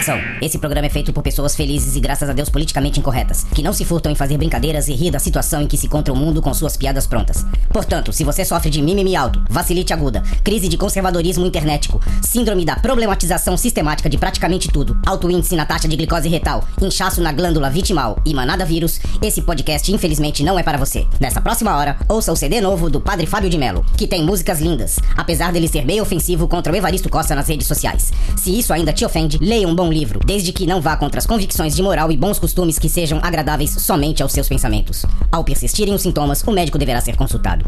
Atenção, 0.00 0.18
esse 0.40 0.58
programa 0.58 0.86
é 0.86 0.88
feito 0.88 1.12
por 1.12 1.22
pessoas 1.22 1.54
felizes 1.54 1.94
e 1.94 2.00
graças 2.00 2.26
a 2.26 2.32
Deus 2.32 2.48
politicamente 2.48 2.98
incorretas, 2.98 3.44
que 3.54 3.62
não 3.62 3.70
se 3.70 3.84
furtam 3.84 4.10
em 4.10 4.14
fazer 4.14 4.38
brincadeiras 4.38 4.88
e 4.88 4.94
rir 4.94 5.10
da 5.10 5.18
situação 5.18 5.60
em 5.60 5.66
que 5.66 5.76
se 5.76 5.84
encontra 5.84 6.10
o 6.10 6.16
mundo 6.16 6.40
com 6.40 6.54
suas 6.54 6.74
piadas 6.74 7.06
prontas. 7.06 7.44
Portanto, 7.68 8.10
se 8.10 8.24
você 8.24 8.42
sofre 8.42 8.70
de 8.70 8.80
mimimi 8.80 9.14
alto, 9.14 9.44
vacilite 9.50 9.92
aguda, 9.92 10.22
crise 10.42 10.68
de 10.68 10.78
conservadorismo 10.78 11.44
internetico, 11.44 12.00
síndrome 12.22 12.64
da 12.64 12.76
problematização 12.76 13.58
sistemática 13.58 14.08
de 14.08 14.16
praticamente 14.16 14.68
tudo, 14.68 14.98
alto 15.04 15.30
índice 15.30 15.54
na 15.54 15.66
taxa 15.66 15.86
de 15.86 15.96
glicose 15.96 16.30
retal, 16.30 16.66
inchaço 16.80 17.20
na 17.20 17.30
glândula 17.30 17.68
vitimal 17.68 18.18
e 18.24 18.32
manada 18.32 18.64
vírus, 18.64 19.00
esse 19.20 19.42
podcast 19.42 19.92
infelizmente 19.92 20.42
não 20.42 20.58
é 20.58 20.62
para 20.62 20.78
você. 20.78 21.06
Nessa 21.20 21.42
próxima 21.42 21.76
hora, 21.76 21.98
ouça 22.08 22.32
o 22.32 22.36
CD 22.36 22.58
novo 22.62 22.88
do 22.88 23.02
Padre 23.02 23.26
Fábio 23.26 23.50
de 23.50 23.58
Mello, 23.58 23.84
que 23.98 24.06
tem 24.06 24.24
músicas 24.24 24.62
lindas, 24.62 24.98
apesar 25.14 25.52
dele 25.52 25.68
ser 25.68 25.84
meio 25.84 26.02
ofensivo 26.02 26.48
contra 26.48 26.72
o 26.72 26.76
Evaristo 26.76 27.10
Costa 27.10 27.34
nas 27.34 27.48
redes 27.48 27.66
sociais. 27.66 28.10
Se 28.38 28.58
isso 28.58 28.72
ainda 28.72 28.94
te 28.94 29.04
ofende, 29.04 29.36
leia 29.38 29.68
um 29.68 29.74
bom 29.74 29.89
livro, 29.92 30.20
desde 30.24 30.52
que 30.52 30.66
não 30.66 30.80
vá 30.80 30.96
contra 30.96 31.18
as 31.18 31.26
convicções 31.26 31.74
de 31.74 31.82
moral 31.82 32.10
e 32.10 32.16
bons 32.16 32.38
costumes 32.38 32.78
que 32.78 32.88
sejam 32.88 33.18
agradáveis 33.22 33.70
somente 33.70 34.22
aos 34.22 34.32
seus 34.32 34.48
pensamentos. 34.48 35.04
Ao 35.30 35.44
persistirem 35.44 35.94
os 35.94 36.02
sintomas, 36.02 36.42
o 36.42 36.52
médico 36.52 36.78
deverá 36.78 37.00
ser 37.00 37.16
consultado. 37.16 37.64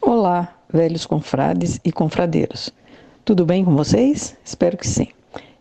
Olá, 0.00 0.54
velhos 0.72 1.04
confrades 1.04 1.80
e 1.84 1.90
confradeiros. 1.90 2.70
Tudo 3.24 3.44
bem 3.44 3.64
com 3.64 3.74
vocês? 3.74 4.36
Espero 4.44 4.76
que 4.76 4.86
sim. 4.86 5.08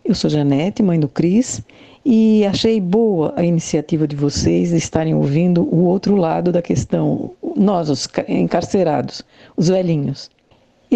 Eu 0.04 0.14
sou 0.14 0.30
Janete, 0.30 0.84
mãe 0.84 1.00
do 1.00 1.08
Cris, 1.08 1.64
e 2.06 2.46
achei 2.46 2.80
boa 2.80 3.34
a 3.36 3.44
iniciativa 3.44 4.08
de 4.08 4.16
vocês 4.16 4.70
de 4.70 4.78
estarem 4.78 5.16
ouvindo 5.16 5.64
o 5.64 5.86
outro 5.86 6.16
lado 6.16 6.52
da 6.52 6.62
questão, 6.62 7.32
nós, 7.56 7.90
os 7.90 8.08
encarcerados, 8.28 9.24
os 9.58 9.70
velhinhos. 9.70 10.30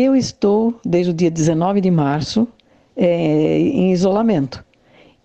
Eu 0.01 0.15
estou, 0.15 0.79
desde 0.85 1.11
o 1.11 1.13
dia 1.13 1.29
19 1.29 1.81
de 1.81 1.91
março, 1.91 2.47
é, 2.95 3.59
em 3.59 3.91
isolamento. 3.91 4.63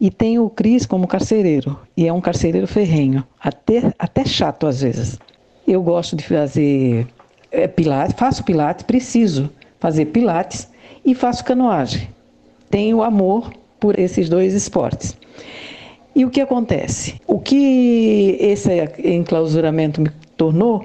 E 0.00 0.10
tenho 0.10 0.44
o 0.44 0.50
Cris 0.50 0.84
como 0.84 1.06
carcereiro, 1.06 1.78
e 1.96 2.08
é 2.08 2.12
um 2.12 2.20
carcereiro 2.20 2.66
ferrenho, 2.66 3.22
até, 3.40 3.94
até 3.96 4.24
chato 4.24 4.66
às 4.66 4.80
vezes. 4.80 5.16
Eu 5.64 5.80
gosto 5.80 6.16
de 6.16 6.24
fazer 6.24 7.06
é, 7.52 7.68
pilates, 7.68 8.16
faço 8.18 8.42
pilates, 8.42 8.82
preciso 8.82 9.48
fazer 9.78 10.06
pilates 10.06 10.68
e 11.04 11.14
faço 11.14 11.44
canoagem. 11.44 12.08
Tenho 12.68 13.00
amor 13.00 13.52
por 13.78 13.96
esses 13.96 14.28
dois 14.28 14.54
esportes. 14.54 15.16
E 16.16 16.24
o 16.24 16.30
que 16.30 16.40
acontece? 16.40 17.14
O 17.28 17.38
que 17.38 18.36
esse 18.40 18.72
enclausuramento 19.04 20.00
me 20.00 20.10
tornou 20.36 20.84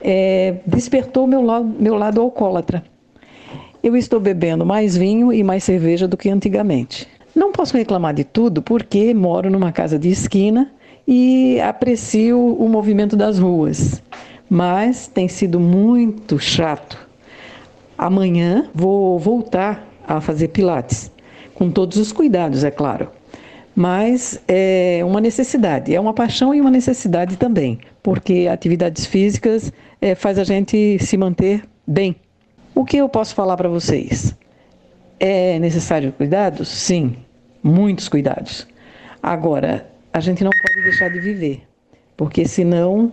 é, 0.00 0.54
despertou 0.66 1.26
meu 1.26 1.42
lado, 1.42 1.66
meu 1.78 1.96
lado 1.96 2.22
alcoólatra. 2.22 2.82
Eu 3.86 3.94
estou 3.94 4.18
bebendo 4.18 4.66
mais 4.66 4.96
vinho 4.96 5.32
e 5.32 5.44
mais 5.44 5.62
cerveja 5.62 6.08
do 6.08 6.16
que 6.16 6.28
antigamente. 6.28 7.06
Não 7.32 7.52
posso 7.52 7.76
reclamar 7.76 8.12
de 8.14 8.24
tudo 8.24 8.60
porque 8.60 9.14
moro 9.14 9.48
numa 9.48 9.70
casa 9.70 9.96
de 9.96 10.08
esquina 10.08 10.72
e 11.06 11.60
aprecio 11.60 12.36
o 12.36 12.68
movimento 12.68 13.16
das 13.16 13.38
ruas, 13.38 14.02
mas 14.50 15.06
tem 15.06 15.28
sido 15.28 15.60
muito 15.60 16.36
chato. 16.36 16.98
Amanhã 17.96 18.68
vou 18.74 19.20
voltar 19.20 19.86
a 20.04 20.20
fazer 20.20 20.48
pilates, 20.48 21.08
com 21.54 21.70
todos 21.70 21.96
os 21.96 22.10
cuidados, 22.10 22.64
é 22.64 22.72
claro 22.72 23.08
mas 23.78 24.40
é 24.48 25.02
uma 25.04 25.20
necessidade, 25.20 25.94
é 25.94 26.00
uma 26.00 26.14
paixão 26.14 26.54
e 26.54 26.62
uma 26.62 26.70
necessidade 26.70 27.36
também, 27.36 27.78
porque 28.02 28.48
atividades 28.50 29.04
físicas 29.04 29.70
é, 30.00 30.14
faz 30.14 30.38
a 30.38 30.44
gente 30.44 30.98
se 30.98 31.14
manter 31.18 31.62
bem. 31.86 32.16
O 32.76 32.84
que 32.84 32.98
eu 32.98 33.08
posso 33.08 33.34
falar 33.34 33.56
para 33.56 33.70
vocês? 33.70 34.36
É 35.18 35.58
necessário 35.58 36.12
cuidados? 36.12 36.68
Sim, 36.68 37.16
muitos 37.62 38.06
cuidados. 38.06 38.68
Agora, 39.22 39.90
a 40.12 40.20
gente 40.20 40.44
não 40.44 40.50
pode 40.50 40.82
deixar 40.82 41.08
de 41.08 41.18
viver, 41.18 41.62
porque 42.18 42.46
senão 42.46 43.10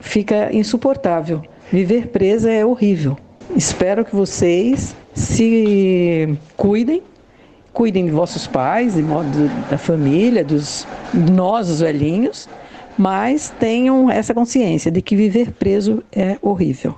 fica 0.00 0.50
insuportável. 0.56 1.42
Viver 1.70 2.06
presa 2.06 2.50
é 2.50 2.64
horrível. 2.64 3.18
Espero 3.54 4.06
que 4.06 4.16
vocês 4.16 4.96
se 5.12 6.38
cuidem 6.56 7.02
cuidem 7.74 8.06
de 8.06 8.10
vossos 8.10 8.46
pais, 8.46 8.94
de 8.94 9.02
modo 9.02 9.28
da 9.68 9.76
família, 9.76 10.42
dos 10.42 10.86
nós, 11.12 11.68
os 11.68 11.80
velhinhos, 11.80 12.48
mas 12.96 13.52
tenham 13.60 14.10
essa 14.10 14.32
consciência 14.32 14.90
de 14.90 15.02
que 15.02 15.14
viver 15.14 15.52
preso 15.52 16.02
é 16.10 16.38
horrível. 16.40 16.94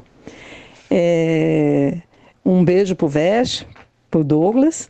É... 0.90 1.98
Um 2.46 2.64
beijo 2.64 2.94
pro 2.94 3.08
Vesh, 3.08 3.66
pro 4.08 4.22
Douglas. 4.22 4.88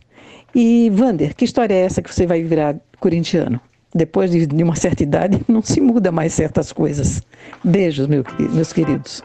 E, 0.55 0.91
Vander, 0.91 1.34
que 1.34 1.47
história 1.47 1.72
é 1.72 1.78
essa 1.78 2.03
que 2.03 2.15
você 2.15 2.27
vai 2.27 2.43
virar 2.43 2.77
corintiano? 3.00 3.59
Depois 3.94 4.31
de, 4.31 4.62
uma 4.62 4.77
certa 4.77 5.03
idade, 5.03 5.41
não 5.49 5.62
se 5.62 5.81
muda 5.81 6.12
mais 6.12 6.34
certas 6.34 6.71
coisas. 6.71 7.22
Beijos, 7.65 8.06
meu, 8.09 8.22
meus 8.53 8.75
queridos. 8.75 9.22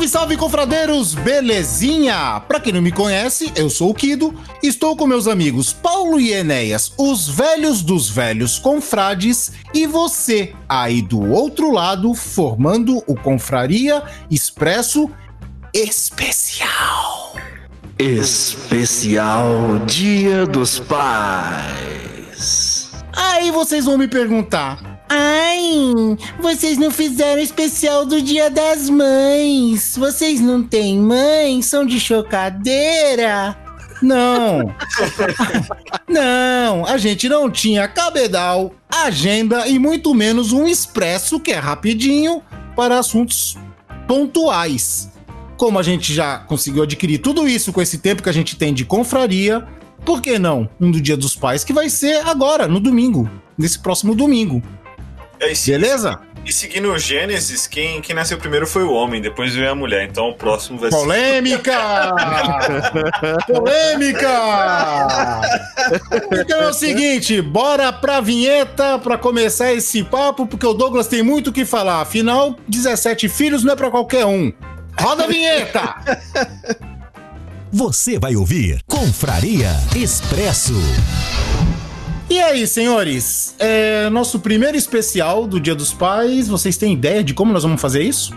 Salve, 0.00 0.08
salve, 0.08 0.36
confradeiros! 0.38 1.14
Belezinha? 1.14 2.40
Pra 2.48 2.58
quem 2.58 2.72
não 2.72 2.80
me 2.80 2.90
conhece, 2.90 3.52
eu 3.54 3.68
sou 3.68 3.90
o 3.90 3.94
Kido, 3.94 4.34
estou 4.62 4.96
com 4.96 5.06
meus 5.06 5.28
amigos 5.28 5.74
Paulo 5.74 6.18
e 6.18 6.32
Enéas, 6.32 6.90
os 6.96 7.28
velhos 7.28 7.82
dos 7.82 8.08
velhos 8.08 8.58
confrades, 8.58 9.52
e 9.74 9.86
você, 9.86 10.54
aí 10.66 11.02
do 11.02 11.30
outro 11.30 11.70
lado, 11.70 12.14
formando 12.14 13.02
o 13.06 13.14
Confraria 13.14 14.02
Expresso 14.30 15.10
Especial. 15.74 17.34
Especial 17.98 19.80
Dia 19.86 20.46
dos 20.46 20.78
Pais. 20.78 22.10
Aí 23.14 23.50
vocês 23.50 23.84
vão 23.84 23.98
me 23.98 24.08
perguntar, 24.08 24.89
Ai, 25.12 26.16
vocês 26.38 26.78
não 26.78 26.88
fizeram 26.88 27.42
especial 27.42 28.06
do 28.06 28.22
Dia 28.22 28.48
das 28.48 28.88
Mães. 28.88 29.96
Vocês 29.96 30.40
não 30.40 30.62
têm 30.62 31.00
mãe? 31.00 31.60
São 31.62 31.84
de 31.84 31.98
chocadeira? 31.98 33.58
Não. 34.00 34.72
não, 36.08 36.86
a 36.86 36.96
gente 36.96 37.28
não 37.28 37.50
tinha 37.50 37.88
cabedal, 37.88 38.72
agenda 38.88 39.66
e 39.66 39.80
muito 39.80 40.14
menos 40.14 40.52
um 40.52 40.68
expresso 40.68 41.40
que 41.40 41.50
é 41.50 41.58
rapidinho 41.58 42.40
para 42.76 42.96
assuntos 42.96 43.58
pontuais. 44.06 45.10
Como 45.56 45.76
a 45.76 45.82
gente 45.82 46.14
já 46.14 46.38
conseguiu 46.38 46.84
adquirir 46.84 47.18
tudo 47.18 47.48
isso 47.48 47.72
com 47.72 47.82
esse 47.82 47.98
tempo 47.98 48.22
que 48.22 48.28
a 48.28 48.32
gente 48.32 48.54
tem 48.54 48.72
de 48.72 48.84
confraria, 48.84 49.66
por 50.04 50.22
que 50.22 50.38
não 50.38 50.70
um 50.80 50.88
do 50.88 51.00
Dia 51.00 51.16
dos 51.16 51.34
Pais 51.34 51.64
que 51.64 51.72
vai 51.72 51.90
ser 51.90 52.24
agora, 52.28 52.68
no 52.68 52.78
domingo, 52.78 53.28
nesse 53.58 53.80
próximo 53.80 54.14
domingo? 54.14 54.62
É, 55.40 55.52
e 55.52 55.56
Beleza? 55.66 56.20
E 56.44 56.52
seguindo 56.52 56.90
o 56.90 56.98
Gênesis, 56.98 57.66
quem, 57.66 58.00
quem 58.00 58.14
nasceu 58.14 58.38
primeiro 58.38 58.66
foi 58.66 58.82
o 58.82 58.92
homem, 58.92 59.20
depois 59.20 59.54
veio 59.54 59.70
a 59.70 59.74
mulher. 59.74 60.08
Então 60.08 60.30
o 60.30 60.34
próximo 60.34 60.78
vai 60.78 60.90
Polêmica! 60.90 62.12
Polêmica! 63.46 65.40
Então 66.32 66.62
é 66.62 66.68
o 66.68 66.72
seguinte, 66.72 67.42
bora 67.42 67.92
pra 67.92 68.20
vinheta 68.20 68.98
pra 68.98 69.18
começar 69.18 69.72
esse 69.72 70.02
papo, 70.02 70.46
porque 70.46 70.66
o 70.66 70.72
Douglas 70.72 71.06
tem 71.06 71.22
muito 71.22 71.50
o 71.50 71.52
que 71.52 71.64
falar. 71.64 72.00
Afinal, 72.00 72.56
17 72.66 73.28
filhos 73.28 73.62
não 73.62 73.74
é 73.74 73.76
pra 73.76 73.90
qualquer 73.90 74.24
um. 74.24 74.52
Roda 74.98 75.24
a 75.24 75.26
vinheta! 75.26 75.94
Você 77.72 78.18
vai 78.18 78.34
ouvir 78.34 78.80
Confraria 78.88 79.70
Expresso. 79.94 80.74
E 82.30 82.40
aí, 82.40 82.64
senhores? 82.64 83.56
É 83.58 84.08
nosso 84.08 84.38
primeiro 84.38 84.76
especial 84.76 85.48
do 85.48 85.58
Dia 85.58 85.74
dos 85.74 85.92
Pais. 85.92 86.46
Vocês 86.46 86.76
têm 86.76 86.92
ideia 86.92 87.24
de 87.24 87.34
como 87.34 87.52
nós 87.52 87.64
vamos 87.64 87.80
fazer 87.80 88.02
isso? 88.02 88.32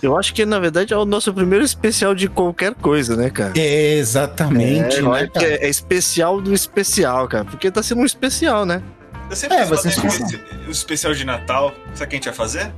Eu 0.00 0.16
acho 0.16 0.32
que, 0.32 0.46
na 0.46 0.60
verdade, 0.60 0.94
é 0.94 0.96
o 0.96 1.04
nosso 1.04 1.34
primeiro 1.34 1.64
especial 1.64 2.14
de 2.14 2.28
qualquer 2.28 2.72
coisa, 2.76 3.16
né, 3.16 3.28
cara? 3.28 3.52
É, 3.56 3.94
exatamente, 3.94 4.98
é, 4.98 5.02
né, 5.02 5.28
é, 5.34 5.66
é, 5.66 5.68
especial 5.68 6.40
do 6.40 6.54
especial, 6.54 7.26
cara. 7.26 7.44
Porque 7.44 7.68
tá 7.68 7.82
sendo 7.82 8.02
um 8.02 8.06
especial, 8.06 8.64
né? 8.64 8.80
Você 9.28 9.46
É, 9.46 9.62
é, 9.62 9.64
vai 9.64 9.76
ser 9.78 9.88
especial. 9.88 10.40
o 10.68 10.70
especial 10.70 11.12
de 11.12 11.24
Natal. 11.24 11.74
Sabe 11.94 12.04
o 12.04 12.08
que 12.08 12.14
a 12.14 12.18
gente 12.18 12.24
vai 12.26 12.34
fazer? 12.34 12.72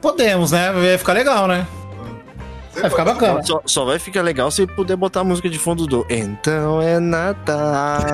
Podemos, 0.00 0.52
né? 0.52 0.72
Vai 0.72 0.96
ficar 0.96 1.12
legal, 1.12 1.46
né? 1.46 1.66
Vai 2.80 2.90
ficar 2.90 3.04
bacana. 3.04 3.42
Só, 3.42 3.62
só 3.64 3.84
vai 3.84 3.98
ficar 3.98 4.22
legal 4.22 4.50
se 4.50 4.66
puder 4.66 4.96
botar 4.96 5.20
a 5.20 5.24
música 5.24 5.48
de 5.48 5.58
fundo 5.58 5.86
do 5.86 6.06
Então 6.08 6.80
é 6.80 6.98
Natal. 6.98 8.00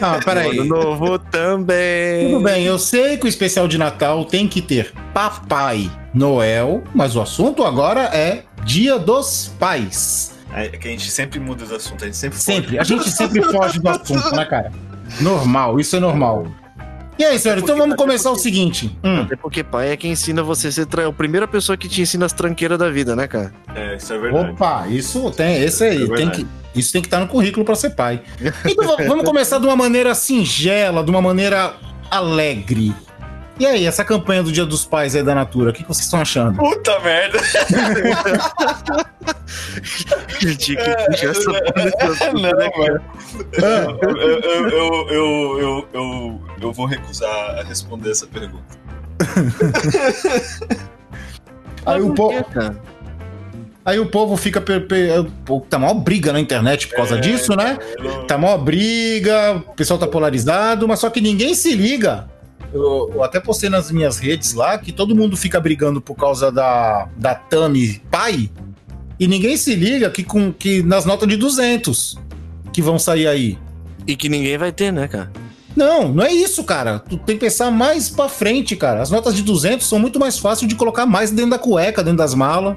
Ah, 0.00 0.18
peraí. 0.24 0.58
Ano 0.58 0.64
novo 0.64 1.18
também. 1.18 2.30
Tudo 2.30 2.42
bem, 2.42 2.64
eu 2.64 2.78
sei 2.78 3.16
que 3.16 3.26
o 3.26 3.28
especial 3.28 3.66
de 3.66 3.78
Natal 3.78 4.24
tem 4.24 4.46
que 4.46 4.60
ter 4.60 4.92
Papai 5.14 5.90
Noel, 6.12 6.82
mas 6.94 7.16
o 7.16 7.20
assunto 7.20 7.64
agora 7.64 8.02
é 8.04 8.42
Dia 8.64 8.98
dos 8.98 9.52
Pais. 9.58 10.34
É 10.52 10.68
que 10.68 10.88
a 10.88 10.90
gente 10.90 11.10
sempre 11.10 11.38
muda 11.38 11.64
os 11.64 11.72
assuntos, 11.72 12.02
a 12.02 12.06
gente 12.06 12.16
sempre 12.16 12.38
Sempre, 12.38 12.78
a 12.78 12.84
gente 12.84 13.10
sempre 13.10 13.42
foge 13.42 13.78
do 13.78 13.88
assunto, 13.88 14.34
né, 14.34 14.44
cara? 14.44 14.72
Normal, 15.20 15.78
isso 15.78 15.96
é 15.96 16.00
normal. 16.00 16.46
E 17.18 17.24
aí, 17.24 17.38
senhor, 17.38 17.58
então 17.58 17.76
vamos 17.76 17.96
começar 17.96 18.30
o 18.30 18.36
seguinte. 18.36 18.94
Hum, 19.02 19.22
Até 19.22 19.36
porque 19.36 19.64
pai 19.64 19.90
é 19.92 19.96
quem 19.96 20.12
ensina 20.12 20.42
você 20.42 20.68
a 20.68 20.72
ser 20.72 20.86
tra... 20.86 21.06
a 21.08 21.12
primeira 21.12 21.48
pessoa 21.48 21.76
que 21.76 21.88
te 21.88 22.02
ensina 22.02 22.26
as 22.26 22.32
tranqueiras 22.32 22.78
da 22.78 22.90
vida, 22.90 23.16
né, 23.16 23.26
cara? 23.26 23.52
É, 23.74 23.96
isso 23.96 24.12
é 24.12 24.18
verdade. 24.18 24.50
opa, 24.50 24.86
isso 24.88 25.30
tem, 25.30 25.62
esse 25.62 25.82
aí, 25.84 26.02
É 26.04 26.14
tem 26.14 26.30
que, 26.30 26.46
isso 26.74 26.92
tem 26.92 27.00
que 27.00 27.06
estar 27.08 27.18
no 27.20 27.26
currículo 27.26 27.64
para 27.64 27.74
ser 27.74 27.90
pai. 27.90 28.20
Então 28.66 28.86
va- 28.86 29.02
vamos 29.06 29.24
começar 29.24 29.58
de 29.58 29.64
uma 29.66 29.76
maneira 29.76 30.14
singela, 30.14 31.02
de 31.02 31.10
uma 31.10 31.22
maneira 31.22 31.74
alegre. 32.10 32.94
E 33.58 33.64
aí, 33.64 33.86
essa 33.86 34.04
campanha 34.04 34.42
do 34.42 34.52
Dia 34.52 34.66
dos 34.66 34.84
Pais 34.84 35.16
aí 35.16 35.22
da 35.22 35.34
Natura, 35.34 35.70
o 35.70 35.72
que 35.72 35.82
que 35.82 35.88
vocês 35.88 36.04
estão 36.04 36.20
achando? 36.20 36.58
Puta 36.58 37.00
merda! 37.00 37.38
Critique 40.38 40.82
puxa 41.06 41.30
essa 41.30 42.32
Não, 42.32 42.40
né, 42.42 42.70
mano. 42.76 43.00
Eu, 43.52 45.08
eu, 45.08 45.08
eu, 45.10 45.88
eu, 45.94 46.40
eu, 46.60 46.72
vou 46.72 46.86
recusar 46.86 47.30
a 47.58 47.62
responder 47.62 48.10
essa 48.10 48.26
pergunta. 48.26 48.76
Aí 51.86 52.02
o, 52.02 52.08
Por 52.08 52.14
po- 52.14 52.28
quê, 52.28 52.44
cara? 52.52 52.76
aí 53.84 53.98
o 53.98 54.06
povo 54.06 54.36
fica. 54.36 54.60
Per, 54.60 54.86
per, 54.86 55.24
pô, 55.44 55.60
tá 55.60 55.78
maior 55.78 55.94
briga 55.94 56.32
na 56.32 56.40
internet 56.40 56.88
por 56.88 56.96
causa 56.96 57.16
É, 57.16 57.20
disso, 57.20 57.56
né? 57.56 57.78
Tá 58.28 58.36
maior 58.36 58.58
briga, 58.58 59.62
o 59.68 59.74
pessoal 59.74 59.98
tá 59.98 60.06
polarizado, 60.06 60.86
mas 60.86 60.98
só 60.98 61.08
que 61.08 61.20
ninguém 61.22 61.54
se 61.54 61.74
liga. 61.74 62.28
Eu, 62.72 63.10
eu 63.14 63.22
até 63.22 63.40
postei 63.40 63.68
nas 63.68 63.90
minhas 63.90 64.18
redes 64.18 64.52
lá 64.54 64.76
que 64.78 64.92
todo 64.92 65.14
mundo 65.14 65.36
fica 65.36 65.60
brigando 65.60 66.00
por 66.00 66.14
causa 66.14 66.50
da, 66.50 67.08
da 67.16 67.34
Tami 67.34 68.00
pai. 68.10 68.50
E 69.18 69.26
ninguém 69.26 69.56
se 69.56 69.74
liga 69.74 70.10
que, 70.10 70.22
com, 70.22 70.52
que 70.52 70.82
nas 70.82 71.04
notas 71.04 71.28
de 71.28 71.36
200 71.36 72.18
que 72.72 72.82
vão 72.82 72.98
sair 72.98 73.26
aí. 73.26 73.58
E 74.06 74.14
que 74.14 74.28
ninguém 74.28 74.58
vai 74.58 74.70
ter, 74.72 74.92
né, 74.92 75.08
cara? 75.08 75.32
Não, 75.74 76.08
não 76.08 76.24
é 76.24 76.32
isso, 76.32 76.64
cara. 76.64 76.98
Tu 76.98 77.16
tem 77.18 77.36
que 77.36 77.44
pensar 77.44 77.70
mais 77.70 78.08
pra 78.08 78.28
frente, 78.28 78.76
cara. 78.76 79.02
As 79.02 79.10
notas 79.10 79.34
de 79.34 79.42
200 79.42 79.86
são 79.86 79.98
muito 79.98 80.18
mais 80.18 80.38
fáceis 80.38 80.68
de 80.68 80.74
colocar 80.74 81.06
mais 81.06 81.30
dentro 81.30 81.50
da 81.50 81.58
cueca, 81.58 82.02
dentro 82.02 82.18
das 82.18 82.34
malas. 82.34 82.76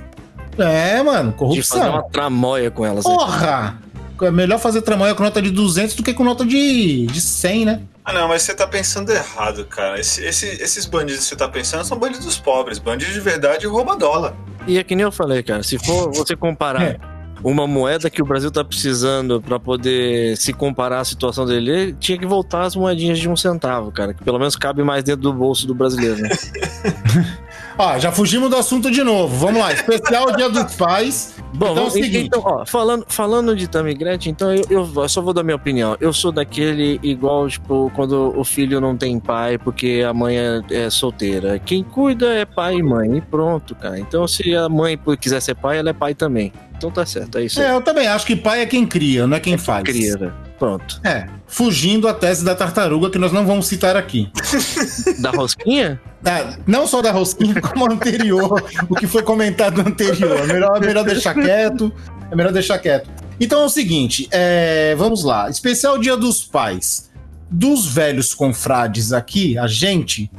É, 0.57 1.01
mano, 1.01 1.31
De 1.31 1.37
fazer 1.37 1.37
corrupção. 1.37 1.91
uma 1.91 2.03
tramóia 2.03 2.69
com 2.69 2.85
elas. 2.85 3.03
Porra! 3.05 3.79
É 4.21 4.31
melhor 4.31 4.59
fazer 4.59 4.81
tramanho 4.81 5.15
com 5.15 5.23
nota 5.23 5.41
de 5.41 5.49
200 5.51 5.95
do 5.95 6.03
que 6.03 6.13
com 6.13 6.23
nota 6.23 6.45
de, 6.45 7.05
de 7.07 7.21
100, 7.21 7.65
né? 7.65 7.81
Ah, 8.03 8.11
não, 8.13 8.27
mas 8.27 8.41
você 8.41 8.53
tá 8.53 8.67
pensando 8.67 9.11
errado, 9.11 9.65
cara. 9.65 9.99
Esse- 9.99 10.23
esse- 10.25 10.61
esses 10.61 10.85
bandidos 10.85 11.23
que 11.23 11.29
você 11.29 11.35
tá 11.35 11.47
pensando 11.47 11.83
são 11.85 11.97
bandidos 11.97 12.37
pobres. 12.37 12.79
Bandidos 12.79 13.13
de 13.13 13.19
verdade 13.19 13.67
rouba 13.67 13.95
dólar. 13.95 14.35
E 14.67 14.77
é 14.77 14.83
que 14.83 14.95
nem 14.95 15.03
eu 15.03 15.11
falei, 15.11 15.41
cara. 15.43 15.63
Se 15.63 15.77
for 15.77 16.11
você 16.15 16.35
comparar 16.35 16.81
É. 16.83 16.97
uma 17.43 17.65
moeda 17.67 18.09
que 18.09 18.21
o 18.21 18.25
Brasil 18.25 18.51
tá 18.51 18.63
precisando 18.63 19.39
pra 19.41 19.59
poder 19.59 20.35
se 20.37 20.51
comparar 20.53 20.99
à 20.99 21.05
situação 21.05 21.45
dele, 21.45 21.95
tinha 21.99 22.17
que 22.17 22.25
voltar 22.25 22.63
as 22.63 22.75
moedinhas 22.75 23.19
de 23.19 23.29
um 23.29 23.35
centavo, 23.37 23.91
cara. 23.91 24.13
Que 24.13 24.23
pelo 24.23 24.37
menos 24.39 24.55
cabe 24.55 24.83
mais 24.83 25.03
dentro 25.03 25.21
do 25.21 25.33
bolso 25.33 25.65
do 25.67 25.73
brasileiro, 25.75 26.17
né? 26.17 26.29
Ó, 27.81 27.97
já 27.97 28.11
fugimos 28.11 28.49
do 28.49 28.57
assunto 28.57 28.91
de 28.91 29.01
novo. 29.01 29.33
Vamos 29.37 29.61
lá, 29.61 29.71
especial 29.71 30.35
Dia 30.35 30.49
dos 30.49 30.75
Pais. 30.75 31.35
Bom, 31.53 31.71
Então 31.71 31.87
é 31.87 31.89
vamos, 31.89 32.15
então, 32.15 32.41
ó, 32.45 32.65
falando, 32.65 33.05
falando 33.07 33.55
de 33.55 33.69
Tammy 33.69 33.93
Gretchen, 33.93 34.33
então 34.33 34.53
eu, 34.53 34.65
eu 34.69 35.07
só 35.07 35.21
vou 35.21 35.33
dar 35.33 35.43
minha 35.43 35.55
opinião. 35.55 35.95
Eu 36.01 36.11
sou 36.11 36.29
daquele 36.29 36.99
igual, 37.01 37.47
tipo, 37.47 37.89
quando 37.95 38.37
o 38.37 38.43
filho 38.43 38.81
não 38.81 38.97
tem 38.97 39.17
pai 39.17 39.57
porque 39.57 40.03
a 40.05 40.13
mãe 40.13 40.37
é, 40.37 40.61
é 40.71 40.89
solteira. 40.89 41.57
Quem 41.57 41.81
cuida 41.81 42.27
é 42.27 42.43
pai 42.43 42.75
e 42.75 42.83
mãe, 42.83 43.17
e 43.17 43.21
pronto, 43.21 43.73
cara. 43.75 43.97
Então, 43.97 44.27
se 44.27 44.53
a 44.53 44.67
mãe 44.67 44.99
quiser 45.17 45.41
ser 45.41 45.55
pai, 45.55 45.77
ela 45.77 45.91
é 45.91 45.93
pai 45.93 46.13
também. 46.13 46.51
Então 46.75 46.91
tá 46.91 47.05
certo, 47.05 47.37
é 47.37 47.45
isso 47.45 47.61
aí. 47.61 47.67
É, 47.67 47.73
eu 47.73 47.81
também 47.81 48.07
acho 48.07 48.25
que 48.25 48.35
pai 48.35 48.61
é 48.61 48.65
quem 48.65 48.85
cria, 48.85 49.25
não 49.25 49.37
é 49.37 49.39
quem 49.39 49.57
faz. 49.57 49.83
Cria, 49.85 50.17
né? 50.17 50.33
Pronto. 50.59 50.99
É, 51.05 51.27
fugindo 51.47 52.07
a 52.07 52.13
tese 52.13 52.43
da 52.43 52.53
tartaruga 52.53 53.09
que 53.09 53.17
nós 53.17 53.31
não 53.31 53.47
vamos 53.47 53.67
citar 53.67 53.95
aqui. 53.95 54.29
Da 55.19 55.31
rosquinha? 55.31 55.99
É, 56.23 56.57
não 56.67 56.85
só 56.85 57.01
da 57.01 57.11
rosquinha, 57.11 57.59
como 57.61 57.89
a 57.89 57.93
anterior, 57.93 58.61
o 58.89 58.95
que 58.95 59.07
foi 59.07 59.23
comentado 59.23 59.79
anterior. 59.81 60.37
É 60.37 60.45
melhor, 60.45 60.77
é 60.77 60.85
melhor 60.85 61.05
deixar 61.05 61.33
quieto. 61.33 61.91
É 62.29 62.35
melhor 62.35 62.51
deixar 62.51 62.77
quieto. 62.77 63.09
Então 63.39 63.61
é 63.61 63.65
o 63.65 63.69
seguinte, 63.69 64.27
é, 64.31 64.93
vamos 64.95 65.23
lá. 65.23 65.49
Especial 65.49 65.97
Dia 65.97 66.17
dos 66.17 66.43
Pais. 66.43 67.09
Dos 67.49 67.87
velhos 67.87 68.33
confrades 68.33 69.11
aqui, 69.11 69.57
a 69.57 69.65
gente, 69.65 70.29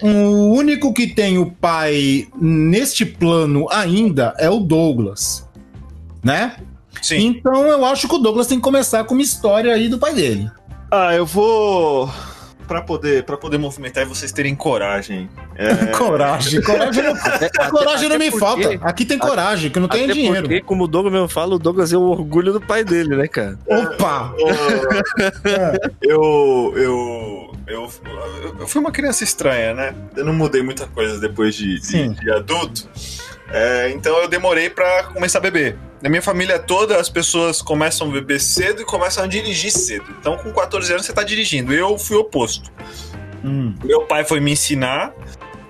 o 0.00 0.54
único 0.54 0.92
que 0.92 1.06
tem 1.06 1.38
o 1.38 1.50
pai 1.50 2.28
neste 2.40 3.04
plano 3.04 3.66
ainda 3.72 4.34
é 4.38 4.48
o 4.48 4.60
Douglas, 4.60 5.48
né? 6.22 6.56
Sim. 7.04 7.26
Então 7.26 7.66
eu 7.66 7.84
acho 7.84 8.08
que 8.08 8.14
o 8.14 8.18
Douglas 8.18 8.46
tem 8.46 8.56
que 8.58 8.64
começar 8.64 9.04
com 9.04 9.12
uma 9.14 9.22
história 9.22 9.74
aí 9.74 9.88
do 9.88 9.98
pai 9.98 10.14
dele. 10.14 10.50
Ah, 10.90 11.14
eu 11.14 11.26
vou. 11.26 12.10
Pra 12.66 12.80
poder, 12.80 13.24
pra 13.24 13.36
poder 13.36 13.58
movimentar 13.58 14.04
e 14.04 14.06
vocês 14.06 14.32
terem 14.32 14.54
coragem. 14.54 15.28
É, 15.54 15.84
Coragem, 15.92 16.62
coragem 16.62 17.02
não, 17.04 17.12
Até- 17.14 17.50
coragem 17.68 18.08
não 18.08 18.16
até 18.16 18.24
me 18.24 18.30
porque- 18.30 18.38
falta. 18.62 18.88
Aqui 18.88 19.04
tem 19.04 19.18
coragem, 19.18 19.70
que 19.70 19.78
não 19.78 19.84
Até 19.84 20.06
dinheiro. 20.06 20.40
porque, 20.48 20.62
como 20.62 20.84
o 20.84 20.88
Douglas 20.88 21.12
mesmo 21.12 21.28
fala, 21.28 21.56
o 21.56 21.58
Douglas 21.58 21.92
é 21.92 21.96
o 21.98 22.00
orgulho 22.02 22.54
do 22.54 22.62
pai 22.62 22.82
dele, 22.82 23.16
né, 23.16 23.28
cara? 23.28 23.58
Opa! 23.66 24.32
eu, 26.02 26.72
eu, 26.76 27.50
eu, 27.66 27.90
eu 28.60 28.66
fui 28.66 28.80
uma 28.80 28.90
criança 28.92 29.24
estranha, 29.24 29.74
né? 29.74 29.94
Eu 30.16 30.24
não 30.24 30.32
mudei 30.32 30.62
muita 30.62 30.86
coisa 30.86 31.18
depois 31.20 31.54
de, 31.54 31.78
de, 31.78 31.86
Sim. 31.86 32.12
de 32.12 32.30
adulto. 32.30 32.88
É, 33.56 33.90
então 33.90 34.18
eu 34.18 34.26
demorei 34.26 34.68
pra 34.68 35.04
começar 35.04 35.38
a 35.38 35.40
beber. 35.40 35.78
Na 36.02 36.10
minha 36.10 36.20
família 36.20 36.58
toda, 36.58 36.98
as 36.98 37.08
pessoas 37.08 37.62
começam 37.62 38.08
a 38.08 38.12
beber 38.12 38.40
cedo 38.40 38.82
e 38.82 38.84
começam 38.84 39.22
a 39.22 39.26
dirigir 39.28 39.70
cedo. 39.70 40.04
Então, 40.18 40.36
com 40.36 40.52
14 40.52 40.92
anos, 40.92 41.06
você 41.06 41.12
tá 41.12 41.22
dirigindo. 41.22 41.72
Eu 41.72 41.96
fui 41.96 42.16
o 42.16 42.20
oposto. 42.20 42.70
Hum. 43.44 43.74
Meu 43.84 44.02
pai 44.02 44.24
foi 44.24 44.40
me 44.40 44.50
ensinar 44.52 45.12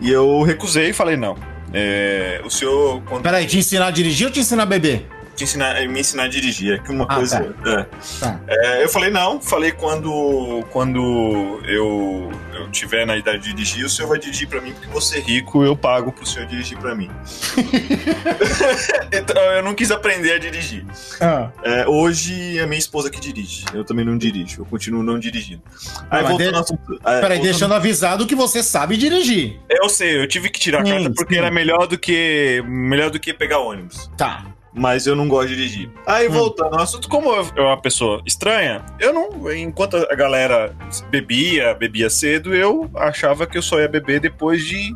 e 0.01 0.11
eu 0.11 0.43
recusei 0.43 0.89
e 0.91 0.93
falei: 0.93 1.17
não. 1.17 1.37
É, 1.73 2.41
o 2.45 2.51
senhor, 2.51 3.03
quando 3.03 3.23
Peraí, 3.23 3.47
te 3.47 3.59
ensinar 3.59 3.89
a 3.89 3.91
dirigir 3.91 4.27
ou 4.29 4.33
te 4.33 4.41
ensinar 4.41 4.63
a 4.63 4.67
beber? 4.67 5.07
te 5.37 5.43
ensinar, 5.43 5.75
me 5.89 5.99
ensinar 5.99 6.23
a 6.25 6.29
dirigir, 6.29 6.75
é 6.75 6.79
que 6.79 6.93
uma 6.93 7.07
Ah, 7.09 7.17
coisa. 7.17 7.55
é. 7.67 7.87
Tá. 8.21 8.41
É, 8.47 8.85
eu 8.85 8.89
falei 8.89 9.11
não, 9.11 9.41
falei 9.41 9.73
quando 9.73 10.65
quando 10.71 11.61
eu, 11.67 12.31
eu 12.55 12.71
tiver 12.71 13.07
na 13.07 13.17
idade 13.17 13.43
de 13.45 13.53
dirigir, 13.53 13.85
o 13.85 13.89
senhor 13.91 14.09
vai 14.09 14.19
dirigir 14.19 14.49
pra 14.49 14.61
mim 14.61 14.73
porque 14.73 14.89
você 14.89 15.19
é 15.19 15.21
rico, 15.21 15.65
eu 15.65 15.77
pago 15.77 16.13
pro 16.13 16.27
senhor 16.27 16.47
dirigir 16.47 16.79
pra 16.79 16.95
mim. 16.95 17.11
então 19.13 19.41
eu 19.53 19.63
não 19.63 19.75
quis 19.75 19.91
aprender 19.91 20.33
a 20.33 20.39
dirigir. 20.39 20.85
Ah, 21.21 21.51
É, 21.63 21.87
hoje 21.87 22.59
é 22.59 22.67
minha 22.67 22.79
esposa 22.79 23.11
que 23.11 23.21
dirige, 23.21 23.65
eu 23.75 23.85
também 23.85 24.05
não 24.05 24.17
dirijo, 24.17 24.63
eu 24.63 24.65
continuo 24.67 25.03
não 25.03 25.19
dirigindo. 25.19 25.63
Aí 26.11 26.23
mas 26.23 26.29
voltando 26.31 26.49
de- 26.51 26.55
ao 26.57 26.61
assunto, 26.63 26.93
é, 26.95 26.99
peraí, 26.99 27.21
voltando- 27.21 27.43
deixando 27.43 27.75
avisado 27.75 28.27
que 28.27 28.35
você 28.35 28.63
sabe 28.63 28.97
dirigir. 28.97 29.59
Eu 29.69 29.89
sei, 29.89 30.21
eu 30.21 30.27
tive 30.27 30.49
que 30.51 30.59
tirar 30.61 30.83
a 30.83 30.85
Sim, 30.85 30.91
carta 30.93 31.11
porque 31.15 31.35
sim. 31.35 31.41
era 31.41 31.51
melhor 31.51 31.87
do 31.87 31.99
que 31.99 32.63
melhor 32.67 33.11
do 33.11 33.19
que 33.21 33.33
pegar 33.33 33.59
ônibus. 33.59 34.11
Tá. 34.17 34.47
Mas 34.75 35.07
eu 35.07 35.15
não 35.15 35.29
gosto 35.29 35.49
de 35.49 35.57
dirigir. 35.57 35.91
Aí, 36.07 36.29
Hum. 36.29 36.33
voltando 36.33 36.75
ao 36.75 36.83
assunto, 36.83 37.09
como 37.09 37.31
eu 37.33 37.47
eu 37.57 37.65
uma 37.65 37.81
pessoa 37.81 38.21
estranha, 38.27 38.85
eu 38.99 39.13
não. 39.13 39.53
Enquanto 39.53 39.97
a 39.97 40.15
galera 40.15 40.75
bebia, 41.11 41.75
bebia 41.75 42.11
cedo, 42.11 42.55
eu 42.55 42.91
achava 42.97 43.47
que 43.47 43.57
eu 43.57 43.63
só 43.63 43.79
ia 43.81 43.89
beber 43.89 44.21
depois 44.21 44.65
de. 44.65 44.95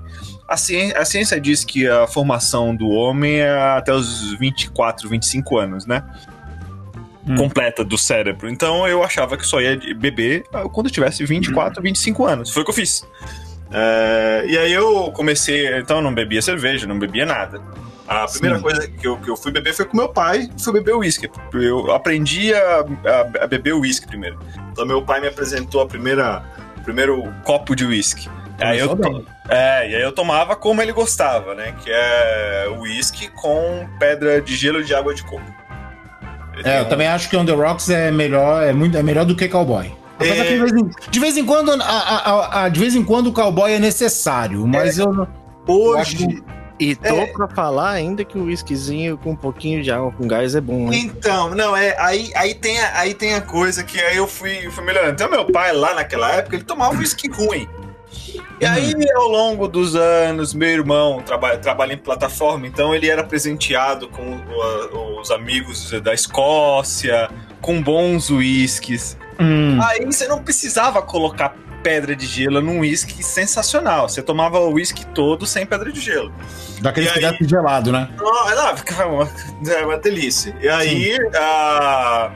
A 0.49 0.57
ciência, 0.57 0.99
a 0.99 1.05
ciência 1.05 1.41
diz 1.41 1.63
que 1.65 1.87
a 1.87 2.07
formação 2.07 2.75
do 2.75 2.89
homem 2.89 3.37
é 3.41 3.51
até 3.77 3.93
os 3.93 4.33
24, 4.39 5.09
25 5.09 5.59
anos, 5.59 5.87
né? 5.87 6.03
Hum. 7.27 7.37
Completa 7.37 7.85
do 7.85 7.99
cérebro. 7.99 8.49
Então 8.49 8.89
eu 8.89 9.05
achava 9.05 9.37
que 9.37 9.47
só 9.47 9.61
ia 9.61 9.79
beber 9.95 10.45
quando 10.73 10.87
eu 10.87 10.93
tivesse 10.93 11.25
24, 11.27 11.83
25 11.83 12.25
anos. 12.25 12.51
Foi 12.51 12.63
o 12.63 12.65
que 12.65 12.71
eu 12.71 12.75
fiz. 12.75 13.07
É, 13.71 14.45
e 14.47 14.57
aí 14.59 14.73
eu 14.73 15.11
comecei, 15.13 15.79
então 15.79 15.99
eu 15.99 16.03
não 16.03 16.15
bebia 16.15 16.41
cerveja, 16.41 16.87
não 16.87 16.99
bebia 16.99 17.27
nada. 17.27 17.61
A 18.07 18.27
primeira 18.27 18.57
Sim. 18.57 18.63
coisa 18.63 18.89
que 18.89 19.07
eu, 19.07 19.19
que 19.19 19.29
eu 19.31 19.37
fui 19.37 19.53
beber 19.53 19.75
foi 19.75 19.85
com 19.85 19.95
meu 19.97 20.09
pai, 20.09 20.49
fui 20.63 20.73
beber 20.73 20.95
uísque. 20.95 21.29
Eu 21.53 21.93
aprendi 21.93 22.55
a, 22.55 22.81
a- 22.81 23.45
a 23.45 23.47
beber 23.47 23.75
uísque 23.75 24.07
primeiro. 24.07 24.39
Então 24.73 24.87
meu 24.87 25.03
pai 25.03 25.21
me 25.21 25.27
apresentou 25.29 25.83
a 25.83 25.87
primeira, 25.87 26.43
o 26.79 26.81
primeiro 26.81 27.23
copo 27.45 27.77
de 27.77 27.85
uísque. 27.85 28.29
Aí 28.61 28.79
eu, 28.79 28.99
é, 29.49 29.91
e 29.91 29.95
aí 29.95 30.03
eu 30.03 30.11
tomava 30.11 30.57
como 30.57 30.81
ele 30.83 30.91
gostava, 30.93 31.55
né? 31.55 31.75
Que 31.85 31.91
é 31.93 32.67
uísque 32.79 33.29
com 33.29 33.87
pedra 34.01 34.41
de 34.41 34.57
gelo 34.57 34.83
de 34.83 34.95
água 34.95 35.15
de 35.15 35.23
coco. 35.23 35.45
É, 36.65 36.81
eu 36.81 36.87
também 36.89 37.07
acho 37.07 37.29
que 37.29 37.37
On 37.37 37.45
The 37.45 37.53
Rocks 37.53 37.89
é 37.89 38.11
melhor, 38.11 38.65
é, 38.65 38.73
muito, 38.73 38.97
é 38.97 39.03
melhor 39.03 39.25
do 39.25 39.37
que 39.37 39.47
cowboy. 39.49 39.93
É. 40.21 40.35
que 40.35 40.43
de 40.45 40.59
vez, 40.59 40.73
em, 40.73 40.91
de 41.11 41.21
vez 41.21 41.37
em 41.37 41.45
quando, 41.45 41.71
a, 41.73 41.85
a- 41.85 42.31
a- 42.31 42.65
a- 42.65 42.69
de 42.69 42.81
vez 42.81 42.95
em 42.95 43.05
quando 43.05 43.29
o 43.29 43.33
cowboy 43.33 43.73
é 43.73 43.79
necessário, 43.79 44.67
mas 44.67 44.99
eu 44.99 45.13
não. 45.13 45.29
Hoje, 45.67 46.43
E 46.81 46.95
tô 46.95 47.09
É. 47.09 47.27
pra 47.27 47.49
falar 47.49 47.91
ainda 47.91 48.25
que 48.25 48.39
o 48.39 48.45
whiskyzinho 48.45 49.19
com 49.19 49.33
um 49.33 49.37
pouquinho 49.37 49.83
de 49.83 49.91
água 49.91 50.13
com 50.13 50.29
gás 50.29 50.55
é 50.55 50.61
bom, 50.61 50.89
né? 50.89 50.97
Então, 50.97 51.51
não, 51.51 51.77
é, 51.77 51.97
aí, 51.99 52.31
aí, 52.37 52.55
tem 52.55 52.79
a, 52.81 53.01
aí 53.01 53.15
tem 53.15 53.35
a 53.35 53.41
coisa 53.41 53.83
que 53.83 54.01
aí 54.01 54.17
eu 54.17 54.29
fui, 54.29 54.71
fui 54.71 54.85
melhorando. 54.85 55.13
Então, 55.15 55.29
meu 55.29 55.45
pai, 55.51 55.73
lá 55.73 55.95
naquela 55.95 56.31
época, 56.31 56.55
ele 56.55 56.63
tomava 56.65 56.95
um 56.95 56.99
whisky 56.99 57.29
ruim. 57.29 57.69
E 58.61 58.65
aí, 58.65 58.95
ao 59.17 59.27
longo 59.29 59.67
dos 59.67 59.97
anos, 59.97 60.55
meu 60.55 60.69
irmão 60.69 61.21
trabalha, 61.21 61.59
trabalha 61.59 61.95
em 61.95 61.99
plataforma, 61.99 62.67
então 62.69 62.95
ele 62.95 63.11
era 63.11 63.25
presenteado 63.25 64.09
com 64.09 64.23
o- 64.23 65.21
os 65.21 65.33
amigos 65.33 65.91
da 66.01 66.15
Escócia, 66.15 67.29
com 67.61 67.83
bons 67.83 68.31
uísques. 68.31 69.17
Hum, 69.39 69.79
Aí 69.83 70.05
você 70.05 70.27
não 70.27 70.43
precisava 70.43 71.01
colocar 71.03 71.55
pedra 71.83 72.15
de 72.17 72.27
gelo 72.27 72.61
num 72.61 72.81
uísque 72.81 73.23
sensacional. 73.23 74.09
Você 74.09 74.21
tomava 74.21 74.59
o 74.59 74.73
uísque 74.75 75.07
todo 75.07 75.47
sem 75.47 75.65
pedra 75.65 75.93
de 75.93 76.01
gelo. 76.01 76.33
Daquele 76.81 77.09
que 77.09 77.25
aí? 77.25 77.37
gelado, 77.49 77.93
né? 77.93 78.09
Não, 78.19 78.51
não, 78.57 78.77
ficava 78.77 79.07
uma, 79.07 79.31
é 79.73 79.85
uma 79.87 79.97
delícia. 79.97 80.57
E 80.61 80.69
aí, 80.69 81.17
a- 81.37 82.33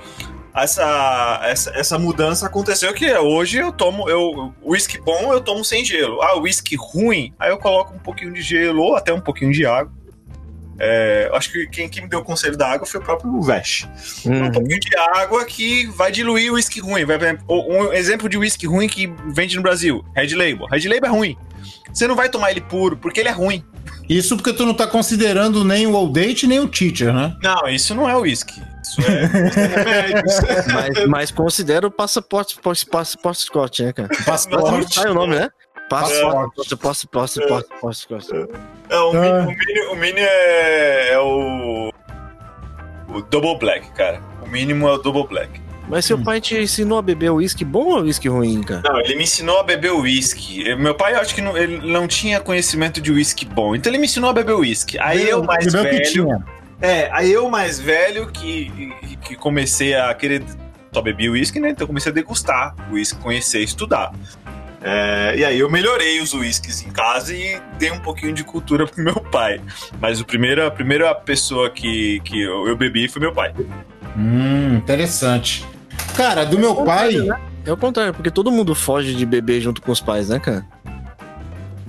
essa, 0.55 1.41
essa, 1.45 1.71
essa 1.71 1.99
mudança 1.99 2.47
aconteceu 2.47 2.93
que 2.93 3.11
hoje 3.17 3.57
eu 3.59 3.73
tomo, 3.73 4.09
eu, 4.09 4.53
whisky 4.63 4.99
bom 5.01 5.33
eu 5.33 5.41
tomo 5.41 5.65
sem 5.65 5.83
gelo. 5.85 6.21
Ah, 6.23 6.39
whisky 6.39 6.77
ruim, 6.77 7.33
aí 7.41 7.51
eu 7.51 7.59
coloco 7.59 7.95
um 7.95 7.99
pouquinho 7.99 8.33
de 8.33 8.43
gelo 8.43 8.83
ou 8.83 8.95
até 8.97 9.13
um 9.15 9.21
pouquinho 9.21 9.51
de 9.51 9.65
água. 9.65 9.91
É, 10.85 11.31
acho 11.33 11.53
que 11.53 11.65
quem, 11.69 11.89
quem 11.89 12.03
me 12.03 12.09
deu 12.09 12.19
o 12.19 12.25
conselho 12.25 12.57
da 12.57 12.67
água 12.69 12.85
foi 12.85 12.99
o 13.01 13.05
próprio 13.05 13.41
Vesh. 13.41 13.87
Um 14.27 14.33
Uhum. 14.33 14.51
pouquinho 14.51 14.81
de 14.81 14.97
água 15.15 15.45
que 15.45 15.87
vai 15.87 16.11
diluir 16.11 16.51
o 16.51 16.57
whisky 16.57 16.81
ruim. 16.81 17.05
Vai, 17.05 17.17
um 17.49 17.93
exemplo 17.93 18.29
de 18.29 18.37
whisky 18.37 18.67
ruim 18.67 18.89
que 18.89 19.07
vende 19.29 19.55
no 19.55 19.63
Brasil: 19.63 20.05
Red 20.17 20.35
Label. 20.35 20.67
Red 20.67 20.89
Label 20.89 21.07
é 21.07 21.09
ruim. 21.09 21.37
Você 21.93 22.09
não 22.09 22.17
vai 22.17 22.29
tomar 22.29 22.51
ele 22.51 22.61
puro, 22.61 22.97
porque 22.97 23.21
ele 23.21 23.29
é 23.29 23.33
ruim. 23.33 23.65
Isso 24.09 24.37
porque 24.37 24.53
tu 24.53 24.67
não 24.67 24.75
tá 24.75 24.87
considerando 24.87 25.65
nem 25.65 25.87
o 25.87 25.93
old 25.93 26.13
date, 26.21 26.49
nem 26.49 26.59
o 26.59 26.67
teacher, 26.67 27.13
né? 27.15 27.37
Não, 27.41 27.69
isso 27.69 27.95
não 27.95 28.11
é 28.11 28.17
whisky. 28.17 28.61
Isso 28.83 29.01
é. 29.03 30.23
Mas, 30.75 31.07
mas 31.09 31.31
considera 31.31 31.87
o 31.87 31.91
passaporte, 31.91 32.57
passaporte, 32.57 32.87
passaporte 32.91 33.43
Scott, 33.43 33.83
né, 33.85 33.93
cara? 33.93 34.09
Passaporte. 34.27 34.95
Sai 34.97 35.11
o 35.11 35.15
nome, 35.15 35.37
né? 35.37 35.49
Passaporte. 35.89 36.57
Passaporte, 36.57 37.07
passaporte, 37.07 37.09
passaporte, 37.09 37.69
passaporte, 37.81 38.27
Scott. 38.27 38.49
É, 38.89 38.97
o, 38.99 39.11
Ah. 39.11 39.43
mini, 39.43 39.45
o, 39.45 39.47
mini, 39.47 39.81
o 39.93 39.95
mini 39.97 40.21
é, 40.21 41.13
é 41.13 41.19
o. 41.19 41.93
O 43.15 43.21
Double 43.23 43.59
Black, 43.59 43.91
cara. 43.93 44.21
O 44.43 44.49
mínimo 44.49 44.89
é 44.89 44.93
o 44.93 44.99
Double 44.99 45.27
Black. 45.27 45.61
Mas 45.89 46.07
seu 46.07 46.17
pai 46.23 46.41
te 46.41 46.57
ensinou 46.57 46.97
a 46.97 47.03
beber 47.03 47.31
uísque 47.31 47.65
bom 47.65 47.85
ou 47.97 48.03
uísque 48.03 48.27
ruim, 48.29 48.63
cara? 48.63 48.81
Não, 48.85 49.01
ele 49.01 49.17
me 49.17 49.25
ensinou 49.25 49.59
a 49.59 49.63
beber 49.63 49.91
whisky. 49.93 50.75
Meu 50.77 50.95
pai, 50.95 51.15
eu 51.15 51.21
acho 51.21 51.35
que 51.35 51.43
não, 51.43 51.55
ele 51.59 51.79
não 51.93 52.07
tinha 52.09 52.41
conhecimento 52.41 53.01
de 53.01 53.13
whisky 53.13 53.45
bom. 53.45 53.75
Então 53.75 53.91
ele 53.91 53.99
me 53.99 54.07
ensinou 54.07 54.31
a 54.31 54.33
beber 54.33 54.55
whisky. 54.55 54.99
Aí 54.99 55.29
eu, 55.29 55.43
mais 55.43 55.67
o 55.67 55.79
que 55.79 55.83
velho. 55.83 56.03
tinha. 56.11 56.45
É, 56.81 57.11
aí 57.13 57.31
eu 57.31 57.51
mais 57.51 57.79
velho 57.79 58.29
que, 58.29 58.95
que 59.23 59.37
comecei 59.37 59.95
a 59.95 60.15
querer. 60.15 60.43
Só 60.93 61.03
beber 61.03 61.31
whisky, 61.31 61.59
né? 61.59 61.71
Então 61.71 61.85
eu 61.85 61.89
comecei 61.89 62.13
a 62.13 62.15
degustar 62.15 62.75
whisky, 62.91 63.19
conhecer, 63.21 63.61
estudar. 63.61 64.13
É, 64.85 65.35
e 65.37 65.45
aí 65.45 65.59
eu 65.59 65.71
melhorei 65.71 66.21
os 66.21 66.35
whiskies 66.35 66.83
em 66.83 66.91
casa 66.91 67.35
e 67.35 67.61
dei 67.79 67.91
um 67.91 68.01
pouquinho 68.01 68.33
de 68.33 68.43
cultura 68.43 68.87
pro 68.87 69.03
meu 69.03 69.15
pai. 69.15 69.61
Mas 70.01 70.21
o 70.21 70.25
primeiro, 70.25 70.67
a 70.67 70.71
primeira 70.71 71.15
pessoa 71.15 71.71
que, 71.71 72.21
que 72.21 72.43
eu, 72.43 72.67
eu 72.67 72.77
bebi 72.77 73.09
foi 73.09 73.21
meu 73.21 73.33
pai. 73.33 73.55
Hum, 74.17 74.77
interessante. 74.77 75.65
Cara, 76.17 76.45
do 76.45 76.59
meu 76.59 76.85
pai. 76.85 77.15
É 77.65 77.73
o 77.73 77.77
contrário, 77.77 78.13
porque 78.13 78.31
todo 78.31 78.51
mundo 78.51 78.75
foge 78.75 79.15
de 79.15 79.25
beber 79.25 79.61
junto 79.61 79.81
com 79.81 79.93
os 79.93 80.01
pais, 80.01 80.29
né, 80.29 80.41
cara? 80.41 80.67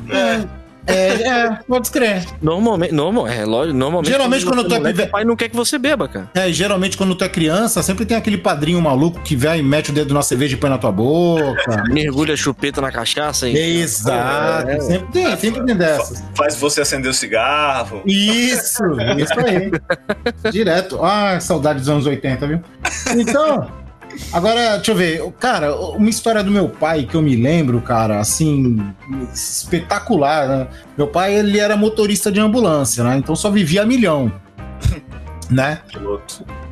É, 0.10 0.46
é, 0.88 1.58
pode 1.68 1.90
crer. 1.92 2.26
Normalmente, 2.42 2.94
normal, 2.94 3.28
é, 3.28 3.46
lógico, 3.46 3.78
normalmente. 3.78 4.12
Geralmente, 4.12 4.46
quando 4.46 4.62
você 4.64 4.68
tu 4.68 4.76
é 4.76 4.80
moleque, 4.80 5.02
O 5.02 5.08
pai 5.10 5.24
não 5.24 5.36
quer 5.36 5.50
que 5.50 5.56
você 5.56 5.78
beba, 5.78 6.08
cara. 6.08 6.30
É, 6.34 6.50
e 6.50 6.54
geralmente 6.54 6.98
quando 6.98 7.16
tu 7.16 7.24
é 7.24 7.30
criança, 7.30 7.82
sempre 7.82 8.06
tem 8.06 8.18
aquele 8.18 8.38
padrinho 8.38 8.82
maluco 8.82 9.20
que 9.22 9.36
vai 9.36 9.60
e 9.60 9.64
mete 9.64 9.92
o 9.92 9.94
dedo 9.94 10.14
na 10.14 10.22
cerveja 10.22 10.56
e 10.56 10.58
põe 10.58 10.70
na 10.70 10.78
tua 10.78 10.92
boca. 10.92 11.84
Mergulha 11.90 12.34
a 12.34 12.38
chupeta 12.38 12.82
na 12.82 12.92
cachaça 12.92 13.48
e. 13.48 13.82
Exato. 13.82 14.70
É. 14.70 14.80
Sempre 14.80 15.12
tem, 15.12 15.38
sempre 15.38 15.66
tem 15.66 15.76
dessas. 15.76 16.24
Faz 16.36 16.56
você 16.56 16.82
acender 16.82 17.10
o 17.10 17.14
cigarro. 17.14 18.02
Isso, 18.06 18.84
isso 19.18 19.40
aí. 19.40 19.72
Direto. 20.52 21.00
Ah, 21.04 21.40
saudade 21.40 21.80
dos 21.80 21.90
anos 21.90 22.06
80, 22.06 22.48
viu? 22.48 22.62
Então, 23.16 23.83
agora, 24.32 24.76
deixa 24.76 24.92
eu 24.92 24.96
ver. 24.96 25.32
Cara, 25.40 25.76
uma 25.76 26.10
história 26.10 26.44
do 26.44 26.52
meu 26.52 26.70
pai 26.70 27.04
que 27.04 27.16
eu 27.16 27.22
me 27.22 27.36
lembro, 27.36 27.82
cara, 27.82 28.20
assim, 28.20 28.82
espetacular, 29.34 30.48
né? 30.48 30.68
Meu 30.98 31.08
pai, 31.08 31.36
ele 31.36 31.60
era 31.60 31.76
motorista 31.76 32.32
de 32.32 32.40
ambulância, 32.40 33.04
né? 33.04 33.18
Então 33.18 33.36
só 33.36 33.50
vivia 33.50 33.84
a 33.84 33.86
milhão, 33.86 34.32
né? 35.50 35.80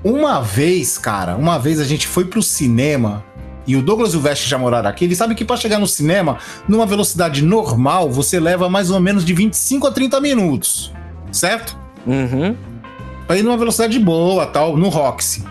Uma 0.03 0.41
vez, 0.41 0.97
cara, 0.97 1.35
uma 1.35 1.57
vez 1.57 1.79
a 1.79 1.85
gente 1.85 2.07
foi 2.07 2.25
pro 2.25 2.41
cinema 2.41 3.23
e 3.67 3.75
o 3.75 3.81
Douglas 3.81 4.13
e 4.13 4.17
o 4.17 4.19
Vest 4.19 4.47
já 4.47 4.57
moraram 4.57 4.89
aqui. 4.89 5.05
Ele 5.05 5.15
sabe 5.15 5.35
que 5.35 5.45
pra 5.45 5.55
chegar 5.55 5.79
no 5.79 5.87
cinema, 5.87 6.37
numa 6.67 6.85
velocidade 6.85 7.43
normal, 7.43 8.09
você 8.09 8.39
leva 8.39 8.69
mais 8.69 8.89
ou 8.89 8.99
menos 8.99 9.23
de 9.23 9.33
25 9.33 9.87
a 9.87 9.91
30 9.91 10.19
minutos, 10.19 10.91
certo? 11.31 11.77
Uhum. 12.05 12.55
Pra 13.27 13.37
ir 13.37 13.43
numa 13.43 13.57
velocidade 13.57 13.97
boa, 13.99 14.45
tal, 14.45 14.75
no 14.75 14.89
Roxy. 14.89 15.43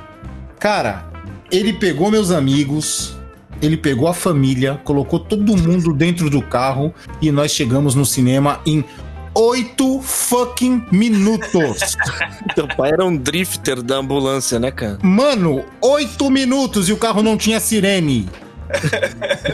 Cara, 0.58 1.09
ele 1.50 1.72
pegou 1.72 2.10
meus 2.10 2.30
amigos, 2.30 3.16
ele 3.60 3.76
pegou 3.76 4.08
a 4.08 4.14
família, 4.14 4.80
colocou 4.84 5.18
todo 5.18 5.56
mundo 5.56 5.92
dentro 5.92 6.30
do 6.30 6.40
carro 6.40 6.94
e 7.20 7.30
nós 7.30 7.50
chegamos 7.50 7.94
no 7.94 8.06
cinema 8.06 8.60
em 8.64 8.84
oito 9.34 10.00
fucking 10.00 10.84
minutos. 10.90 11.96
Teu 12.54 12.66
pai 12.68 12.90
era 12.92 13.04
um 13.04 13.16
drifter 13.16 13.82
da 13.82 13.96
ambulância, 13.96 14.58
né, 14.58 14.70
cara? 14.70 14.98
Mano, 15.02 15.64
oito 15.80 16.30
minutos 16.30 16.88
e 16.88 16.92
o 16.92 16.96
carro 16.96 17.22
não 17.22 17.36
tinha 17.36 17.60
sirene. 17.60 18.28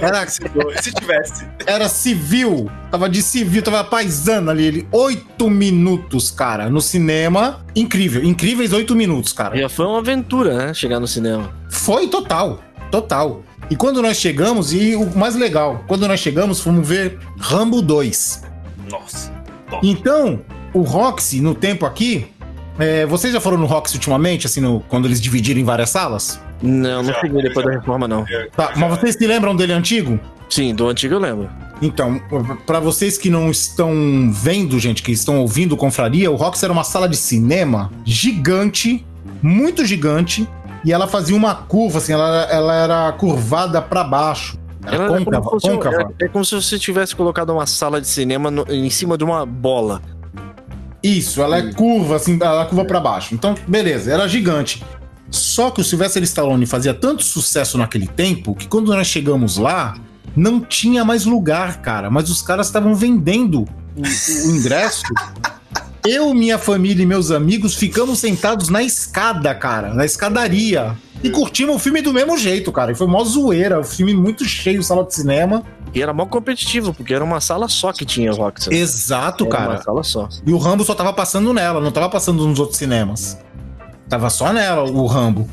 Era, 0.01 0.27
Se 0.29 0.93
tivesse. 0.93 1.47
era 1.67 1.89
civil, 1.89 2.71
tava 2.91 3.09
de 3.09 3.23
civil, 3.23 3.63
tava 3.63 3.83
paisando 3.83 4.51
ali. 4.51 4.65
Ele, 4.65 4.89
oito 4.93 5.49
minutos, 5.49 6.31
cara, 6.31 6.69
no 6.69 6.81
cinema. 6.81 7.65
Incrível, 7.75 8.23
incríveis 8.23 8.73
oito 8.73 8.95
minutos, 8.95 9.33
cara. 9.33 9.57
Já 9.57 9.69
foi 9.69 9.87
uma 9.87 9.99
aventura, 9.99 10.67
né? 10.67 10.75
Chegar 10.75 11.01
no 11.01 11.07
cinema. 11.07 11.51
Foi 11.77 12.09
total, 12.09 12.61
total. 12.91 13.43
E 13.71 13.77
quando 13.77 14.01
nós 14.01 14.17
chegamos, 14.17 14.73
e 14.73 14.95
o 14.95 15.17
mais 15.17 15.35
legal, 15.35 15.85
quando 15.87 16.07
nós 16.07 16.21
chegamos, 16.21 16.61
fomos 16.61 16.87
ver 16.87 17.19
Rambo 17.39 17.83
2. 17.83 18.43
Nossa. 18.91 19.33
Então, 19.83 20.41
o 20.73 20.83
Roxy, 20.83 21.41
no 21.41 21.55
tempo 21.55 21.85
aqui, 21.85 22.27
é, 22.79 23.05
vocês 23.07 23.33
já 23.33 23.41
foram 23.41 23.59
no 23.59 23.67
Roxy 23.67 23.95
ultimamente, 23.97 24.47
assim, 24.47 24.61
no- 24.61 24.81
quando 24.89 25.07
eles 25.07 25.21
dividiram 25.21 25.61
em 25.61 25.65
várias 25.65 25.91
salas? 25.91 26.41
Não, 26.63 27.03
não 27.03 27.13
cheguei 27.15 27.43
depois 27.43 27.65
já. 27.67 27.73
da 27.73 27.79
reforma, 27.79 28.07
não. 28.09 28.25
Tá, 28.57 28.73
mas 28.77 28.91
vocês 28.99 29.17
se 29.17 29.27
lembram 29.27 29.55
dele 29.55 29.73
antigo? 29.73 30.19
Sim, 30.49 30.75
do 30.75 30.89
antigo 30.89 31.15
eu 31.15 31.19
lembro. 31.19 31.49
Então, 31.83 32.21
pra 32.65 32.79
vocês 32.81 33.19
que 33.19 33.29
não 33.29 33.51
estão 33.51 34.31
vendo, 34.33 34.79
gente, 34.79 35.03
que 35.03 35.13
estão 35.13 35.41
ouvindo 35.41 35.77
Confraria, 35.77 36.31
o 36.31 36.37
Rox 36.37 36.63
era 36.63 36.73
uma 36.73 36.85
sala 36.85 37.09
de 37.09 37.17
cinema 37.17 37.91
gigante, 38.05 39.05
muito 39.43 39.85
gigante, 39.85 40.49
e 40.87 40.93
ela 40.93 41.07
fazia 41.07 41.37
uma 41.37 41.55
curva, 41.55 41.99
assim, 41.99 42.13
ela, 42.15 42.45
ela 42.45 42.75
era 42.75 43.13
curvada 43.13 43.83
pra 43.83 44.03
baixo. 44.05 44.57
Era 44.87 44.95
Ela 44.97 45.05
era 45.17 45.25
côncava, 45.25 45.43
como 45.45 45.61
se 45.61 45.67
fosse 45.69 45.77
côncava. 45.77 46.15
é, 46.21 46.25
é 46.25 46.29
como 46.29 46.45
se 46.45 46.55
você 46.55 46.79
tivesse 46.79 47.15
colocado 47.17 47.51
uma 47.51 47.67
sala 47.67 48.01
de 48.01 48.07
cinema 48.07 48.51
no- 48.51 48.65
em 48.71 48.89
cima 48.89 49.19
de 49.19 49.25
uma 49.25 49.45
bola. 49.45 50.01
Isso, 51.03 51.43
ela 51.43 51.59
é 51.59 51.73
curva, 51.73 52.17
assim, 52.17 52.39
ela 52.41 52.63
é 52.63 52.65
curva 52.67 52.85
pra 52.85 53.01
baixo. 53.01 53.35
Então, 53.35 53.55
beleza, 53.67 54.13
era 54.13 54.27
gigante. 54.29 54.83
Só 55.31 55.71
que 55.71 55.81
o 55.81 55.85
Sylvester 55.85 56.23
Stallone 56.23 56.67
fazia 56.67 56.95
tanto 56.95 57.25
sucesso 57.25 57.77
naquele 57.77 58.07
tempo 58.07 58.55
que 58.55 58.69
quando 58.69 58.95
nós 58.95 59.07
chegamos 59.09 59.57
lá, 59.57 59.97
não 60.37 60.61
tinha 60.61 61.05
mais 61.05 61.25
lugar, 61.27 61.81
cara. 61.81 62.09
Mas 62.11 62.31
os 62.31 62.41
caras 62.43 62.67
estavam 62.67 62.95
vendendo 62.95 63.63
o, 63.97 64.49
o 64.49 64.57
ingresso. 64.57 65.03
Eu, 66.07 66.33
minha 66.33 66.57
família 66.57 67.03
e 67.03 67.07
meus 67.07 67.33
amigos 67.33 67.75
ficamos 67.75 68.21
sentados 68.21 68.69
na 68.69 68.81
escada, 68.81 69.53
cara, 69.53 69.93
na 69.93 70.05
escadaria. 70.05 70.97
E 71.21 71.31
curtimos 71.31 71.75
o 71.75 71.79
filme 71.81 72.01
do 72.01 72.13
mesmo 72.13 72.39
jeito, 72.39 72.71
cara. 72.71 72.93
E 72.93 72.95
foi 72.95 73.09
mó 73.09 73.25
zoeira, 73.25 73.81
o 73.81 73.85
filme 73.85 74.15
muito 74.15 74.45
cheio, 74.45 74.83
sala 74.85 75.05
de 75.05 75.13
cinema. 75.13 75.65
E 75.93 76.01
era 76.01 76.13
mal 76.13 76.29
competitivo, 76.29 76.95
porque 76.95 77.13
era 77.13 77.25
uma 77.25 77.41
sala 77.41 77.69
só 77.69 77.93
que 77.93 78.05
tinha 78.05 78.31
o 78.31 78.37
Roxy. 78.37 78.73
Exato, 78.73 79.47
Era 79.47 79.53
cara. 79.57 79.71
uma 79.71 79.83
sala 79.83 80.03
só. 80.05 80.29
E 80.47 80.53
o 80.53 80.59
Rambo 80.59 80.85
só 80.85 80.95
tava 80.95 81.13
passando 81.13 81.53
nela, 81.53 81.81
não 81.81 81.91
tava 81.91 82.09
passando 82.09 82.47
nos 82.47 82.61
outros 82.61 82.79
cinemas. 82.79 83.37
Tava 84.09 84.31
só 84.31 84.53
nela 84.53 84.89
o 84.89 85.07
Rambo. 85.07 85.49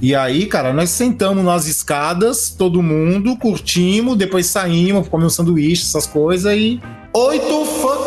E 0.00 0.14
aí, 0.14 0.46
cara, 0.46 0.72
nós 0.72 0.90
sentamos 0.90 1.42
nas 1.42 1.66
escadas, 1.66 2.50
todo 2.50 2.80
mundo, 2.80 3.36
curtimos, 3.38 4.16
depois 4.16 4.46
saímos, 4.46 5.08
comemos 5.08 5.32
um 5.32 5.36
sanduíche, 5.36 5.82
essas 5.82 6.06
coisas 6.06 6.54
e. 6.54 6.80
Oito 7.12 7.56
minutos 7.56 8.05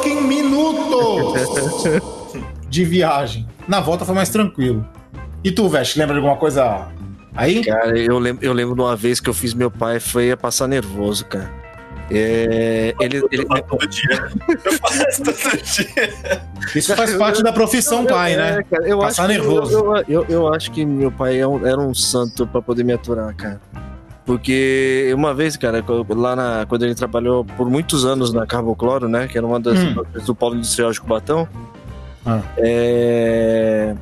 de 2.70 2.84
viagem. 2.86 3.48
Na 3.68 3.80
volta 3.80 4.06
foi 4.06 4.16
mais 4.16 4.30
tranquilo. 4.30 4.86
E 5.44 5.52
tu, 5.52 5.68
Veste, 5.70 5.98
lembra 5.98 6.14
de 6.16 6.20
alguma 6.20 6.38
coisa 6.38 6.88
aí? 7.36 7.64
Cara, 7.64 7.98
eu 7.98 8.20
lembro, 8.20 8.46
eu 8.46 8.54
lembro 8.54 8.76
de 8.76 8.82
uma 8.82 8.96
vez 8.96 9.20
que 9.20 9.30
eu 9.30 9.34
fiz 9.34 9.54
meu 9.54 9.72
pai 9.72 10.00
foi 10.00 10.32
a 10.32 10.38
passar 10.38 10.68
nervoso, 10.68 11.26
cara. 11.26 11.50
É, 12.12 12.96
ele, 13.00 13.18
ele, 13.32 13.44
Eu 13.44 13.48
faço 13.48 13.64
todo 13.70 13.88
dia. 13.88 14.30
Eu 14.66 14.74
faço 14.74 15.24
todo 15.24 15.62
dia. 15.64 16.42
Isso 16.76 16.96
faz 16.96 17.14
parte 17.16 17.44
da 17.44 17.54
profissão 17.54 18.04
pai, 18.04 18.36
né? 18.36 18.58
É, 18.60 18.64
cara, 18.64 18.88
eu 18.88 18.98
Passar 19.00 19.26
acho 19.26 19.32
que- 19.34 19.38
nervoso. 19.40 19.94
Eu, 20.08 20.26
eu, 20.28 20.54
acho 20.54 20.72
que 20.72 20.84
meu 20.86 21.12
pai 21.12 21.40
é 21.40 21.48
um- 21.48 21.66
era 21.66 21.80
um 21.80 21.94
santo 21.94 22.48
pra 22.48 22.62
poder 22.64 22.84
me 22.84 22.94
aturar, 22.94 23.34
cara. 23.36 23.62
Porque 24.30 25.12
uma 25.16 25.34
vez, 25.34 25.58
cara, 25.58 25.84
lá 26.10 26.36
na, 26.36 26.64
quando 26.70 26.84
ele 26.84 26.94
trabalhou 26.94 27.44
por 27.44 27.68
muitos 27.68 28.06
anos 28.06 28.32
na 28.32 28.46
Carbocloro, 28.46 29.10
né? 29.10 29.28
Que 29.28 29.40
era 29.40 29.48
uma 29.48 29.60
das 29.60 29.80
Hum. 29.80 29.96
do 30.24 30.36
Polo 30.36 30.54
Industrial 30.54 30.92
de 30.92 31.02
Cubatão. 31.02 31.48
Ah. 32.24 32.42
é, 32.58 33.96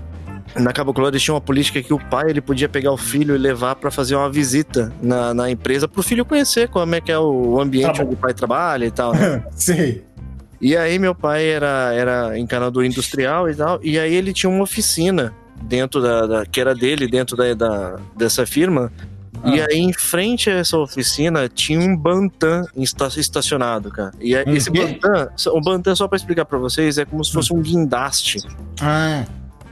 na 0.59 0.73
Cabo 0.73 0.93
Color 0.93 1.09
eles 1.11 1.21
tinham 1.23 1.35
uma 1.35 1.41
política 1.41 1.81
que 1.81 1.93
o 1.93 1.99
pai 1.99 2.29
ele 2.29 2.41
podia 2.41 2.67
pegar 2.67 2.91
o 2.91 2.97
filho 2.97 3.35
e 3.35 3.37
levar 3.37 3.75
pra 3.75 3.89
fazer 3.89 4.15
uma 4.15 4.29
visita 4.29 4.91
na, 5.01 5.33
na 5.33 5.49
empresa 5.49 5.87
pro 5.87 6.03
filho 6.03 6.25
conhecer 6.25 6.67
como 6.67 6.93
é 6.95 6.99
que 6.99 7.09
é 7.11 7.17
o 7.17 7.61
ambiente 7.61 7.95
Tá 7.97 8.03
onde 8.03 8.15
o 8.15 8.17
pai 8.17 8.33
trabalha 8.33 8.85
e 8.85 8.91
tal, 8.91 9.13
né? 9.13 9.43
Sei. 9.55 10.03
E 10.59 10.75
aí 10.75 10.99
meu 10.99 11.15
pai 11.15 11.45
era, 11.47 11.93
era 11.93 12.37
encanador 12.37 12.83
industrial 12.83 13.49
e 13.49 13.55
tal, 13.55 13.79
e 13.81 13.97
aí 13.97 14.13
ele 14.13 14.33
tinha 14.33 14.49
uma 14.49 14.63
oficina 14.63 15.31
dentro 15.61 16.01
da, 16.01 16.25
da- 16.27 16.45
que 16.45 16.59
era 16.59 16.75
dele, 16.75 17.07
dentro 17.07 17.37
da, 17.37 17.53
da- 17.53 17.95
dessa 18.15 18.45
firma. 18.45 18.91
E 19.45 19.59
Ah. 19.61 19.67
aí, 19.69 19.77
em 19.77 19.93
frente 19.93 20.49
a 20.49 20.53
essa 20.55 20.77
oficina, 20.77 21.47
tinha 21.47 21.79
um 21.79 21.95
Bantam 21.95 22.65
esta- 22.77 23.07
estacionado, 23.19 23.89
cara. 23.91 24.11
E 24.19 24.35
aí, 24.35 24.43
Um 24.47 24.53
esse 24.55 24.71
quê? 24.71 24.79
Bantam, 24.99 25.29
o 25.53 25.61
Bantam, 25.61 25.95
só 25.95 26.07
pra 26.07 26.15
explicar 26.17 26.45
pra 26.45 26.57
vocês, 26.57 26.97
é 26.97 27.05
como 27.05 27.23
se 27.23 27.31
fosse 27.31 27.53
um 27.53 27.61
guindaste. 27.61 28.39
Ah, 28.81 29.25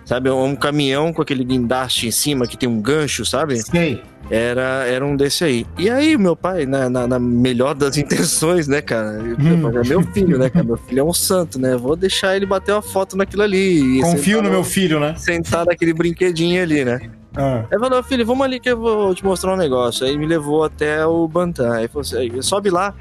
Sabe? 0.06 0.30
Um 0.30 0.56
caminhão 0.56 1.12
com 1.12 1.20
aquele 1.24 1.44
guindaste 1.44 2.08
em 2.08 2.12
cima 2.12 2.46
que 2.46 2.56
tem 2.56 2.70
um 2.70 2.80
gancho, 2.80 3.26
sabe? 3.26 3.58
sei. 3.60 4.04
Era, 4.30 4.86
era 4.88 5.04
um 5.06 5.16
desse 5.16 5.44
aí. 5.44 5.66
E 5.80 5.90
aí, 5.90 6.16
meu 6.18 6.36
pai, 6.36 6.66
na, 6.68 6.88
na- 6.90 7.08
na 7.08 7.18
melhor 7.20 7.74
das 7.74 7.96
intenções, 7.98 8.68
né, 8.68 8.82
cara? 8.84 9.20
Hum. 9.20 9.68
É 9.84 9.88
meu 9.88 10.02
filho, 10.04 10.38
né, 10.38 10.48
cara? 10.50 10.64
Meu 10.66 10.78
filho 10.78 11.00
é 11.00 11.04
um 11.04 11.14
santo, 11.14 11.60
né? 11.60 11.76
Vou 11.76 11.96
deixar 11.96 12.36
ele 12.36 12.46
bater 12.46 12.72
uma 12.74 12.82
foto 12.84 13.18
naquilo 13.18 13.42
ali. 13.42 13.98
e 13.98 14.02
Confio 14.02 14.44
no 14.44 14.50
meu 14.52 14.64
filho, 14.64 15.00
né? 15.00 15.16
Sentar 15.18 15.66
naquele 15.66 15.94
brinquedinho 15.94 16.62
ali, 16.62 16.86
né? 16.86 17.00
Ah. 17.38 17.66
Aí 17.72 17.80
falou, 17.80 18.02
filho, 18.04 18.26
vamos 18.26 18.46
ali 18.46 18.60
que 18.60 18.70
eu 18.70 18.78
vou 18.80 19.14
te 19.14 19.24
mostrar 19.24 19.54
um 19.54 19.58
negócio. 19.58 20.06
Aí 20.06 20.18
me 20.18 20.26
levou 20.26 20.64
até 20.64 21.06
o 21.06 21.28
Bantam. 21.28 21.72
Aí 21.72 21.88
falou 21.88 22.02
assim, 22.02 22.18
"Aí, 22.18 22.44
sobe 22.44 22.70
lá 22.70 22.94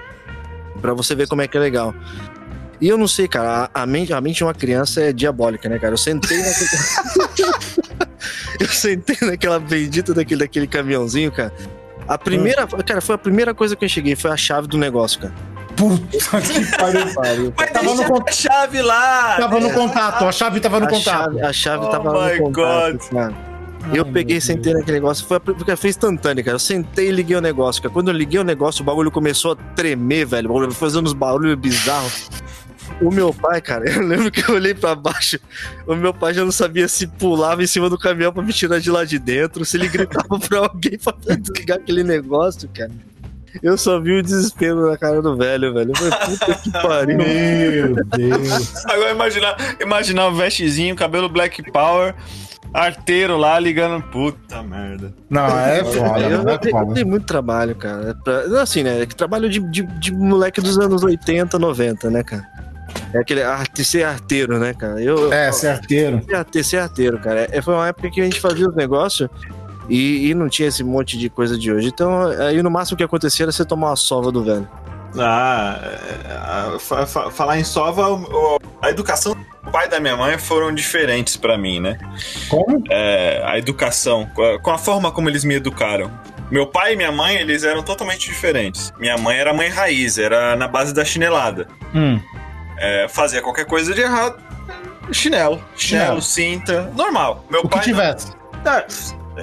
pra 0.80 0.92
você 0.92 1.14
ver 1.14 1.28
como 1.28 1.40
é 1.42 1.48
que 1.48 1.56
é 1.56 1.60
legal. 1.60 1.94
E 2.80 2.88
eu 2.88 2.98
não 2.98 3.06
sei, 3.06 3.28
cara, 3.28 3.70
a, 3.72 3.82
a 3.82 3.86
mente, 3.86 4.12
a 4.12 4.20
mente 4.20 4.36
de 4.38 4.44
uma 4.44 4.52
criança 4.52 5.00
é 5.00 5.12
diabólica, 5.12 5.68
né, 5.68 5.78
cara? 5.78 5.94
Eu 5.94 5.98
sentei 5.98 6.38
naquele... 6.38 7.54
eu 8.60 8.68
sentei 8.68 9.16
naquela 9.22 9.58
bendita 9.60 10.12
daquele, 10.12 10.40
daquele 10.40 10.66
caminhãozinho, 10.66 11.30
cara. 11.30 11.52
A 12.06 12.18
primeira, 12.18 12.66
cara, 12.66 13.00
foi 13.00 13.14
a 13.14 13.18
primeira 13.18 13.54
coisa 13.54 13.74
que 13.76 13.84
eu 13.84 13.88
cheguei, 13.88 14.14
foi 14.16 14.30
a 14.30 14.36
chave 14.36 14.66
do 14.66 14.76
negócio, 14.76 15.20
cara. 15.20 15.32
Puta 15.76 16.06
que 16.40 16.76
pariu. 16.76 17.14
Pariu. 17.14 17.54
Mas 17.56 17.70
Tava 17.72 17.94
no 17.94 18.04
con- 18.04 18.24
a 18.28 18.32
chave 18.32 18.82
lá! 18.82 19.36
Tava 19.38 19.60
no 19.60 19.68
né? 19.68 19.74
contato, 19.74 20.24
a 20.24 20.32
chave 20.32 20.60
tava 20.60 20.80
no 20.80 20.86
a 20.86 20.88
contato. 20.90 21.24
chave, 21.32 21.40
a 21.42 21.52
chave 21.52 21.84
Oh 21.86 21.88
tava 21.88 22.12
my 22.12 22.32
no 22.38 22.42
contato, 22.44 22.92
God. 22.92 23.10
cara. 23.10 23.53
Eu 23.92 24.04
peguei 24.06 24.38
e 24.38 24.40
sentei 24.40 24.72
naquele 24.72 24.98
negócio, 24.98 25.26
foi, 25.26 25.36
a- 25.36 25.40
porque 25.40 25.76
foi 25.76 25.90
instantâneo, 25.90 26.44
cara. 26.44 26.54
Eu 26.54 26.60
sentei 26.60 27.08
e 27.08 27.12
liguei 27.12 27.36
o 27.36 27.40
negócio, 27.40 27.82
cara. 27.82 27.92
Quando 27.92 28.08
eu 28.08 28.14
liguei 28.14 28.40
o 28.40 28.44
negócio, 28.44 28.82
o 28.82 28.84
bagulho 28.84 29.10
começou 29.10 29.52
a 29.52 29.56
tremer, 29.74 30.24
velho. 30.26 30.50
O 30.50 30.54
bagulho 30.54 30.72
fazendo 30.72 31.06
uns 31.06 31.12
barulhos 31.12 31.54
bizarros. 31.56 32.28
O 33.00 33.10
meu 33.10 33.32
pai, 33.34 33.60
cara, 33.60 33.84
eu 33.90 34.02
lembro 34.02 34.30
que 34.30 34.48
eu 34.48 34.54
olhei 34.54 34.74
pra 34.74 34.94
baixo. 34.94 35.38
O 35.86 35.94
meu 35.94 36.14
pai 36.14 36.32
já 36.34 36.44
não 36.44 36.52
sabia 36.52 36.86
se 36.88 37.06
pulava 37.06 37.62
em 37.62 37.66
cima 37.66 37.90
do 37.90 37.98
caminhão 37.98 38.32
pra 38.32 38.42
me 38.42 38.52
tirar 38.52 38.78
de 38.78 38.90
lá 38.90 39.04
de 39.04 39.18
dentro, 39.18 39.64
se 39.64 39.76
ele 39.76 39.88
gritava 39.88 40.38
pra 40.48 40.58
alguém 40.60 40.98
pra 40.98 41.14
desligar 41.36 41.78
aquele 41.78 42.02
negócio, 42.04 42.68
cara. 42.74 42.90
Eu 43.62 43.78
só 43.78 44.00
vi 44.00 44.18
o 44.18 44.22
desespero 44.22 44.90
na 44.90 44.96
cara 44.98 45.22
do 45.22 45.36
velho, 45.36 45.72
velho. 45.72 45.92
Eu 45.92 45.96
falei, 45.96 46.36
puta 46.38 46.54
que 46.56 46.70
pariu. 46.82 47.16
Meu 47.18 47.94
Deus. 48.06 48.84
Agora 48.86 49.10
imaginar, 49.12 49.56
imaginar 49.80 50.26
o 50.26 50.34
vestezinho, 50.34 50.96
cabelo 50.96 51.28
Black 51.28 51.62
Power, 51.70 52.14
arteiro 52.74 53.36
lá 53.38 53.58
ligando. 53.58 54.02
Puta 54.02 54.62
merda. 54.62 55.14
Não, 55.30 55.46
é 55.58 55.84
foda, 55.84 56.20
eu, 56.20 56.42
eu 56.42 56.48
É 56.48 56.58
eu 56.62 56.70
foda. 56.70 56.92
dei 56.94 57.04
muito 57.04 57.24
trabalho, 57.26 57.74
cara. 57.76 58.10
É 58.10 58.14
pra- 58.14 58.60
assim, 58.62 58.82
né? 58.82 59.02
é 59.02 59.06
que 59.06 59.14
Trabalho 59.14 59.48
de, 59.48 59.60
de, 59.60 59.82
de 59.82 60.12
moleque 60.12 60.60
dos 60.60 60.78
anos 60.78 61.02
80, 61.02 61.58
90, 61.58 62.10
né, 62.10 62.22
cara? 62.22 62.44
É 63.12 63.18
aquele 63.18 63.42
arte, 63.42 63.84
ser 63.84 64.04
arteiro, 64.04 64.58
né, 64.58 64.74
cara? 64.74 65.00
Eu, 65.00 65.32
É, 65.32 65.50
certeiro. 65.52 66.22
ser 66.24 66.34
arte- 66.34 66.64
ser 66.64 66.76
arteiro, 66.78 67.18
cara. 67.18 67.48
É, 67.50 67.62
foi 67.62 67.74
uma 67.74 67.86
época 67.88 68.10
que 68.10 68.20
a 68.20 68.24
gente 68.24 68.40
fazia 68.40 68.68
os 68.68 68.74
negócios 68.74 69.28
e, 69.88 70.28
e 70.30 70.34
não 70.34 70.48
tinha 70.48 70.68
esse 70.68 70.82
monte 70.82 71.16
de 71.16 71.28
coisa 71.30 71.56
de 71.56 71.70
hoje. 71.72 71.88
Então, 71.88 72.22
aí 72.40 72.62
no 72.62 72.70
máximo 72.70 72.96
que 72.98 73.04
acontecia 73.04 73.44
era 73.44 73.52
você 73.52 73.64
tomar 73.64 73.88
uma 73.90 73.96
sova 73.96 74.30
do 74.32 74.42
velho. 74.44 74.68
Ah, 75.16 75.78
é, 75.82 76.74
é, 76.74 76.78
fa- 76.80 77.06
fa- 77.06 77.30
falar 77.30 77.58
em 77.58 77.62
sova, 77.64 78.04
a 78.82 78.90
educação 78.90 79.33
pai 79.74 79.86
e 79.86 79.88
da 79.88 79.98
minha 79.98 80.16
mãe 80.16 80.38
foram 80.38 80.72
diferentes 80.72 81.36
pra 81.36 81.58
mim, 81.58 81.80
né? 81.80 81.98
Como? 82.48 82.80
É, 82.88 83.42
a 83.44 83.58
educação, 83.58 84.30
com 84.62 84.70
a- 84.70 84.78
forma 84.78 85.10
como 85.10 85.28
eles 85.28 85.42
me 85.42 85.54
educaram. 85.56 86.08
Meu 86.48 86.64
pai 86.66 86.92
e 86.92 86.96
minha 86.96 87.10
mãe, 87.10 87.34
eles 87.36 87.64
eram 87.64 87.82
totalmente 87.82 88.28
diferentes. 88.28 88.92
Minha 89.00 89.18
mãe 89.18 89.36
era 89.36 89.52
mãe 89.52 89.68
raiz, 89.68 90.16
era 90.16 90.54
na 90.54 90.68
base 90.68 90.94
da 90.94 91.04
chinelada. 91.04 91.66
Hum. 91.92 92.20
É, 92.78 93.08
fazia 93.08 93.42
qualquer 93.42 93.64
coisa 93.64 93.92
de 93.92 94.00
errado, 94.02 94.40
chinelo, 95.10 95.60
Chinelo. 95.74 96.22
cinta, 96.22 96.92
normal. 96.96 97.44
Meu 97.50 97.60
O 97.60 97.62
que 97.64 97.70
pai 97.70 97.78
não. 97.78 97.84
tivesse. 97.84 98.32
Ah, 98.64 98.84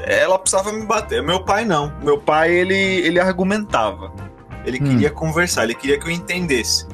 ela 0.08 0.40
precisava 0.40 0.72
me 0.72 0.86
bater. 0.86 1.22
Meu 1.22 1.44
pai 1.44 1.66
não. 1.66 1.92
Meu 2.02 2.18
pai, 2.18 2.52
ele, 2.52 2.74
ele 2.76 3.20
argumentava. 3.20 4.14
Ele 4.66 4.80
Hum. 4.82 4.88
queria 4.92 5.10
conversar, 5.10 5.64
ele 5.66 5.76
queria 5.76 6.00
que 6.00 6.08
eu 6.08 6.12
entendesse. 6.12 6.88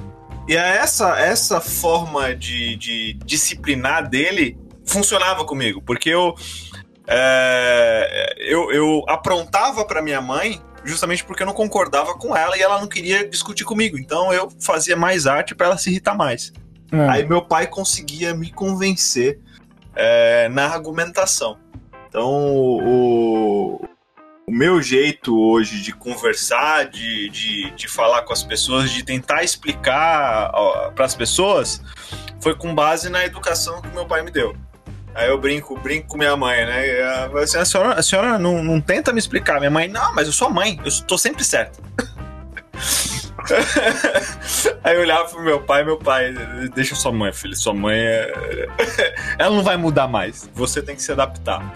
E 0.47 0.57
a 0.57 0.65
essa, 0.65 1.19
essa 1.19 1.59
forma 1.59 2.33
de, 2.35 2.75
de 2.77 3.13
disciplinar 3.25 4.09
dele 4.09 4.57
funcionava 4.85 5.43
comigo, 5.43 5.81
porque 5.81 6.09
eu, 6.09 6.33
é, 7.05 8.33
eu, 8.37 8.71
eu 8.71 9.03
aprontava 9.07 9.83
para 9.85 10.01
minha 10.01 10.21
mãe 10.21 10.61
justamente 10.85 11.23
porque 11.25 11.43
eu 11.43 11.47
não 11.47 11.53
concordava 11.53 12.13
com 12.13 12.35
ela 12.35 12.57
e 12.57 12.61
ela 12.61 12.79
não 12.79 12.87
queria 12.87 13.27
discutir 13.27 13.65
comigo. 13.65 13.97
Então 13.97 14.31
eu 14.31 14.49
fazia 14.59 14.95
mais 14.95 15.27
arte 15.27 15.53
para 15.53 15.67
ela 15.67 15.77
se 15.77 15.89
irritar 15.89 16.15
mais. 16.15 16.53
Hum. 16.93 17.09
Aí 17.09 17.27
meu 17.27 17.41
pai 17.41 17.67
conseguia 17.67 18.33
me 18.33 18.49
convencer 18.51 19.39
é, 19.95 20.47
na 20.49 20.67
argumentação. 20.67 21.57
Então, 22.07 22.31
o, 22.31 23.85
o 24.49 24.53
meu 24.53 24.81
jeito 24.81 25.37
hoje 25.37 25.81
de 25.81 25.91
conversar, 25.91 26.85
de, 26.85 27.27
de, 27.29 27.69
de 27.71 27.87
falar 27.89 28.21
com 28.21 28.31
as 28.31 28.43
pessoas, 28.43 28.89
de 28.89 29.03
tentar 29.03 29.43
explicar 29.43 30.49
para 30.95 31.03
as 31.03 31.13
pessoas, 31.13 31.81
foi 32.39 32.55
com 32.55 32.73
base 32.73 33.09
na 33.09 33.25
educação 33.25 33.81
que 33.81 33.89
meu 33.89 34.05
pai 34.05 34.23
me 34.23 34.31
deu. 34.31 34.55
Aí 35.13 35.27
eu 35.27 35.37
brinco, 35.37 35.77
brinco 35.77 36.07
com 36.07 36.17
minha 36.17 36.37
mãe, 36.37 36.65
né? 36.65 36.81
Assim, 37.43 37.57
a 37.57 37.65
senhora, 37.65 37.93
a 37.95 38.03
senhora 38.03 38.39
não, 38.39 38.63
não 38.63 38.79
tenta 38.79 39.11
me 39.11 39.19
explicar. 39.19 39.59
Minha 39.59 39.71
mãe, 39.71 39.89
não, 39.89 40.15
mas 40.15 40.27
eu 40.27 40.33
sou 40.33 40.49
mãe, 40.49 40.79
eu 40.85 40.91
tô 41.05 41.17
sempre 41.17 41.43
certo. 41.43 41.83
Aí 44.81 44.95
eu 44.95 45.01
olhava 45.01 45.27
pro 45.27 45.41
meu 45.41 45.59
pai, 45.61 45.83
meu 45.83 45.97
pai, 45.97 46.33
deixa 46.73 46.95
sua 46.95 47.11
mãe, 47.11 47.33
filho, 47.33 47.55
sua 47.55 47.73
mãe 47.73 47.97
é... 47.97 48.67
Ela 49.37 49.53
não 49.55 49.63
vai 49.63 49.75
mudar 49.75 50.07
mais, 50.07 50.49
você 50.53 50.81
tem 50.81 50.95
que 50.95 51.01
se 51.01 51.11
adaptar. 51.11 51.73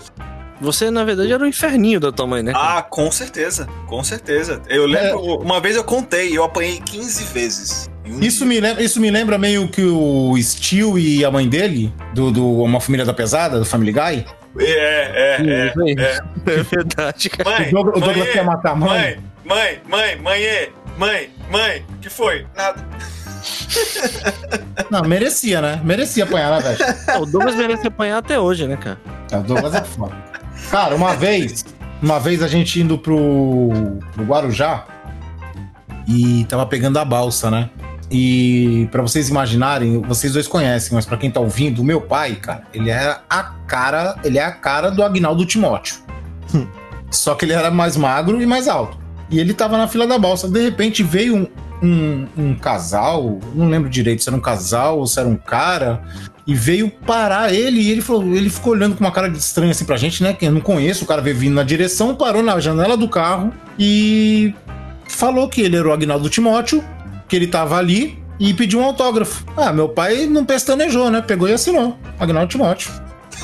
Você, 0.62 0.92
na 0.92 1.04
verdade, 1.04 1.34
era 1.34 1.44
o 1.44 1.48
inferninho 1.48 2.00
da 2.00 2.12
tua 2.12 2.28
mãe, 2.28 2.44
né? 2.44 2.54
cara? 2.54 2.78
Ah, 2.78 2.82
com 2.84 3.12
certeza, 3.12 3.68
com 3.88 4.04
certeza. 4.04 4.62
Eu 4.70 4.86
lembro, 4.86 5.20
uma 5.40 5.60
vez 5.60 5.76
eu 5.76 5.84
contei, 5.84 6.38
eu 6.38 6.44
apanhei 6.44 6.80
15 6.80 7.24
vezes. 7.34 7.90
um 8.06 8.20
Isso 8.20 8.46
me, 8.46 8.60
lembra, 8.60 8.84
isso 8.84 9.02
me 9.02 9.10
lembra 9.10 9.38
meio 9.40 9.68
que 9.68 9.84
o 9.84 10.36
Steel 10.40 11.00
e 11.00 11.26
a 11.26 11.32
mãe 11.32 11.50
dele, 11.50 11.92
do, 12.14 12.32
do 12.32 12.62
Uma 12.62 12.80
Família 12.80 13.04
da 13.06 13.14
Pesada, 13.14 13.58
do 13.58 13.66
Family 13.66 13.92
Guy. 13.92 14.26
É, 14.60 14.64
é, 14.64 15.38
é. 15.40 15.68
Isso 15.70 15.82
aí. 15.84 15.96
é 15.98 16.64
verdade, 16.64 17.30
cara. 17.30 17.50
Mãe, 17.50 17.68
o 17.70 17.72
Douglas, 17.72 17.98
o 17.98 18.00
Douglas 18.00 18.26
mãe, 18.26 18.34
quer 18.34 18.44
matar 18.46 18.72
a 18.72 18.76
mãe. 18.76 19.20
mãe, 19.44 19.80
mãe, 19.90 20.16
mãe, 20.18 20.18
mãe, 20.22 20.70
mãe, 20.98 21.30
mãe, 21.50 21.86
que 22.02 22.10
foi? 22.10 22.46
Nada. 22.56 22.86
Não, 24.92 25.02
merecia, 25.04 25.62
né? 25.62 25.82
Merecia 25.84 26.24
apanhar, 26.24 26.62
né, 26.62 26.76
velho? 26.76 27.22
O 27.22 27.26
Douglas 27.26 27.56
merece 27.56 27.88
apanhar 27.88 28.18
até 28.18 28.40
hoje, 28.40 28.68
né, 28.68 28.78
cara? 28.78 29.00
É, 29.32 29.38
O 29.38 29.44
Douglas 29.44 29.74
é 29.74 29.84
foda. 29.84 30.16
Cara, 30.70 30.96
uma 30.96 31.16
vez, 31.16 31.66
uma 32.02 32.20
vez 32.20 32.42
a 32.42 32.48
gente 32.48 32.80
indo 32.80 32.98
pro, 32.98 33.70
pro 34.14 34.24
Guarujá 34.24 34.86
e 36.08 36.46
tava 36.46 36.66
pegando 36.66 36.98
a 36.98 37.06
balsa, 37.06 37.50
né? 37.52 37.70
E 38.10 38.90
pra 38.92 39.02
vocês 39.02 39.30
imaginarem, 39.30 40.02
vocês 40.02 40.34
dois 40.34 40.48
conhecem, 40.48 40.94
mas 40.94 41.06
pra 41.06 41.16
quem 41.16 41.32
tá 41.32 41.40
ouvindo, 41.40 41.82
o 41.82 41.86
meu 41.86 42.02
pai, 42.02 42.36
cara, 42.36 42.64
ele 42.74 42.90
era 42.90 43.22
a 43.30 43.44
cara, 43.44 44.20
ele 44.24 44.38
é 44.38 44.44
a 44.44 44.52
cara 44.52 44.92
do 44.92 45.02
Agnaldo 45.02 45.46
Timóteo. 45.46 45.96
Só 47.10 47.36
que 47.36 47.46
ele 47.46 47.54
era 47.54 47.72
mais 47.72 47.96
magro 47.96 48.42
e 48.42 48.46
mais 48.46 48.68
alto. 48.68 48.98
E 49.30 49.40
ele 49.40 49.54
tava 49.54 49.78
na 49.78 49.88
fila 49.88 50.06
da 50.06 50.20
balsa. 50.20 50.50
De 50.50 50.62
repente 50.62 51.04
veio 51.04 51.38
um, 51.38 51.48
um, 51.82 52.28
um 52.38 52.56
casal, 52.56 53.40
não 53.56 53.70
lembro 53.70 53.90
direito 53.90 54.22
se 54.24 54.30
era 54.30 54.36
um 54.36 54.42
casal 54.42 55.00
ou 55.00 55.08
se 55.08 55.18
era 55.18 55.28
um 55.28 55.38
cara, 55.38 56.02
e 56.46 56.54
veio 56.54 56.90
parar 56.90 57.54
ele. 57.54 57.80
E 57.82 57.92
ele 57.92 58.02
falou, 58.02 58.24
ele 58.24 58.50
ficou 58.50 58.74
olhando 58.74 58.96
com 58.96 59.04
uma 59.04 59.12
cara 59.12 59.28
estranha 59.30 59.72
assim 59.72 59.86
pra 59.86 59.98
gente, 59.98 60.24
né? 60.24 60.34
Que 60.34 60.46
eu 60.46 60.52
não 60.52 60.62
conheço. 60.62 61.04
O 61.04 61.08
cara 61.08 61.22
veio 61.22 61.36
vindo 61.36 61.54
na 61.54 61.64
direção, 61.64 62.16
parou 62.16 62.44
na 62.44 62.60
janela 62.60 62.98
do 62.98 63.08
carro 63.08 63.54
e 63.78 64.54
falou 65.08 65.48
que 65.50 65.62
ele 65.62 65.78
era 65.78 65.88
o 65.88 65.92
Agnaldo 65.92 66.30
Timóteo, 66.30 66.84
que 67.28 67.36
ele 67.36 67.48
tava 67.48 67.78
ali 67.78 68.20
e 68.40 68.54
pediu 68.54 68.80
um 68.80 68.86
autógrafo. 68.86 69.46
Ah, 69.56 69.72
meu 69.72 69.90
pai 69.90 70.26
não 70.26 70.46
pestanejou, 70.46 71.10
né? 71.12 71.22
Pegou 71.22 71.48
e 71.48 71.54
assinou. 71.54 71.98
Agnaldo 72.20 72.50
Timóteo. 72.50 72.92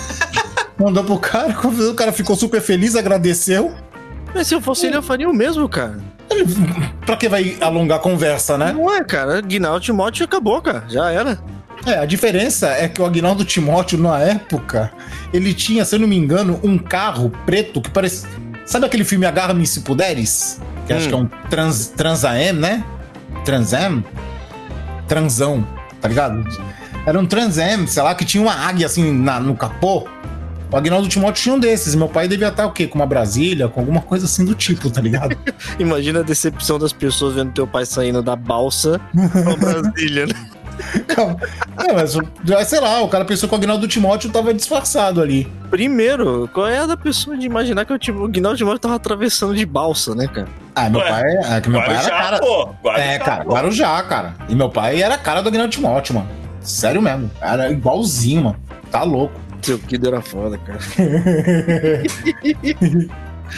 Mandou 0.78 1.04
pro 1.04 1.18
cara, 1.18 1.56
o 1.60 1.94
cara 1.94 2.12
ficou 2.12 2.36
super 2.36 2.62
feliz, 2.62 2.96
agradeceu. 2.96 3.74
Mas 4.34 4.48
se 4.48 4.54
eu 4.54 4.62
fosse 4.62 4.86
ele, 4.86 4.98
eu 4.98 5.02
faria 5.02 5.30
o 5.30 5.34
mesmo, 5.34 5.68
cara. 5.68 6.00
Ele, 6.30 6.46
pra 7.06 7.16
que 7.16 7.30
vai 7.30 7.58
alongar 7.62 7.98
a 7.98 8.02
conversa, 8.02 8.58
né? 8.58 8.74
Não 8.74 8.92
é, 8.92 9.04
cara. 9.04 9.42
Guinaldo 9.42 9.80
Timóteo 9.80 10.26
acabou, 10.26 10.62
cara. 10.62 10.84
Já 10.88 11.10
era. 11.10 11.40
É, 11.88 12.00
a 12.00 12.06
diferença 12.06 12.68
é 12.68 12.88
que 12.88 13.02
o 13.02 13.06
Agnaldo 13.06 13.46
Timóteo, 13.46 13.98
na 13.98 14.20
época, 14.20 14.92
ele 15.34 15.54
tinha, 15.54 15.86
se 15.86 15.96
eu 15.96 16.00
não 16.00 16.08
me 16.08 16.18
engano, 16.18 16.60
um 16.62 16.78
carro 16.78 17.32
preto 17.46 17.82
que 17.82 17.90
parece. 17.90 18.28
Sabe 18.66 18.86
aquele 18.86 19.06
filme 19.06 19.26
Agarra-me 19.26 19.66
se 19.66 19.80
puderes? 19.80 20.60
Que 20.86 20.92
acho 20.94 21.06
Hum. 21.06 21.10
que 21.10 21.14
é 21.14 21.18
um 21.18 21.26
trans, 21.50 21.88
Transam, 21.96 22.54
né? 22.54 22.84
Transam? 23.46 24.04
Transão, 25.08 25.66
tá 26.02 26.08
ligado? 26.10 26.46
Era 27.06 27.18
um 27.18 27.26
Transam, 27.26 27.88
sei 27.88 28.04
lá, 28.04 28.14
que 28.14 28.26
tinha 28.26 28.44
uma 28.44 28.54
águia 28.54 28.86
assim 28.86 29.14
na- 29.14 29.40
no 29.40 29.56
capô. 29.56 30.06
O 30.70 30.76
Agnaldo 30.76 31.08
Timóteo 31.08 31.42
tinha 31.42 31.56
um 31.56 31.60
desses. 31.60 31.96
Meu 31.96 32.10
pai 32.10 32.28
devia 32.28 32.50
estar 32.50 32.66
o 32.66 32.74
quê? 32.74 32.86
Com 32.88 33.00
uma 33.00 33.06
Brasília, 33.06 33.70
com 33.70 33.80
alguma 33.80 34.02
coisa 34.02 34.26
assim 34.26 34.44
do 34.44 34.54
tipo, 34.54 34.90
tá 34.90 35.00
ligado? 35.00 35.38
Imagina 35.80 36.20
a 36.20 36.24
decepção 36.24 36.78
das 36.78 36.92
pessoas 36.92 37.36
vendo 37.36 37.54
teu 37.54 37.66
pai 37.66 37.86
saindo 37.86 38.22
da 38.22 38.36
balsa 38.36 39.00
pra 39.32 39.56
Brasília, 39.56 40.26
né? 40.26 40.34
Calma. 41.08 41.38
É, 41.88 41.94
mas, 41.94 42.18
sei 42.68 42.80
lá, 42.80 43.02
o 43.02 43.08
cara 43.10 43.26
pensou 43.26 43.48
que 43.50 43.56
o 43.56 43.58
Agnaldo 43.58 43.88
Timóteo 43.88 44.30
tava 44.30 44.54
disfarçado 44.54 45.22
ali. 45.22 45.52
Primeiro, 45.70 46.50
qual 46.54 46.68
é 46.68 46.78
a 46.80 46.86
da 46.86 46.98
pessoa 46.98 47.38
de 47.38 47.46
imaginar 47.46 47.86
que 47.86 47.94
o 47.94 48.00
Tim- 48.00 48.12
o 48.12 48.28
Guinaldo 48.28 48.58
Timóteo 48.58 48.80
tava 48.80 48.96
atravessando 48.96 49.56
de 49.56 49.66
balsa, 49.66 50.14
né, 50.16 50.28
cara? 50.28 50.48
Ah, 50.76 50.90
meu 50.90 51.02
Ué, 51.02 51.10
pai, 51.10 51.24
é 51.58 51.62
que 51.62 51.70
meu 51.70 51.82
pai 51.84 51.96
era 51.96 52.10
cara. 52.10 52.40
pô. 52.40 52.70
Guarujá, 52.84 53.04
É, 53.04 53.20
cara, 53.20 53.44
pô. 53.44 53.52
Guarujá, 53.52 54.04
cara. 54.04 54.36
E 54.48 54.56
meu 54.56 54.70
pai 54.70 55.02
era 55.02 55.16
a 55.16 55.18
cara 55.18 55.42
do 55.42 55.50
Agnaldo 55.50 55.72
Timóteo, 55.72 56.16
mano. 56.16 56.28
Sério 56.62 57.02
mesmo. 57.02 57.30
Era 57.42 57.70
igualzinho, 57.72 58.44
mano. 58.44 58.60
Tá 58.92 59.04
louco. 59.04 59.34
Seu 59.62 59.80
Kido 59.80 60.08
era 60.08 60.22
foda, 60.22 60.58
cara. 60.60 60.80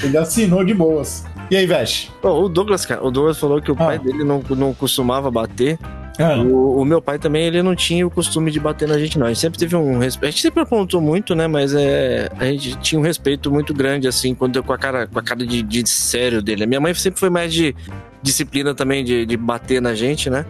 Ele 0.04 0.18
assinou 0.18 0.64
de 0.64 0.74
boas. 0.74 1.26
E 1.52 1.58
aí, 1.58 1.66
Veste? 1.66 2.12
Ó, 2.24 2.42
o 2.44 2.50
Douglas, 2.50 2.86
cara, 2.86 3.04
o 3.04 3.12
Douglas 3.12 3.38
falou 3.40 3.62
que 3.62 3.72
o 3.72 3.76
Ah. 3.76 3.86
pai 3.86 4.00
dele 4.00 4.24
não, 4.24 4.42
não 4.50 4.74
costumava 4.74 5.30
bater. 5.32 5.78
Ah, 6.20 6.38
O, 6.38 6.82
o 6.82 6.86
meu 6.86 7.02
pai 7.02 7.18
também, 7.18 7.46
ele 7.46 7.64
não 7.64 7.74
tinha 7.74 8.06
o 8.06 8.12
costume 8.12 8.52
de 8.52 8.60
bater 8.60 8.88
na 8.88 9.00
gente, 9.00 9.18
não. 9.18 9.26
A 9.26 9.30
gente 9.30 9.40
sempre 9.40 9.58
teve 9.58 9.76
um 9.76 9.98
respeito. 10.00 10.28
A 10.28 10.32
gente 10.32 10.42
sempre 10.42 10.62
apontou 10.62 11.00
muito, 11.00 11.34
né? 11.34 11.48
Mas 11.48 11.74
é, 11.74 12.30
a 12.38 12.46
gente 12.46 12.76
tinha 12.80 13.00
um 13.00 13.04
respeito 13.04 13.50
muito 13.50 13.74
grande, 13.74 14.06
assim, 14.08 14.36
quando, 14.36 14.62
com 14.62 14.74
a 14.74 14.78
cara, 14.78 15.08
com 15.08 15.18
a 15.18 15.24
cara 15.24 15.46
de, 15.46 15.64
de 15.64 15.88
sério 15.90 16.42
dele. 16.42 16.66
A 16.66 16.68
minha 16.68 16.82
mãe 16.82 16.94
sempre 16.94 17.20
foi 17.20 17.30
mais 17.30 17.54
de 17.54 17.74
disciplina 18.22 18.76
também, 18.76 19.04
de, 19.04 19.26
de 19.26 19.38
bater 19.38 19.82
na 19.82 19.96
gente, 19.96 20.30
né? 20.30 20.46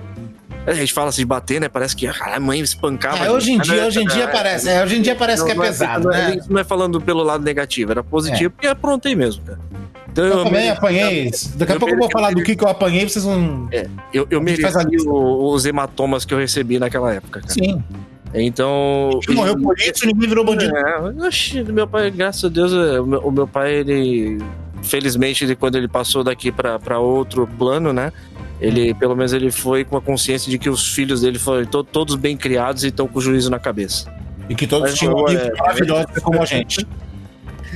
A 0.66 0.74
gente 0.74 0.92
fala 0.92 1.10
assim 1.10 1.22
de 1.22 1.26
bater, 1.26 1.62
né? 1.62 1.70
Parece 1.70 1.96
que 1.96 2.08
ah, 2.08 2.14
a 2.34 2.40
mãe 2.40 2.60
espancava. 2.60 3.26
É, 3.26 3.32
hoje 3.32 3.52
em 3.52 3.56
gente. 3.56 3.70
dia, 3.70 3.86
hoje 3.86 4.02
em 4.02 4.08
dia 4.08 4.28
parece. 4.28 4.70
É, 4.70 4.84
hoje 4.84 4.98
em 4.98 5.02
dia 5.02 5.16
parece 5.16 5.46
que 5.46 5.52
é 5.52 5.56
não 5.56 5.64
pesado, 5.64 6.04
não 6.06 6.12
né? 6.12 6.40
Não 6.50 6.60
é 6.60 6.64
falando 6.64 7.00
pelo 7.00 7.24
lado 7.24 7.44
negativo, 7.44 7.92
era 7.92 8.04
positivo, 8.04 8.52
porque 8.52 8.68
aprontei 8.68 9.16
mesmo, 9.16 9.44
cara. 9.44 9.60
Então, 10.12 10.26
Eu 10.26 10.44
também 10.44 10.64
me- 10.64 10.70
apanhei. 10.70 11.32
Daqui 11.56 11.72
a 11.72 11.76
eu 11.76 11.80
pouco 11.80 11.96
eu 11.96 12.00
vou 12.00 12.10
falar 12.12 12.32
do 12.34 12.42
que, 12.44 12.56
que 12.56 12.64
eu 12.64 12.68
apanhei, 12.68 13.08
vocês 13.08 13.24
vão. 13.24 13.70
Eu, 14.14 14.28
eu 14.30 14.40
a 14.40 14.44
mereci 14.44 14.66
os 15.08 15.66
hematomas 15.66 16.26
que 16.26 16.34
eu 16.34 16.38
recebi 16.38 16.80
naquela 16.80 17.14
época, 17.14 17.42
cara. 17.42 17.54
Sim. 17.54 17.84
Então. 18.34 19.20
Que 19.24 19.32
morreu 19.34 19.60
por 19.60 19.78
isso, 19.80 20.06
ninguém 20.06 20.30
virou 20.30 20.46
bandido. 20.46 20.76
É, 20.76 21.00
oxi, 21.26 21.64
meu 21.64 21.88
pai, 21.88 22.12
graças 22.12 22.44
a 22.46 22.50
Deus, 22.50 22.72
é, 22.74 23.00
o 23.00 23.06
meu, 23.06 23.20
o 23.22 23.32
meu 23.32 23.48
pai, 23.48 23.74
ele. 23.76 24.38
Felizmente, 24.82 25.44
ele, 25.44 25.56
quando 25.56 25.76
ele 25.78 25.88
passou 25.90 26.24
daqui 26.24 26.52
pra 26.52 26.80
pra 26.80 27.00
outro 27.00 27.46
plano, 27.58 27.92
né? 27.92 28.14
Ele, 28.62 28.94
pelo 28.94 29.16
menos, 29.16 29.34
ele 29.34 29.52
foi 29.52 29.84
com 29.84 29.98
a 29.98 30.02
consciência 30.02 30.50
de 30.50 30.58
que 30.58 30.70
os 30.70 30.94
filhos 30.94 31.22
dele 31.22 31.38
foram 31.40 31.66
to- 31.66 31.84
todos 31.84 32.16
bem 32.16 32.36
criados 32.38 32.84
e 32.84 32.88
estão 32.88 33.08
com 33.08 33.20
o 33.20 33.22
juízo 33.22 33.50
na 33.50 33.60
cabeça. 33.60 34.12
E 34.50 34.56
que 34.56 34.66
todos 34.68 34.90
Mas 34.92 35.00
tinham 35.00 35.12
agora 35.18 35.32
amigos 35.38 35.48
é- 35.58 35.62
maravilhosos 35.62 36.18
como 36.24 36.42
a 36.42 36.46
gente. 36.46 36.86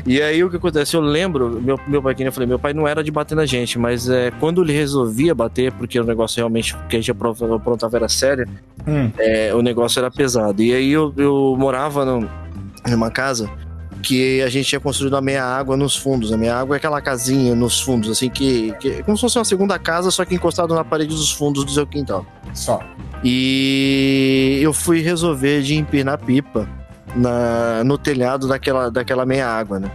E 0.06 0.22
aí 0.22 0.44
o 0.44 0.50
que 0.50 0.58
acontece? 0.58 0.96
Eu 0.98 1.02
lembro, 1.02 1.62
meu, 1.62 1.80
meu 1.88 2.02
pai, 2.02 2.13
que 2.13 2.20
nem 2.20 2.28
eu 2.28 2.32
falei, 2.34 2.46
meu 2.48 2.60
pai 2.60 2.74
não 2.74 2.86
era 2.88 3.02
de 3.04 3.10
bater 3.10 3.36
na 3.36 3.46
gente, 3.46 3.80
mas 3.80 4.10
é, 4.10 4.32
quando 4.32 4.62
ele 4.62 4.74
resolvia 4.74 5.34
bater, 5.34 5.72
porque 5.72 5.98
o 6.00 6.04
negócio 6.04 6.38
realmente 6.38 6.76
que 6.89 6.98
a 6.98 7.00
gente 7.00 7.12
apro- 7.12 7.36
aprontava 7.56 7.96
era 7.96 8.10
sério, 8.10 8.46
Hum. 8.86 9.10
é, 9.18 9.54
o 9.56 9.62
negócio 9.62 10.00
era 10.00 10.12
pesado. 10.12 10.62
E 10.62 10.74
aí 10.74 10.92
eu, 10.92 11.13
eu 11.16 11.56
morava 11.58 12.04
num- 12.04 12.28
numa 12.89 13.10
casa 13.10 13.50
que 14.02 14.42
a 14.42 14.50
gente 14.50 14.68
tinha 14.68 14.82
construído 14.82 15.16
a 15.16 15.22
meia 15.22 15.46
água 15.46 15.78
nos 15.78 15.96
fundos. 15.96 16.34
A 16.34 16.38
meia 16.38 16.58
água 16.58 16.76
é 16.76 16.78
aquela 16.78 17.00
casinha 17.00 17.56
nos 17.56 17.80
fundos, 17.80 18.10
assim, 18.12 18.30
que, 18.30 18.74
que 18.82 18.89
é 18.89 19.02
como 19.04 19.16
se 19.16 19.22
fosse 19.22 19.38
uma 19.38 19.46
segunda 19.46 19.80
casa, 19.80 20.12
só 20.12 20.26
que 20.26 20.36
encostado 20.36 20.76
na 20.76 20.84
parede 20.84 21.16
dos 21.16 21.32
fundos 21.32 21.63
do 21.63 21.72
seu 21.72 21.88
quintal. 21.88 22.26
Só. 22.54 22.82
E 23.24 24.60
eu 24.62 24.74
fui 24.74 25.00
resolver 25.00 25.62
de 25.62 25.76
empinar 25.76 26.18
pipa 26.20 26.68
na, 27.15 27.84
no 27.84 27.97
telhado 27.97 28.47
daquela, 28.47 28.89
daquela 28.89 29.26
meia 29.26 29.47
água, 29.47 29.80
né? 29.80 29.91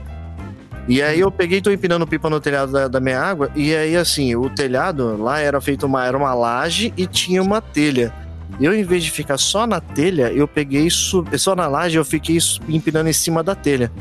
E 0.89 1.03
aí 1.03 1.21
eu 1.21 1.31
peguei 1.31 1.59
e 1.59 1.63
tô 1.63 1.71
empinando 1.71 2.07
pipa 2.07 2.31
no 2.31 2.41
telhado 2.41 2.73
da, 2.73 2.89
da 2.89 2.99
meia 2.99 3.21
água, 3.21 3.51
e 3.55 3.75
aí 3.77 3.95
assim, 3.95 4.35
o 4.35 4.49
telhado 4.49 5.23
lá 5.23 5.39
era 5.39 5.61
feito 5.61 5.85
uma, 5.85 6.07
era 6.07 6.17
uma 6.17 6.33
laje 6.33 6.95
e 6.97 7.07
tinha 7.07 7.43
uma 7.43 7.61
telha. 7.61 8.13
Eu, 8.61 8.75
em 8.75 8.83
vez 8.83 9.05
de 9.05 9.11
ficar 9.11 9.39
só 9.39 9.67
na 9.67 9.81
telha, 9.81 10.33
eu 10.33 10.49
peguei 10.49 10.89
sub... 10.91 11.37
só 11.39 11.55
na 11.55 11.69
laje, 11.69 11.97
eu 11.99 12.05
fiquei 12.05 12.39
empinando 12.69 13.09
em 13.09 13.13
cima 13.13 13.43
da 13.43 13.55
telha. 13.55 13.93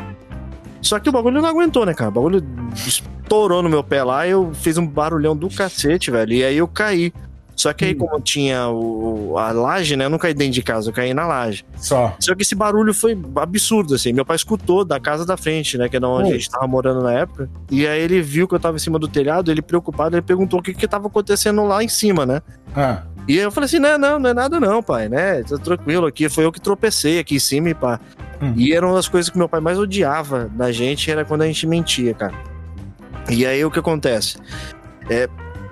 Só 0.81 0.97
que 0.99 1.09
o 1.09 1.11
bagulho 1.11 1.41
não 1.41 1.49
aguentou, 1.49 1.85
né, 1.85 1.93
cara? 1.93 2.09
O 2.09 2.13
bagulho 2.13 2.43
estourou 2.73 3.61
no 3.61 3.69
meu 3.69 3.83
pé 3.83 4.03
lá, 4.03 4.25
eu 4.27 4.51
fiz 4.53 4.77
um 4.77 4.87
barulhão 4.87 5.35
do 5.35 5.49
cacete, 5.49 6.09
velho. 6.09 6.33
E 6.33 6.43
aí 6.43 6.57
eu 6.57 6.67
caí. 6.67 7.13
Só 7.57 7.73
que 7.73 7.85
aí, 7.85 7.95
como 7.95 8.21
tinha 8.21 8.69
o, 8.69 9.35
a 9.35 9.51
laje, 9.51 9.95
né? 9.97 10.05
Eu 10.05 10.11
não 10.11 10.19
caí 10.19 10.31
dentro 10.33 10.53
de 10.53 10.61
casa, 10.61 10.89
eu 10.89 10.93
caí 10.93 11.11
na 11.11 11.25
laje. 11.25 11.65
Só. 11.75 12.15
Só 12.19 12.35
que 12.35 12.43
esse 12.43 12.53
barulho 12.53 12.93
foi 12.93 13.17
absurdo, 13.35 13.95
assim. 13.95 14.13
Meu 14.13 14.23
pai 14.23 14.35
escutou 14.35 14.85
da 14.85 14.99
casa 14.99 15.25
da 15.25 15.35
frente, 15.35 15.75
né? 15.75 15.89
Que 15.89 15.95
era 15.95 16.07
onde 16.07 16.29
Hum. 16.29 16.33
a 16.33 16.37
gente 16.37 16.51
tava 16.51 16.67
morando 16.67 17.01
na 17.01 17.11
época. 17.13 17.49
E 17.71 17.87
aí 17.87 17.99
ele 17.99 18.21
viu 18.21 18.47
que 18.47 18.53
eu 18.53 18.59
tava 18.59 18.77
em 18.77 18.79
cima 18.79 18.99
do 18.99 19.07
telhado, 19.07 19.49
ele 19.49 19.63
preocupado, 19.63 20.15
ele 20.15 20.21
perguntou 20.21 20.59
o 20.59 20.63
que 20.63 20.71
que 20.71 20.87
tava 20.87 21.07
acontecendo 21.07 21.63
lá 21.65 21.83
em 21.83 21.89
cima, 21.89 22.27
né? 22.27 22.43
Ah. 22.75 23.01
E 23.27 23.33
aí 23.39 23.43
eu 23.43 23.51
falei 23.51 23.65
assim, 23.65 23.79
não, 23.79 23.97
não, 23.97 24.19
não 24.19 24.29
é 24.29 24.33
nada 24.35 24.59
não, 24.59 24.83
pai, 24.83 25.09
né? 25.09 25.41
Tá 25.41 25.57
tranquilo 25.57 26.05
aqui, 26.05 26.29
foi 26.29 26.45
eu 26.45 26.51
que 26.51 26.61
tropecei 26.61 27.17
aqui 27.17 27.35
em 27.35 27.39
cima 27.39 27.69
e 27.69 27.73
pá. 27.73 27.99
Hum. 28.39 28.53
E 28.55 28.71
era 28.71 28.85
uma 28.85 28.95
das 28.95 29.07
coisas 29.07 29.31
que 29.31 29.37
meu 29.37 29.49
pai 29.49 29.59
mais 29.59 29.79
odiava 29.79 30.47
da 30.53 30.71
gente, 30.71 31.09
era 31.09 31.25
quando 31.25 31.41
a 31.41 31.47
gente 31.47 31.65
mentia, 31.65 32.13
cara. 32.13 32.35
E 33.29 33.45
aí 33.47 33.65
o 33.65 33.71
que 33.71 33.79
acontece? 33.79 34.37
É, 35.09 35.27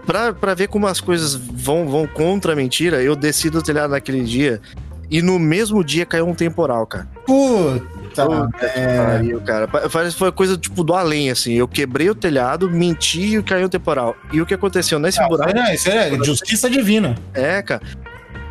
pra, 0.06 0.34
pra 0.34 0.54
ver 0.54 0.68
como 0.68 0.88
as 0.88 1.02
coisas 1.02 1.36
vão, 1.36 1.88
vão 1.88 2.08
contra 2.08 2.54
a 2.54 2.56
mentira, 2.56 3.02
eu 3.02 3.15
desci 3.15 3.50
do 3.50 3.62
telhado 3.62 3.91
naquele 3.91 4.24
dia 4.24 4.62
e 5.10 5.22
no 5.22 5.38
mesmo 5.38 5.84
dia 5.84 6.06
caiu 6.06 6.28
um 6.28 6.34
temporal, 6.34 6.86
cara. 6.86 7.08
Puta. 7.26 8.26
Puta 8.26 8.65
é. 8.65 9.06
pariu, 9.06 9.41
cara. 9.41 9.68
Foi 10.12 10.32
coisa 10.32 10.58
tipo 10.58 10.84
do 10.84 10.94
além, 10.94 11.30
assim. 11.30 11.54
Eu 11.54 11.68
quebrei 11.68 12.10
o 12.10 12.15
telhado, 12.15 12.70
menti 12.70 13.38
e 13.38 13.44
caiu 13.44 13.65
um 13.65 13.70
temporal. 13.70 14.15
E 14.32 14.41
o 14.41 14.46
que 14.46 14.54
aconteceu 14.54 14.98
nesse 15.00 15.20
Não, 15.20 15.28
buraco? 15.28 15.54
não, 15.54 15.74
isso 15.74 15.89
é 15.89 16.12
justiça 16.24 16.70
divina. 16.70 17.15
É, 17.34 17.62
cara. 17.62 17.82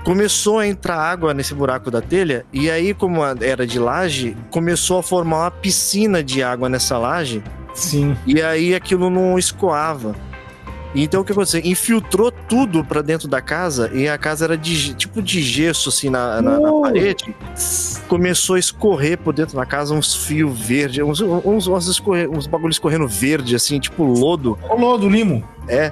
Começou 0.04 0.58
a 0.58 0.66
entrar 0.66 0.98
água 0.98 1.32
nesse 1.32 1.54
buraco 1.54 1.90
da 1.90 2.02
telha, 2.02 2.44
e 2.52 2.70
aí, 2.70 2.92
como 2.92 3.24
era 3.24 3.66
de 3.66 3.78
laje, 3.78 4.36
começou 4.50 4.98
a 4.98 5.02
formar 5.02 5.38
uma 5.38 5.50
piscina 5.50 6.22
de 6.22 6.42
água 6.42 6.68
nessa 6.68 6.98
laje, 6.98 7.42
Sim. 7.72 8.14
e 8.26 8.42
aí 8.42 8.74
aquilo 8.74 9.08
não 9.08 9.38
escoava. 9.38 10.14
Então 10.94 11.22
o 11.22 11.24
que 11.24 11.32
aconteceu? 11.32 11.60
Infiltrou 11.64 12.30
tudo 12.30 12.84
pra 12.84 13.02
dentro 13.02 13.26
da 13.26 13.40
casa, 13.40 13.90
e 13.92 14.08
a 14.08 14.16
casa 14.16 14.44
era 14.44 14.56
de 14.56 14.94
tipo 14.94 15.20
de 15.20 15.42
gesso, 15.42 15.88
assim, 15.88 16.08
na, 16.08 16.40
na- 16.40 16.60
na 16.60 16.72
parede. 16.80 17.34
Começou 18.08 18.56
a 18.56 18.58
escorrer 18.58 19.18
por 19.18 19.34
dentro 19.34 19.56
da 19.56 19.66
casa 19.66 19.92
uns 19.94 20.14
fios 20.14 20.58
verdes, 20.58 21.04
uns, 21.04 21.20
uns, 21.20 21.66
uns, 21.66 21.88
escorre- 21.88 22.28
uns 22.28 22.46
bagulhos 22.46 22.76
escorrendo 22.76 23.08
verde, 23.08 23.56
assim, 23.56 23.80
tipo 23.80 24.04
lodo. 24.04 24.56
Rolou 24.62 24.96
do 24.98 25.08
limo. 25.08 25.42
É. 25.68 25.90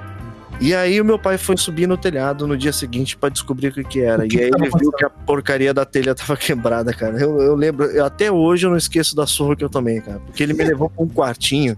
E 0.61 0.73
aí 0.73 1.01
o 1.01 1.03
meu 1.03 1.17
pai 1.19 1.37
foi 1.37 1.57
subir 1.57 1.87
no 1.87 1.97
telhado 1.97 2.47
no 2.47 2.55
dia 2.55 2.71
seguinte 2.71 3.17
pra 3.17 3.27
descobrir 3.27 3.69
o 3.69 3.71
que 3.73 3.83
que 3.83 4.01
era. 4.01 4.23
O 4.23 4.27
que 4.27 4.37
e 4.37 4.41
aí 4.43 4.51
ele 4.55 4.69
viu 4.79 4.91
que 4.93 5.03
a 5.03 5.09
porcaria 5.09 5.73
da 5.73 5.83
telha 5.83 6.13
tava 6.15 6.37
quebrada, 6.37 6.93
cara. 6.93 7.19
Eu, 7.19 7.41
eu 7.41 7.55
lembro, 7.55 7.85
eu- 7.85 8.05
até 8.05 8.31
hoje 8.31 8.65
eu 8.65 8.69
não 8.69 8.77
esqueço 8.77 9.15
da 9.15 9.25
surra 9.27 9.55
que 9.55 9.63
eu 9.65 9.69
tomei, 9.69 9.99
cara. 9.99 10.19
Porque 10.19 10.41
ele 10.43 10.53
me 10.53 10.63
levou 10.63 10.89
pra 10.89 11.03
um 11.03 11.09
quartinho. 11.09 11.75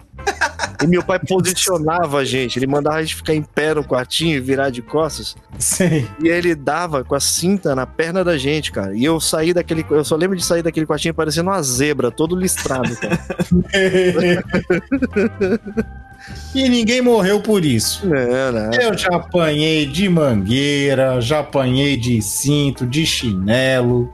E 0.85 0.87
meu 0.87 1.03
pai 1.03 1.19
posicionava 1.19 2.19
a 2.19 2.25
gente. 2.25 2.59
Ele 2.59 2.67
mandava 2.67 2.97
a 2.97 3.01
gente 3.01 3.15
ficar 3.15 3.33
em 3.33 3.41
pé 3.41 3.73
no 3.73 3.83
quartinho 3.83 4.37
e 4.37 4.39
virar 4.39 4.69
de 4.69 4.81
costas. 4.81 5.35
Sei. 5.57 6.07
E 6.23 6.27
ele 6.27 6.53
dava 6.53 7.03
com 7.03 7.15
a 7.15 7.19
cinta 7.19 7.75
na 7.75 7.85
perna 7.85 8.23
da 8.23 8.37
gente, 8.37 8.71
cara. 8.71 8.95
E 8.95 9.03
eu 9.03 9.19
saí 9.19 9.53
daquele. 9.53 9.85
Eu 9.89 10.05
só 10.05 10.15
lembro 10.15 10.37
de 10.37 10.45
sair 10.45 10.61
daquele 10.61 10.85
quartinho 10.85 11.13
parecendo 11.13 11.49
uma 11.49 11.61
zebra, 11.61 12.11
todo 12.11 12.35
listrado, 12.35 12.95
cara. 12.97 13.19
e 16.53 16.69
ninguém 16.69 17.01
morreu 17.01 17.41
por 17.41 17.65
isso. 17.65 18.07
Não, 18.07 18.51
não. 18.51 18.73
Eu 18.73 18.97
já 18.97 19.09
apanhei 19.09 19.85
de 19.85 20.07
mangueira, 20.07 21.19
já 21.19 21.39
apanhei 21.39 21.97
de 21.97 22.21
cinto, 22.21 22.85
de 22.85 23.05
chinelo, 23.05 24.13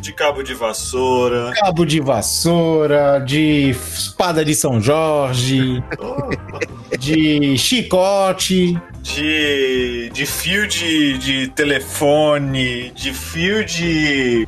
De 0.00 0.12
cabo 0.12 0.42
de 0.42 0.54
vassoura. 0.54 1.52
cabo 1.60 1.84
de 1.84 2.00
vassoura, 2.00 3.18
de 3.24 3.70
espada 3.70 4.44
de 4.44 4.54
São 4.54 4.80
Jorge, 4.80 5.82
de 6.98 7.56
chicote. 7.58 8.80
De, 9.02 10.10
de 10.12 10.26
fio 10.26 10.66
de, 10.66 11.18
de 11.18 11.48
telefone, 11.48 12.90
de 12.94 13.12
fio 13.14 13.64
de 13.64 14.46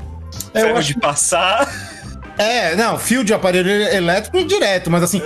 Eu 0.54 0.60
ferro 0.62 0.78
acho 0.78 0.88
de 0.94 1.00
passar. 1.00 1.68
É, 2.38 2.74
não, 2.76 2.98
fio 2.98 3.22
de 3.24 3.32
aparelho 3.34 3.70
elétrico 3.70 4.44
direto, 4.44 4.90
mas 4.90 5.02
assim, 5.02 5.20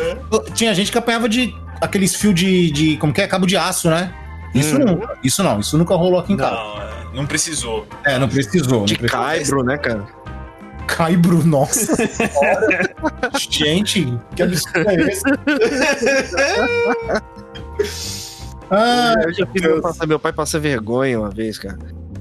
tinha 0.54 0.74
gente 0.74 0.90
que 0.92 0.98
apanhava 0.98 1.28
de 1.28 1.52
aqueles 1.80 2.14
fios 2.14 2.34
de, 2.34 2.70
de. 2.70 2.96
Como 2.98 3.12
que 3.12 3.20
é? 3.22 3.26
Cabo 3.26 3.46
de 3.46 3.56
aço, 3.56 3.88
né? 3.90 4.12
Isso 4.54 4.76
Hum. 4.76 4.84
nunca. 4.86 5.18
Isso 5.22 5.42
não, 5.42 5.60
isso 5.60 5.76
nunca 5.78 5.94
rolou 5.94 6.18
aqui 6.18 6.32
em 6.32 6.36
casa. 6.36 6.54
Não, 6.56 6.82
é, 6.82 6.94
não 7.14 7.26
precisou. 7.26 7.86
É, 8.04 8.18
não 8.18 8.28
precisou. 8.28 8.84
De 8.84 8.94
não 8.94 9.00
precisou. 9.00 9.08
caibro, 9.24 9.62
né, 9.64 9.76
cara? 9.78 10.04
Caibro, 10.86 11.44
nossa. 11.44 11.94
Gente, 13.50 14.06
que 14.34 14.42
absurdo 14.42 14.88
é 14.90 14.94
esse? 14.94 15.22
Ah, 18.68 19.14
eu 19.24 19.32
já 19.32 19.46
fiz 19.46 19.62
meu, 19.62 19.80
passar, 19.80 20.06
meu 20.08 20.18
pai 20.18 20.32
passar 20.32 20.58
vergonha 20.58 21.20
uma 21.20 21.30
vez, 21.30 21.56
cara. 21.58 21.78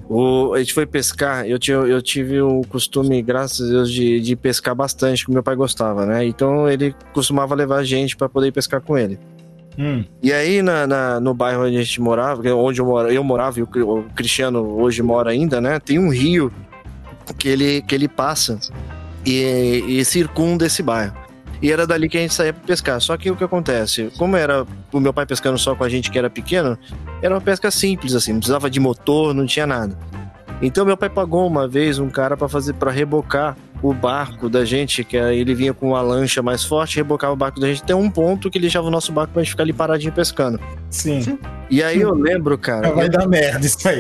O, 0.08 0.54
a 0.54 0.60
gente 0.60 0.76
foi 0.76 0.86
pescar, 0.86 1.44
eu, 1.48 1.58
tinha, 1.58 1.78
eu 1.78 2.00
tive 2.04 2.40
o 2.40 2.62
costume, 2.70 3.20
graças 3.24 3.68
a 3.68 3.72
Deus, 3.72 3.92
de, 3.92 4.20
de 4.22 4.36
pescar 4.36 4.76
bastante, 4.76 5.26
que 5.26 5.32
meu 5.32 5.42
pai 5.42 5.56
gostava, 5.56 6.06
né? 6.06 6.24
Então 6.24 6.70
ele 6.70 6.94
costumava 7.14 7.56
levar 7.56 7.78
a 7.78 7.84
gente 7.84 8.16
para 8.16 8.30
poder 8.30 8.52
pescar 8.52 8.80
com 8.80 8.96
ele. 8.96 9.18
hum, 9.76 10.04
E 10.22 10.32
aí, 10.32 10.62
na, 10.62 10.86
na- 10.86 11.20
no 11.20 11.34
bairro 11.34 11.66
onde 11.66 11.78
a 11.78 11.82
gente 11.82 12.00
morava, 12.00 12.48
é 12.48 12.54
onde 12.54 12.80
eu, 12.80 12.86
mora, 12.86 13.12
eu 13.12 13.24
morava 13.24 13.60
e 13.60 13.64
o, 13.64 13.68
o 13.82 14.04
Cristiano 14.16 14.80
hoje 14.80 15.02
mora 15.02 15.32
ainda, 15.32 15.60
né? 15.60 15.80
Tem 15.80 15.98
um 15.98 16.10
rio 16.10 16.54
que 17.34 17.48
ele, 17.48 17.82
que 17.82 17.96
ele 17.96 18.08
passa 18.08 18.60
e, 19.26 19.84
e 19.88 20.06
circunda 20.06 20.66
esse 20.66 20.84
bairro. 20.84 21.16
E 21.62 21.72
era 21.72 21.88
dali 21.88 22.10
que 22.10 22.18
a 22.18 22.22
gente 22.22 22.34
saía 22.34 22.54
pra 22.54 22.64
pescar. 22.64 23.00
Só 23.02 23.18
que 23.18 23.32
o 23.32 23.36
que 23.36 23.44
acontece? 23.44 24.12
Como 24.18 24.36
era 24.36 24.66
o 24.92 25.00
meu 25.00 25.14
pai 25.14 25.26
pescando 25.26 25.58
só 25.58 25.74
com 25.76 25.84
a 25.84 25.90
gente 25.90 26.12
que 26.12 26.18
era 26.18 26.30
pequeno, 26.30 26.78
era 27.22 27.34
uma 27.34 27.42
pesca 27.42 27.72
simples, 27.72 28.14
assim, 28.14 28.34
não 28.34 28.40
precisava 28.40 28.70
de 28.70 28.80
motor, 28.80 29.34
não 29.34 29.46
tinha 29.46 29.66
nada. 29.66 29.98
Então 30.62 30.86
meu 30.86 30.96
pai 30.96 31.10
pagou 31.10 31.48
uma 31.48 31.68
vez 31.68 32.00
um 32.00 32.10
cara 32.10 32.38
pra 32.38 32.48
fazer 32.48 32.74
para 32.74 32.92
rebocar 32.92 33.58
o 33.90 33.94
barco 33.94 34.50
da 34.50 34.64
gente, 34.66 35.04
que 35.04 35.18
aí 35.18 35.40
ele 35.40 35.54
vinha 35.56 35.74
com 35.74 35.90
uma 35.90 36.02
lancha 36.02 36.42
mais 36.42 36.64
forte, 36.64 36.98
rebocava 36.98 37.34
o 37.34 37.36
barco 37.36 37.60
da 37.60 37.68
gente 37.68 37.84
até 37.84 37.94
um 37.96 38.10
ponto 38.10 38.50
que 38.50 38.58
ele 38.58 38.64
deixava 38.64 38.88
o 38.88 38.92
nosso 38.92 39.12
barco 39.12 39.34
pra 39.34 39.42
gente 39.42 39.52
ficar 39.52 39.64
ali 39.64 39.74
paradinho 39.74 40.12
pescando. 40.14 40.60
sim. 40.90 41.38
E 41.70 41.82
aí 41.82 42.00
eu 42.02 42.14
lembro, 42.14 42.58
cara, 42.58 42.92
Vai 42.92 43.10
dar 43.10 43.28
merda 43.28 43.66
isso 43.66 43.88
aí. 43.90 44.00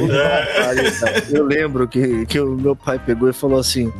eu 1.31 1.45
lembro 1.45 1.87
que, 1.87 2.25
que 2.27 2.39
o 2.39 2.55
meu 2.55 2.75
pai 2.75 2.99
pegou 2.99 3.27
e 3.29 3.33
falou 3.33 3.59
assim: 3.59 3.91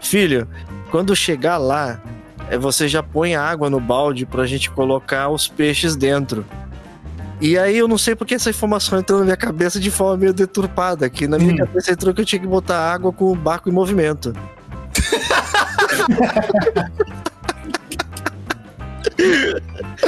Filho, 0.00 0.46
quando 0.90 1.14
chegar 1.14 1.58
lá, 1.58 2.00
eh, 2.50 2.58
você 2.58 2.88
já 2.88 3.02
põe 3.02 3.36
água 3.36 3.70
no 3.70 3.78
balde 3.80 4.26
pra 4.26 4.46
gente 4.46 4.70
colocar 4.70 5.28
os 5.28 5.46
peixes 5.46 5.94
dentro. 5.96 6.44
E 7.40 7.56
aí 7.56 7.78
eu 7.78 7.86
não 7.86 7.96
sei 7.96 8.16
porque 8.16 8.34
essa 8.34 8.50
informação 8.50 8.98
entrou 8.98 9.20
na 9.20 9.24
minha 9.26 9.36
cabeça 9.36 9.78
de 9.78 9.92
forma 9.92 10.16
meio 10.16 10.32
deturpada, 10.34 11.08
que 11.08 11.28
na 11.28 11.38
minha 11.38 11.52
Hum. 11.54 11.58
cabeça 11.58 11.92
entrou 11.92 12.12
que 12.12 12.20
eu 12.20 12.24
tinha 12.24 12.40
que 12.40 12.48
botar 12.48 12.92
água 12.92 13.12
com 13.12 13.30
o 13.30 13.36
barco 13.36 13.68
em 13.68 13.72
movimento. 13.72 14.32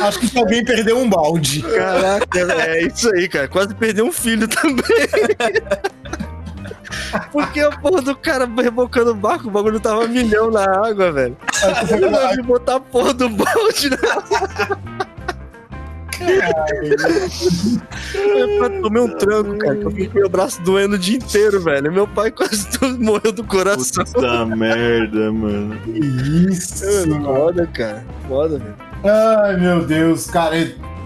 Acho 0.00 0.20
que 0.20 0.38
alguém 0.38 0.64
perdeu 0.64 0.96
um 0.98 1.08
balde. 1.08 1.62
Caraca, 1.62 2.40
é 2.66 2.86
isso 2.86 3.12
aí, 3.14 3.28
cara. 3.28 3.48
Quase 3.48 3.74
perdeu 3.74 4.06
um 4.06 4.12
filho 4.12 4.46
também. 4.46 4.84
Porque 7.32 7.60
a 7.60 7.70
porra 7.70 8.02
do 8.02 8.14
cara 8.14 8.46
rebocando 8.46 9.10
o 9.10 9.14
barco, 9.14 9.48
o 9.48 9.50
bagulho 9.50 9.80
tava 9.80 10.06
milhão 10.06 10.50
na 10.50 10.64
água, 10.64 11.10
velho. 11.10 11.36
Vi 12.36 12.42
botar 12.42 12.76
a 12.76 12.80
porra 12.80 13.12
do 13.12 13.28
balde 13.28 13.90
na 13.90 13.96
Eu 18.24 18.82
tomei 18.82 19.02
um 19.02 19.08
tranco, 19.16 19.56
cara. 19.58 19.76
que 19.76 19.84
Eu 19.84 19.90
fiquei 19.90 20.06
com 20.08 20.18
meu 20.18 20.28
braço 20.28 20.60
doendo 20.62 20.94
o 20.96 20.98
dia 20.98 21.16
inteiro, 21.16 21.60
velho. 21.60 21.92
Meu 21.92 22.06
pai 22.06 22.30
quase 22.30 22.66
morreu 22.98 23.32
do 23.32 23.44
coração. 23.44 24.04
Puta 24.04 24.46
merda, 24.46 25.32
mano. 25.32 25.76
Que 25.80 25.90
isso. 26.50 26.84
Foda, 27.22 27.66
cara. 27.66 28.04
Foda, 28.28 28.58
velho. 28.58 28.74
Ai, 29.04 29.56
meu 29.56 29.84
Deus, 29.84 30.26
cara. 30.26 30.56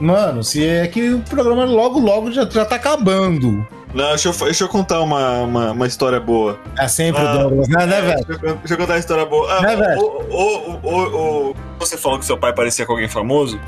Mano, 0.01 0.43
se 0.43 0.65
é 0.67 0.87
que 0.89 1.11
o 1.11 1.21
programa 1.21 1.65
logo, 1.65 1.99
logo 2.01 2.33
já, 2.33 2.45
já 2.49 2.65
tá 2.65 2.77
acabando. 2.77 3.65
Não, 3.95 4.09
deixa 4.09 4.29
eu, 4.29 4.33
deixa 4.33 4.65
eu 4.65 4.69
contar 4.69 5.01
uma, 5.03 5.43
uma, 5.43 5.71
uma 5.71 5.87
história 5.87 6.19
boa. 6.19 6.59
É 6.77 6.89
sempre 6.89 7.23
Ah, 7.23 7.33
o 7.37 7.39
Douglas, 7.39 7.69
né, 7.69 7.87
né, 7.87 8.01
velho? 8.03 8.25
Deixa 8.27 8.45
eu, 8.47 8.55
deixa 8.57 8.75
eu 8.75 8.79
contar 8.79 8.93
uma 8.95 8.99
história 8.99 9.25
boa. 9.25 9.53
Ah, 9.57 9.63
Né, 9.63 9.77
velho? 9.77 10.01
o, 10.01 10.05
o, 10.05 10.71
o, 10.73 10.81
o- 10.83 11.51
o- 11.53 11.57
você 11.79 11.97
falou 11.97 12.19
que 12.19 12.25
seu 12.25 12.37
pai 12.37 12.53
parecia 12.53 12.85
com 12.85 12.93
alguém 12.93 13.09
famoso. 13.09 13.61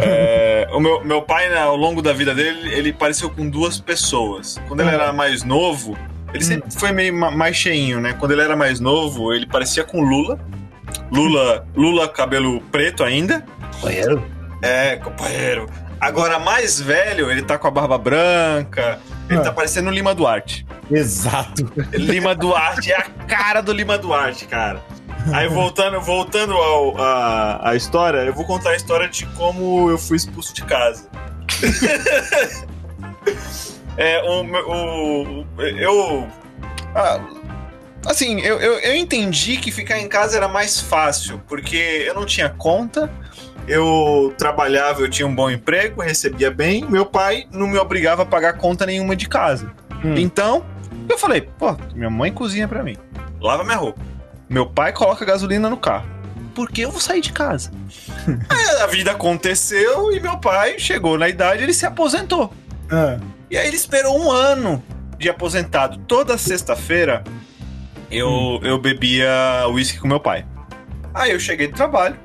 É, 0.00 0.68
o 0.72 0.80
meu, 0.80 1.04
meu 1.04 1.22
pai, 1.22 1.48
né, 1.48 1.58
ao 1.58 1.76
longo 1.76 2.00
da 2.00 2.12
vida 2.12 2.34
dele, 2.34 2.72
ele 2.74 2.92
pareceu 2.92 3.28
com 3.30 3.48
duas 3.48 3.78
pessoas. 3.78 4.60
Quando 4.68 4.80
ele 4.80 4.90
Hum. 4.90 4.94
era 4.94 5.12
mais 5.12 5.42
novo, 5.44 5.96
ele 6.32 6.44
sempre 6.44 6.70
foi 6.72 6.92
meio 6.92 7.14
ma- 7.14 7.30
mais 7.30 7.56
cheinho, 7.56 8.00
né? 8.00 8.14
Quando 8.18 8.32
ele 8.32 8.40
era 8.42 8.56
mais 8.56 8.80
novo, 8.80 9.32
ele 9.32 9.46
parecia 9.46 9.84
com 9.84 10.00
Lula. 10.00 10.38
Lula, 11.10 11.66
Lula 11.76 12.08
cabelo 12.08 12.60
preto 12.72 13.04
ainda. 13.04 13.44
Companheiro? 13.74 14.24
É, 14.62 14.96
companheiro. 14.96 15.68
Agora, 16.00 16.38
mais 16.38 16.80
velho, 16.80 17.30
ele 17.30 17.42
tá 17.42 17.56
com 17.58 17.68
a 17.68 17.70
barba 17.70 17.96
branca. 17.96 18.98
Ele 19.30 19.38
Ah. 19.38 19.42
tá 19.42 19.52
parecendo 19.52 19.88
o 19.88 19.92
Lima 19.92 20.14
Duarte. 20.14 20.66
Exato. 20.90 21.70
Lima 21.92 22.34
Duarte 22.34 22.90
é 22.92 22.96
a 22.96 23.02
cara 23.02 23.60
do 23.60 23.72
Lima 23.72 23.96
Duarte, 23.96 24.46
cara. 24.46 24.80
Aí 25.32 25.48
voltando, 25.48 26.00
voltando 26.00 26.52
ao, 26.54 26.96
a, 27.00 27.70
a 27.70 27.76
história, 27.76 28.18
eu 28.18 28.34
vou 28.34 28.44
contar 28.44 28.70
a 28.70 28.76
história 28.76 29.08
de 29.08 29.26
como 29.26 29.90
eu 29.90 29.98
fui 29.98 30.16
expulso 30.16 30.52
de 30.54 30.64
casa. 30.64 31.08
é, 33.96 34.22
o, 34.22 34.42
meu- 34.42 34.68
o, 34.68 35.46
eu. 35.62 36.26
ah, 36.94 37.20
assim, 38.06 38.40
eu, 38.40 38.60
eu, 38.60 38.78
eu 38.80 38.94
entendi 38.96 39.56
que 39.58 39.70
ficar 39.70 39.98
em 39.98 40.08
casa 40.08 40.36
era 40.36 40.48
mais 40.48 40.80
fácil, 40.80 41.40
porque 41.46 42.04
eu 42.06 42.14
não 42.14 42.26
tinha 42.26 42.48
conta, 42.48 43.10
eu 43.68 44.34
trabalhava, 44.36 45.02
eu 45.02 45.08
tinha 45.08 45.26
um 45.26 45.34
bom 45.34 45.50
emprego, 45.50 46.02
recebia 46.02 46.50
bem, 46.50 46.84
meu 46.88 47.06
pai 47.06 47.46
não 47.52 47.66
me 47.66 47.78
obrigava 47.78 48.22
a 48.22 48.26
pagar 48.26 48.54
conta 48.54 48.86
nenhuma 48.86 49.14
de 49.14 49.28
casa. 49.28 49.70
Hum. 50.04 50.14
Então, 50.16 50.64
eu 51.08 51.16
falei, 51.16 51.42
pô, 51.42 51.76
minha 51.94 52.10
mãe 52.10 52.32
cozinha 52.32 52.66
pra 52.66 52.82
mim, 52.82 52.96
lava 53.40 53.62
minha 53.62 53.76
roupa. 53.76 54.00
Meu 54.52 54.66
pai 54.66 54.92
coloca 54.92 55.24
gasolina 55.24 55.68
no 55.70 55.76
carro. 55.76 56.06
Por 56.54 56.70
que 56.70 56.82
eu 56.82 56.90
vou 56.90 57.00
sair 57.00 57.22
de 57.22 57.32
casa? 57.32 57.70
Aí 58.48 58.82
a 58.82 58.86
vida 58.86 59.10
aconteceu 59.12 60.12
e 60.12 60.20
meu 60.20 60.36
pai 60.38 60.78
chegou 60.78 61.16
na 61.18 61.28
idade, 61.28 61.62
ele 61.62 61.72
se 61.72 61.86
aposentou. 61.86 62.52
Ah, 62.90 63.18
E 63.50 63.56
aí 63.56 63.66
ele 63.66 63.76
esperou 63.76 64.18
um 64.22 64.30
ano 64.30 64.82
de 65.18 65.30
aposentado. 65.30 65.96
Toda 66.06 66.36
sexta-feira 66.36 67.24
eu, 68.10 68.60
eu 68.62 68.78
bebia 68.78 69.30
uísque 69.70 69.98
com 69.98 70.06
meu 70.08 70.20
pai. 70.20 70.44
Aí 71.14 71.30
eu 71.32 71.40
cheguei 71.40 71.68
do 71.68 71.74
trabalho. 71.74 72.16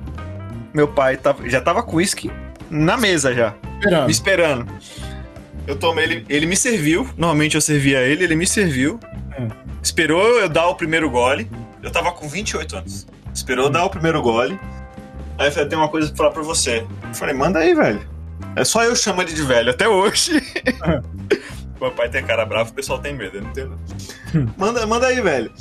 Meu 0.74 0.88
pai 0.90 1.16
tava- 1.16 1.48
já 1.50 1.62
tava 1.62 1.82
com 1.82 1.96
uísque 1.96 2.30
na 2.70 2.98
mesa 2.98 3.34
já, 3.34 3.54
me 3.54 4.12
esperando. 4.12 4.12
esperando. 4.12 4.68
Eu 5.66 5.76
tomei, 5.78 6.04
ele, 6.04 6.26
ele 6.28 6.46
me 6.46 6.56
serviu. 6.58 7.10
Normalmente 7.18 7.56
eu 7.56 7.62
servia 7.62 8.00
ele, 8.02 8.26
ele 8.26 8.36
me 8.36 8.46
serviu. 8.46 9.00
Hum. 9.40 9.48
Esperou 9.82 10.22
eu 10.40 10.50
dar 10.50 10.68
o 10.68 10.76
primeiro 10.76 11.10
gole. 11.10 11.50
Eu 11.84 11.92
tava 11.92 12.12
com 12.12 12.28
28 12.28 12.78
anos. 12.78 13.08
Esperou 13.34 13.70
dar 13.70 13.86
o 13.86 13.90
primeiro 13.90 14.22
gole. 14.22 14.60
Aí 15.38 15.48
eu 15.48 15.52
falei, 15.52 15.70
tem 15.70 15.78
uma 15.78 15.90
coisa 15.90 16.08
pra 16.08 16.18
falar 16.18 16.32
pra 16.32 16.42
você. 16.42 16.86
Eu 17.08 17.14
falei, 17.14 17.36
manda 17.36 17.60
aí, 17.60 17.74
velho. 17.74 18.02
É 18.56 18.64
só 18.64 18.84
eu 18.84 18.96
chamo 18.96 19.22
ele 19.22 19.34
de 19.34 19.44
velho 19.44 19.70
até 19.70 19.88
hoje. 19.88 20.42
meu 21.80 21.92
pai 21.92 22.10
tem 22.10 22.24
cara 22.26 22.46
brava, 22.46 22.70
o 22.70 22.74
pessoal 22.74 23.00
tem 23.00 23.14
medo, 23.14 23.38
eu 23.38 23.44
não 23.44 23.50
entendo. 23.52 23.78
manda, 24.58 24.86
manda 24.88 25.08
aí, 25.08 25.22
velho. 25.22 25.52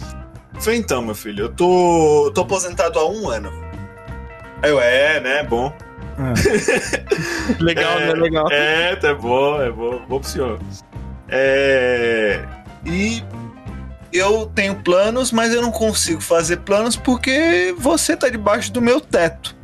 Eu 0.55 0.61
falei, 0.61 0.79
então, 0.79 1.03
meu 1.03 1.15
filho, 1.15 1.45
eu 1.45 1.49
tô, 1.51 2.33
tô 2.35 2.41
aposentado 2.41 2.99
há 2.99 3.09
um 3.09 3.29
ano. 3.29 3.53
Aí 4.63 4.71
eu, 4.71 4.81
é, 4.81 5.21
né, 5.21 5.43
bom. 5.43 5.71
Legal, 7.61 7.99
É, 7.99 8.07
né? 8.07 8.13
Legal. 8.15 8.51
É, 8.51 8.97
tá 8.97 9.15
bom, 9.15 9.61
é 9.61 9.71
bom, 9.71 10.01
bom 10.09 10.19
pro 10.19 10.29
senhor. 10.29 10.59
É. 11.29 12.43
E 12.87 13.23
eu 14.13 14.47
tenho 14.55 14.75
planos, 14.77 15.33
mas 15.33 15.53
eu 15.53 15.61
não 15.63 15.71
consigo 15.73 16.21
fazer 16.21 16.59
planos 16.59 16.97
porque 16.97 17.75
você 17.79 18.17
tá 18.17 18.29
debaixo 18.29 18.73
do 18.73 18.81
meu 18.81 19.01
teto. 19.01 19.55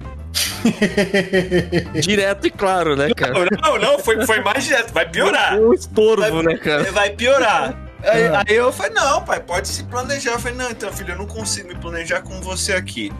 Direto 2.00 2.46
e 2.46 2.50
claro, 2.50 2.96
né, 2.96 3.10
cara? 3.14 3.34
Não, 3.62 3.78
não, 3.78 3.98
foi, 3.98 4.24
foi 4.26 4.40
mais 4.40 4.64
direto, 4.64 4.92
vai 4.92 5.08
piorar. 5.08 5.58
Um 5.58 5.72
estorvo, 5.72 6.42
né, 6.42 6.56
cara? 6.56 6.90
Vai 6.92 7.10
piorar. 7.10 7.76
Aí, 8.02 8.26
Ah. 8.26 8.42
aí 8.48 8.56
eu 8.56 8.72
falei, 8.72 8.92
não, 8.92 9.22
pai, 9.24 9.40
pode 9.40 9.68
se 9.68 9.84
planejar. 9.84 10.32
Eu 10.32 10.38
falei, 10.38 10.56
não, 10.56 10.70
então, 10.70 10.92
filho, 10.92 11.12
eu 11.12 11.18
não 11.18 11.26
consigo 11.26 11.68
me 11.68 11.74
planejar 11.76 12.22
com 12.22 12.40
você 12.40 12.72
aqui. 12.72 13.12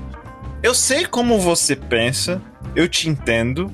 Eu 0.63 0.75
sei 0.75 1.05
como 1.07 1.39
você 1.39 1.75
pensa, 1.77 2.41
eu 2.75 2.89
te 2.89 3.09
entendo. 3.09 3.73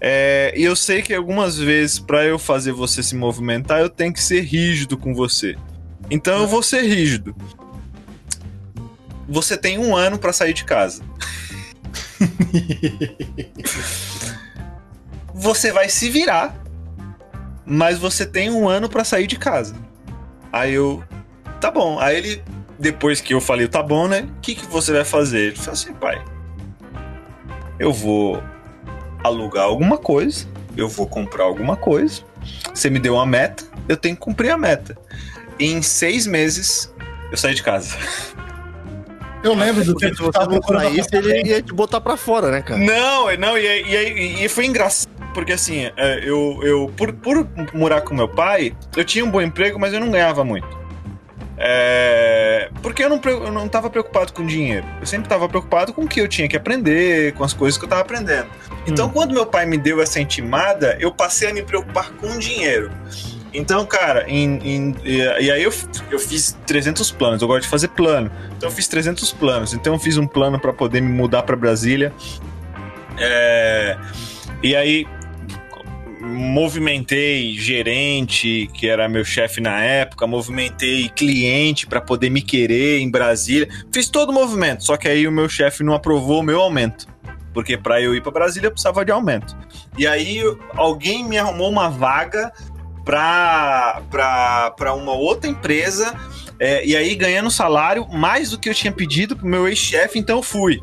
é, 0.00 0.52
e 0.56 0.62
eu 0.64 0.74
sei 0.74 1.02
que 1.02 1.12
algumas 1.12 1.58
vezes, 1.58 1.98
pra 1.98 2.24
eu 2.24 2.38
fazer 2.38 2.72
você 2.72 3.02
se 3.02 3.14
movimentar, 3.14 3.80
eu 3.80 3.88
tenho 3.90 4.12
que 4.12 4.22
ser 4.22 4.40
rígido 4.42 4.96
com 4.96 5.14
você. 5.14 5.56
Então 6.10 6.40
eu 6.40 6.46
vou 6.46 6.62
ser 6.62 6.82
rígido. 6.82 7.34
Você 9.28 9.56
tem 9.56 9.78
um 9.78 9.94
ano 9.94 10.18
pra 10.18 10.32
sair 10.32 10.52
de 10.52 10.64
casa. 10.64 11.02
você 15.32 15.72
vai 15.72 15.88
se 15.88 16.10
virar, 16.10 16.54
mas 17.64 17.98
você 17.98 18.26
tem 18.26 18.50
um 18.50 18.68
ano 18.68 18.88
pra 18.88 19.04
sair 19.04 19.26
de 19.26 19.38
casa. 19.38 19.74
Aí 20.52 20.74
eu, 20.74 21.02
tá 21.60 21.70
bom. 21.70 21.98
Aí 22.00 22.16
ele, 22.16 22.42
depois 22.78 23.20
que 23.20 23.32
eu 23.32 23.40
falei, 23.40 23.68
tá 23.68 23.82
bom, 23.82 24.08
né? 24.08 24.28
O 24.36 24.40
que, 24.40 24.56
que 24.56 24.66
você 24.66 24.92
vai 24.92 25.04
fazer? 25.04 25.38
Ele 25.38 25.56
falou 25.56 25.72
assim, 25.72 25.92
pai, 25.92 26.24
eu 27.78 27.92
vou 27.92 28.42
alugar 29.22 29.64
alguma 29.64 29.96
coisa, 29.96 30.46
eu 30.76 30.88
vou 30.88 31.06
comprar 31.06 31.44
alguma 31.44 31.76
coisa. 31.76 32.22
Você 32.74 32.90
me 32.90 32.98
deu 32.98 33.14
uma 33.14 33.26
meta, 33.26 33.64
eu 33.88 33.96
tenho 33.96 34.16
que 34.16 34.22
cumprir 34.22 34.50
a 34.50 34.58
meta. 34.58 34.98
Em 35.60 35.82
seis 35.82 36.26
meses, 36.26 36.92
eu 37.30 37.36
saí 37.36 37.54
de 37.54 37.62
casa. 37.62 37.96
Eu 39.42 39.54
lembro 39.54 39.84
do 39.84 39.94
tempo 39.94 40.16
se 40.16 40.22
você 40.22 40.38
não 40.38 40.62
saísse, 40.62 41.08
ele 41.12 41.48
ia 41.48 41.62
te 41.62 41.72
botar 41.72 42.00
pra 42.00 42.16
fora, 42.16 42.50
né, 42.50 42.60
cara? 42.60 42.78
Não, 42.78 43.34
não, 43.38 43.56
e, 43.56 43.64
e, 43.64 43.94
e, 43.94 44.44
e 44.44 44.48
foi 44.48 44.66
engraçado, 44.66 45.10
porque 45.32 45.52
assim, 45.52 45.90
é, 45.96 46.20
eu, 46.22 46.60
eu 46.62 46.92
por, 46.96 47.12
por 47.12 47.48
morar 47.72 48.02
com 48.02 48.14
meu 48.14 48.28
pai, 48.28 48.76
eu 48.96 49.04
tinha 49.04 49.24
um 49.24 49.30
bom 49.30 49.40
emprego, 49.40 49.78
mas 49.78 49.94
eu 49.94 50.00
não 50.00 50.10
ganhava 50.10 50.44
muito. 50.44 50.80
É, 51.62 52.70
porque 52.80 53.04
eu 53.04 53.10
não, 53.10 53.20
eu 53.22 53.52
não 53.52 53.68
tava 53.68 53.90
preocupado 53.90 54.32
com 54.32 54.46
dinheiro. 54.46 54.86
Eu 54.98 55.06
sempre 55.06 55.28
tava 55.28 55.46
preocupado 55.46 55.92
com 55.92 56.02
o 56.02 56.08
que 56.08 56.18
eu 56.18 56.26
tinha 56.26 56.48
que 56.48 56.56
aprender, 56.56 57.34
com 57.34 57.44
as 57.44 57.52
coisas 57.52 57.76
que 57.76 57.84
eu 57.84 57.88
tava 57.88 58.00
aprendendo. 58.00 58.48
Então, 58.86 59.10
quando 59.10 59.32
meu 59.32 59.44
pai 59.44 59.66
me 59.66 59.76
deu 59.76 60.00
essa 60.00 60.18
intimada, 60.18 60.96
eu 60.98 61.12
passei 61.12 61.50
a 61.50 61.52
me 61.52 61.62
preocupar 61.62 62.12
com 62.12 62.38
dinheiro. 62.38 62.90
Então, 63.52 63.84
cara, 63.84 64.24
em, 64.28 64.58
em- 64.62 64.94
e, 65.04 65.50
aí 65.50 65.62
eu, 65.62 65.72
eu 66.10 66.18
fiz 66.18 66.56
300 66.66 67.10
planos. 67.10 67.42
Eu 67.42 67.48
gosto 67.48 67.62
de 67.62 67.68
fazer 67.68 67.88
plano. 67.88 68.30
Então, 68.56 68.68
eu 68.68 68.74
fiz 68.74 68.86
300 68.86 69.32
planos. 69.32 69.74
Então, 69.74 69.94
eu 69.94 69.98
fiz 69.98 70.16
um 70.16 70.26
plano 70.26 70.58
para 70.58 70.72
poder 70.72 71.00
me 71.00 71.12
mudar 71.12 71.42
para 71.42 71.56
Brasília. 71.56 72.12
É, 73.18 73.96
e 74.62 74.74
aí, 74.76 75.06
movimentei 76.20 77.54
gerente, 77.54 78.70
que 78.74 78.86
era 78.88 79.08
meu 79.08 79.24
chefe 79.24 79.60
na 79.60 79.82
época, 79.82 80.26
movimentei 80.26 81.08
cliente 81.08 81.86
para 81.86 82.00
poder 82.00 82.30
me 82.30 82.42
querer 82.42 83.00
em 83.00 83.10
Brasília. 83.10 83.68
Fiz 83.92 84.08
todo 84.08 84.30
o 84.30 84.32
movimento, 84.32 84.84
só 84.84 84.96
que 84.96 85.08
aí 85.08 85.26
o 85.26 85.32
meu 85.32 85.48
chefe 85.48 85.82
não 85.82 85.94
aprovou 85.94 86.40
o 86.40 86.42
meu 86.42 86.60
aumento. 86.60 87.08
Porque 87.52 87.76
para 87.76 88.00
eu 88.00 88.14
ir 88.14 88.22
para 88.22 88.30
Brasília 88.30 88.68
eu 88.68 88.70
precisava 88.70 89.04
de 89.04 89.10
aumento. 89.10 89.56
E 89.98 90.06
aí 90.06 90.40
alguém 90.74 91.24
me 91.24 91.36
arrumou 91.36 91.68
uma 91.68 91.88
vaga 91.90 92.52
para 93.04 94.94
uma 94.94 95.12
outra 95.12 95.48
empresa, 95.48 96.14
é, 96.58 96.84
e 96.84 96.96
aí 96.96 97.14
ganhando 97.14 97.50
salário 97.50 98.06
mais 98.08 98.50
do 98.50 98.58
que 98.58 98.68
eu 98.68 98.74
tinha 98.74 98.92
pedido 98.92 99.36
pro 99.36 99.46
meu 99.46 99.66
ex-chefe, 99.66 100.18
então 100.18 100.38
eu 100.38 100.42
fui. 100.42 100.80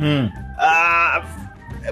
Hum. 0.00 0.30
Ah, 0.58 1.22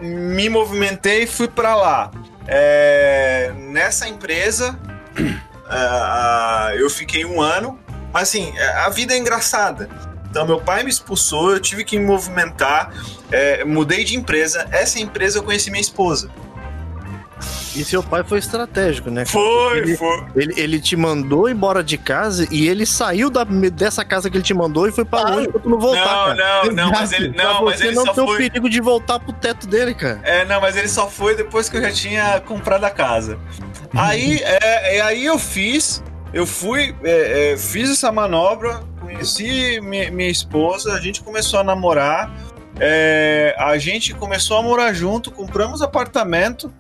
me 0.03 0.49
movimentei 0.49 1.23
e 1.23 1.27
fui 1.27 1.49
para 1.49 1.75
lá. 1.75 2.11
É, 2.47 3.53
nessa 3.57 4.09
empresa, 4.09 4.79
ah, 5.69 6.73
eu 6.75 6.89
fiquei 6.91 7.25
um 7.25 7.41
ano, 7.41 7.79
mas 8.13 8.25
assim, 8.25 8.53
a 8.59 8.89
vida 8.89 9.15
é 9.15 9.19
engraçada. 9.19 9.89
Então, 10.31 10.47
meu 10.47 10.61
pai 10.61 10.83
me 10.83 10.91
expulsou, 10.91 11.53
eu 11.53 11.61
tive 11.61 11.85
que 11.85 11.99
me 11.99 12.05
movimentar, 12.05 12.93
é, 13.31 13.65
mudei 13.65 14.05
de 14.05 14.17
empresa. 14.17 14.69
Essa 14.71 15.01
empresa 15.01 15.39
eu 15.39 15.43
conheci 15.43 15.71
minha 15.71 15.81
esposa. 15.81 16.31
E 17.79 17.85
seu 17.85 18.03
pai 18.03 18.25
foi 18.25 18.39
estratégico, 18.39 19.11
né? 19.11 19.25
Foi, 19.25 19.79
Ele, 19.79 19.97
foi. 19.97 20.25
ele, 20.37 20.55
ele 20.61 20.81
te 20.81 20.97
mandou 20.97 21.49
embora 21.49 21.83
de 21.83 21.97
casa 21.97 22.47
e 22.51 22.69
ele 22.69 22.85
saiu 22.85 23.31
da, 23.31 23.45
dessa 23.45 24.05
casa 24.05 24.29
que 24.29 24.37
ele 24.37 24.45
te 24.45 24.55
mandou 24.55 24.89
e 24.89 24.93
foi 24.93 25.05
pra 25.05 25.23
longe 25.31 25.49
pra 25.49 25.61
tu 25.61 25.69
não 25.69 25.79
voltar, 25.79 26.05
Não, 26.05 26.37
cara. 26.37 26.65
não, 26.65 26.73
não, 26.73 26.91
mas 26.91 27.13
ele, 27.13 27.29
não, 27.37 27.65
mas 27.65 27.79
você 27.79 27.87
ele 27.87 27.97
não 27.97 28.07
só 28.07 28.13
ter 28.15 28.21
o 28.23 28.27
foi. 28.27 28.37
perigo 28.39 28.69
de 28.69 28.81
voltar 28.81 29.19
pro 29.21 29.33
teto 29.33 29.67
dele, 29.67 29.95
cara. 29.95 30.21
É, 30.25 30.45
não, 30.45 30.61
mas 30.61 30.77
ele 30.77 30.89
só 30.89 31.09
foi 31.09 31.37
depois 31.37 31.69
que 31.69 31.77
eu 31.77 31.83
já 31.83 31.91
tinha 31.93 32.41
comprado 32.41 32.85
a 32.85 32.91
casa. 32.91 33.39
Aí, 33.95 34.41
é, 34.45 34.97
é, 34.97 35.01
aí 35.03 35.25
eu 35.25 35.39
fiz, 35.39 36.03
eu 36.33 36.47
fui, 36.47 36.95
é, 37.05 37.53
é, 37.53 37.57
fiz 37.57 37.91
essa 37.91 38.11
manobra, 38.11 38.81
conheci 39.01 39.81
minha, 39.81 40.11
minha 40.11 40.31
esposa, 40.31 40.93
a 40.95 41.01
gente 41.01 41.23
começou 41.23 41.61
a 41.61 41.65
namorar, 41.65 42.31
é, 42.81 43.55
a 43.59 43.77
gente 43.79 44.15
começou 44.15 44.57
a 44.59 44.63
morar 44.63 44.93
junto, 44.93 45.31
compramos 45.31 45.83
apartamento. 45.83 46.73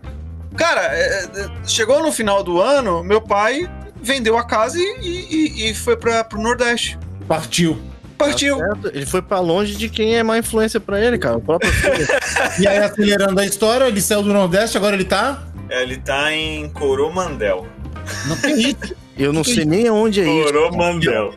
Cara, 0.58 0.80
é, 0.92 1.24
é, 1.24 1.48
chegou 1.66 2.02
no 2.02 2.10
final 2.12 2.42
do 2.42 2.60
ano, 2.60 3.02
meu 3.04 3.20
pai 3.20 3.70
vendeu 4.02 4.36
a 4.36 4.44
casa 4.44 4.78
e, 4.78 4.82
e- 5.02 5.70
e 5.70 5.74
foi 5.74 5.96
para 5.96 6.22
pro 6.24 6.40
Nordeste. 6.40 6.98
Partiu. 7.26 7.80
Partiu. 8.18 8.58
Tá? 8.58 8.90
Ele 8.92 9.06
foi 9.06 9.22
pra 9.22 9.38
longe 9.38 9.76
de 9.76 9.88
quem 9.88 10.16
é 10.16 10.22
má 10.24 10.36
influência 10.38 10.80
pra 10.80 11.00
ele, 11.00 11.16
cara. 11.18 11.36
O 11.36 11.40
próprio 11.40 11.70
filho. 11.72 12.06
E 12.58 12.66
aí, 12.66 12.78
acelerando 12.78 13.38
a 13.40 13.46
história, 13.46 13.84
ele 13.84 14.00
saiu 14.00 14.22
do 14.24 14.32
Nordeste, 14.32 14.76
agora 14.76 14.96
ele 14.96 15.04
tá. 15.04 15.44
É, 15.70 15.82
Ele 15.82 15.96
tá 15.98 16.32
em 16.32 16.68
Coromandel. 16.70 17.66
Não 18.26 18.36
tem 18.36 18.58
isso. 18.58 18.96
Eu 19.16 19.32
não 19.32 19.44
sei 19.44 19.64
nem 19.64 19.88
onde 19.90 20.20
é 20.20 20.24
isso. 20.24 20.44
Coromandel. 20.52 21.34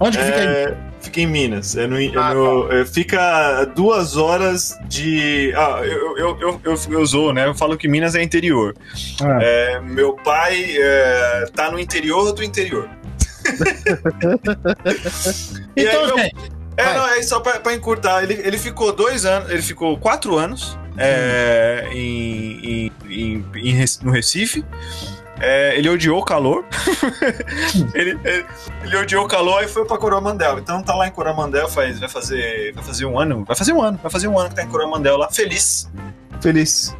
Onde 0.00 0.16
que 0.16 0.24
fica 0.24 0.38
aí? 0.38 0.74
Fica 1.00 1.20
em 1.20 1.26
Minas. 1.26 1.76
É 1.76 1.86
no, 1.86 2.00
é 2.00 2.10
Ah, 2.16 2.34
no- 2.34 2.72
é, 2.72 2.84
fica 2.84 3.64
duas 3.74 4.16
horas 4.16 4.76
de. 4.88 5.52
Ah, 5.56 5.80
eu, 5.84 6.18
eu, 6.18 6.40
eu, 6.40 6.60
eu, 6.64 6.78
eu 6.90 7.06
zoo, 7.06 7.32
né? 7.32 7.46
Eu 7.46 7.54
falo 7.54 7.76
que 7.76 7.86
Minas 7.88 8.14
é 8.14 8.22
interior. 8.22 8.74
Ah. 9.22 9.38
É, 9.40 9.80
meu 9.80 10.14
pai 10.16 10.76
é, 10.76 11.46
tá 11.54 11.70
no 11.70 11.78
interior 11.78 12.32
do 12.32 12.42
interior. 12.42 12.88
Então, 15.76 16.04
aí, 16.16 16.22
gente, 16.22 16.34
É, 16.76 16.84
Vai. 16.84 16.94
não, 16.94 17.06
é 17.08 17.22
só 17.22 17.40
pra, 17.40 17.58
pra 17.60 17.74
encurtar. 17.74 18.22
Ele, 18.22 18.34
ele 18.44 18.58
ficou 18.58 18.92
dois 18.92 19.24
anos, 19.24 19.50
ele 19.50 19.62
ficou 19.62 19.96
quatro 19.98 20.36
anos 20.36 20.78
é, 20.96 21.88
em, 21.92 22.60
em- 22.86 22.92
em- 23.08 23.44
em 23.56 23.72
Rec- 23.72 24.02
no 24.02 24.10
Recife. 24.12 24.64
É, 25.40 25.76
ele 25.78 25.88
odiou 25.88 26.18
o 26.20 26.24
calor. 26.24 26.64
ele, 27.94 28.18
ele, 28.24 28.46
ele 28.82 28.96
odiou 28.96 29.24
o 29.24 29.28
calor 29.28 29.62
e 29.62 29.68
foi 29.68 29.84
pra 29.84 29.96
Coromandel. 29.96 30.58
Então 30.58 30.82
tá 30.82 30.94
lá 30.94 31.06
em 31.06 31.10
Coromandel, 31.10 31.68
faz, 31.68 32.00
vai, 32.00 32.08
fazer, 32.08 32.72
vai 32.74 32.82
fazer 32.84 33.06
um 33.06 33.18
ano. 33.18 33.44
Vai 33.44 33.56
fazer 33.56 33.72
um 33.72 33.82
ano, 33.82 33.98
vai 34.02 34.10
fazer 34.10 34.28
um 34.28 34.38
ano 34.38 34.48
que 34.48 34.56
tá 34.56 34.62
em 34.62 34.68
Coromandel 34.68 35.16
lá. 35.16 35.30
Feliz. 35.30 35.88
Feliz. 36.40 36.96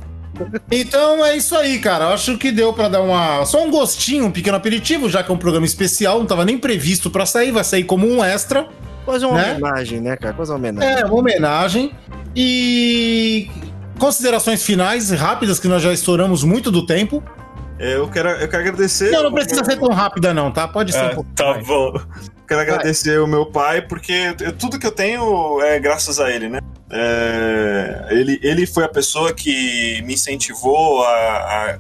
Então 0.70 1.24
é 1.24 1.37
isso 1.37 1.57
aí, 1.57 1.79
cara. 1.81 2.05
Eu 2.05 2.09
acho 2.11 2.38
que 2.38 2.53
deu 2.53 2.72
pra 2.72 2.88
dar 2.88 3.01
uma 3.01 3.44
só 3.44 3.64
um 3.64 3.70
gostinho, 3.70 4.27
um 4.27 4.31
pequeno 4.31 4.57
aperitivo, 4.57 5.09
já 5.09 5.22
que 5.24 5.31
é 5.31 5.35
um 5.35 5.38
programa 5.38 5.66
especial, 5.66 6.20
não 6.20 6.27
tava 6.27 6.44
nem 6.44 6.57
previsto 6.57 7.11
pra 7.11 7.27
sair, 7.27 7.51
vai 7.51 7.64
sair 7.64 7.85
como 7.85 8.07
um 8.07 8.22
extra. 8.22 8.68
Quase 9.05 9.24
uma 9.24 9.35
Né? 9.35 9.53
homenagem, 9.53 10.01
né, 10.01 10.16
cara? 10.16 10.35
Quase 10.35 10.53
uma 10.53 10.59
homenagem. 10.59 10.90
É, 11.01 11.05
uma 11.05 11.16
homenagem. 11.16 11.92
E 12.37 13.51
considerações 13.98 14.62
finais 14.62 15.11
rápidas 15.11 15.59
que 15.59 15.66
nós 15.66 15.83
já 15.83 15.92
estouramos 15.92 16.44
muito 16.44 16.70
do 16.70 16.87
tempo. 16.87 17.22
É, 17.79 17.95
Eu 17.97 18.09
quero, 18.09 18.29
eu 18.31 18.49
quero 18.49 18.62
agradecer. 18.62 19.11
Não, 19.11 19.23
não 19.25 19.33
precisa 19.33 19.64
ser 19.64 19.79
tão 19.79 19.88
rápida 19.91 20.35
não, 20.35 20.51
tá? 20.51 20.67
Pode 20.67 20.93
ser 20.93 21.03
um 21.03 21.07
Ah, 21.07 21.14
pouco. 21.14 21.31
tá 21.35 21.51
mais. 21.55 21.67
bom. 21.67 21.93
Quero 22.47 22.61
agradecer 22.62 23.21
o 23.21 23.27
meu 23.27 23.47
pai, 23.47 23.83
porque 23.83 24.35
eu- 24.41 24.53
tudo 24.53 24.79
que 24.79 24.87
eu 24.87 24.91
tenho 24.93 25.61
é 25.62 25.79
graças 25.79 26.19
a 26.19 26.31
ele, 26.31 26.49
né? 26.49 26.61
É, 26.91 28.07
ele, 28.11 28.41
ele 28.43 28.67
foi 28.67 28.85
a 28.85 28.88
pessoa 28.88 29.33
que 29.33 30.01
me 30.03 30.14
incentivou 30.14 31.05
a, 31.05 31.11
a 31.11 31.79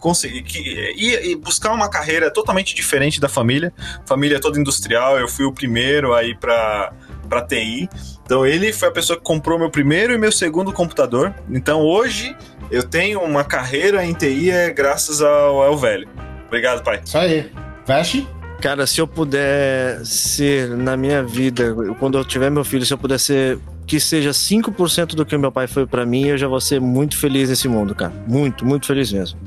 conseguir 0.00 0.42
que, 0.42 0.58
e, 0.96 1.32
e 1.32 1.36
buscar 1.36 1.72
uma 1.72 1.88
carreira 1.90 2.30
totalmente 2.30 2.74
diferente 2.74 3.20
da 3.20 3.28
família. 3.28 3.72
Família 4.06 4.40
toda 4.40 4.58
industrial, 4.58 5.18
eu 5.18 5.28
fui 5.28 5.44
o 5.44 5.52
primeiro 5.52 6.14
aí 6.14 6.34
para 6.34 6.92
para 7.26 7.42
TI. 7.42 7.88
Então 8.24 8.46
ele 8.46 8.72
foi 8.72 8.88
a 8.88 8.92
pessoa 8.92 9.16
que 9.16 9.24
comprou 9.24 9.58
meu 9.58 9.70
primeiro 9.70 10.12
e 10.12 10.18
meu 10.18 10.32
segundo 10.32 10.72
computador. 10.72 11.34
Então 11.50 11.80
hoje 11.80 12.36
eu 12.70 12.82
tenho 12.82 13.20
uma 13.20 13.44
carreira 13.44 14.04
em 14.04 14.12
TI 14.12 14.50
é 14.50 14.70
graças 14.70 15.20
ao, 15.20 15.62
ao 15.62 15.76
velho. 15.76 16.08
Obrigado, 16.46 16.82
pai. 16.82 17.00
Isso 17.04 17.18
aí. 17.18 17.50
Veste? 17.86 18.26
Cara, 18.60 18.86
se 18.86 19.00
eu 19.00 19.06
puder 19.06 20.04
ser 20.04 20.70
na 20.70 20.96
minha 20.96 21.22
vida, 21.22 21.74
quando 21.98 22.18
eu 22.18 22.24
tiver 22.24 22.50
meu 22.50 22.64
filho, 22.64 22.86
se 22.86 22.92
eu 22.92 22.98
puder 22.98 23.18
ser 23.18 23.58
que 23.86 24.00
seja 24.00 24.30
5% 24.30 25.14
do 25.14 25.24
que 25.24 25.36
meu 25.36 25.52
pai 25.52 25.66
foi 25.66 25.86
pra 25.86 26.04
mim, 26.04 26.26
eu 26.26 26.38
já 26.38 26.48
vou 26.48 26.60
ser 26.60 26.80
muito 26.80 27.16
feliz 27.16 27.48
nesse 27.48 27.68
mundo, 27.68 27.94
cara. 27.94 28.12
Muito, 28.26 28.64
muito 28.64 28.86
feliz 28.86 29.12
mesmo. 29.12 29.38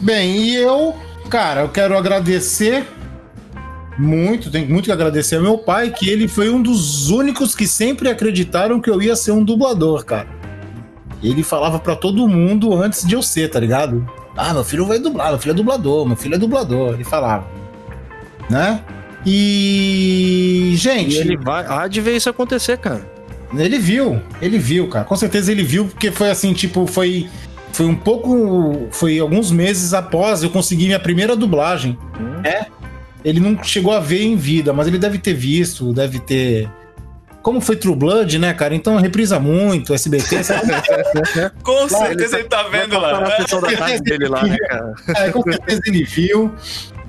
Bem, 0.00 0.36
e 0.36 0.56
eu, 0.56 0.96
cara, 1.28 1.60
eu 1.60 1.68
quero 1.68 1.96
agradecer 1.96 2.84
muito, 3.98 4.50
tenho 4.50 4.68
muito 4.68 4.84
que 4.86 4.92
agradecer 4.92 5.36
ao 5.36 5.42
meu 5.42 5.58
pai, 5.58 5.90
que 5.90 6.08
ele 6.08 6.28
foi 6.28 6.48
um 6.48 6.62
dos 6.62 7.10
únicos 7.10 7.54
que 7.54 7.66
sempre 7.66 8.08
acreditaram 8.08 8.80
que 8.80 8.88
eu 8.88 9.02
ia 9.02 9.16
ser 9.16 9.32
um 9.32 9.42
dublador, 9.42 10.04
cara. 10.04 10.28
Ele 11.22 11.42
falava 11.42 11.78
pra 11.80 11.96
todo 11.96 12.28
mundo 12.28 12.74
antes 12.74 13.06
de 13.06 13.14
eu 13.14 13.22
ser, 13.22 13.50
tá 13.50 13.58
ligado? 13.58 14.08
Ah, 14.36 14.54
meu 14.54 14.62
filho 14.62 14.86
vai 14.86 15.00
dublar, 15.00 15.30
meu 15.30 15.38
filho 15.38 15.50
é 15.50 15.54
dublador, 15.54 16.06
meu 16.06 16.16
filho 16.16 16.36
é 16.36 16.38
dublador, 16.38 16.94
ele 16.94 17.02
falava. 17.02 17.44
Né? 18.48 18.80
E, 19.26 20.74
gente, 20.76 21.16
E 21.16 21.18
ele 21.18 21.36
vai. 21.36 21.66
Há 21.66 21.88
de 21.88 22.00
ver 22.00 22.16
isso 22.16 22.30
acontecer, 22.30 22.78
cara. 22.78 23.04
ele 23.52 23.78
viu, 23.78 24.22
ele 24.40 24.58
viu, 24.58 24.88
cara. 24.88 25.04
Com 25.04 25.16
certeza 25.16 25.50
ele 25.50 25.64
viu, 25.64 25.86
porque 25.86 26.12
foi 26.12 26.30
assim, 26.30 26.52
tipo, 26.52 26.86
foi. 26.86 27.28
Foi 27.72 27.84
um 27.86 27.96
pouco. 27.96 28.88
Foi 28.92 29.18
alguns 29.18 29.50
meses 29.50 29.92
após 29.92 30.42
eu 30.42 30.50
conseguir 30.50 30.86
minha 30.86 31.00
primeira 31.00 31.34
dublagem. 31.34 31.98
Hum. 32.18 32.42
É. 32.44 32.66
Ele 33.24 33.40
não 33.40 33.62
chegou 33.62 33.92
a 33.92 34.00
ver 34.00 34.22
em 34.22 34.36
vida, 34.36 34.72
mas 34.72 34.86
ele 34.86 34.98
deve 34.98 35.18
ter 35.18 35.34
visto, 35.34 35.92
deve 35.92 36.18
ter. 36.20 36.70
Como 37.42 37.60
foi 37.60 37.76
True 37.76 37.96
Blood, 37.96 38.38
né, 38.38 38.52
cara? 38.52 38.74
Então 38.74 38.96
reprisa 38.96 39.38
muito, 39.40 39.94
SBT, 39.94 40.44
sabe? 40.44 40.68
Com 41.62 41.88
certeza 41.88 42.38
ele 42.38 42.48
tá 42.48 42.64
vendo 42.64 42.90
Tá 42.90 43.00
na 43.00 43.18
lá. 43.20 43.36
sessão 43.36 43.60
da 43.60 43.72
tarde 43.72 44.00
dele 44.02 44.28
lá, 44.28 44.44
né, 44.44 44.56
cara? 44.68 44.94
É, 45.16 45.30
com 45.30 45.42
certeza 45.42 45.80
ele 45.86 46.04
viu. 46.04 46.52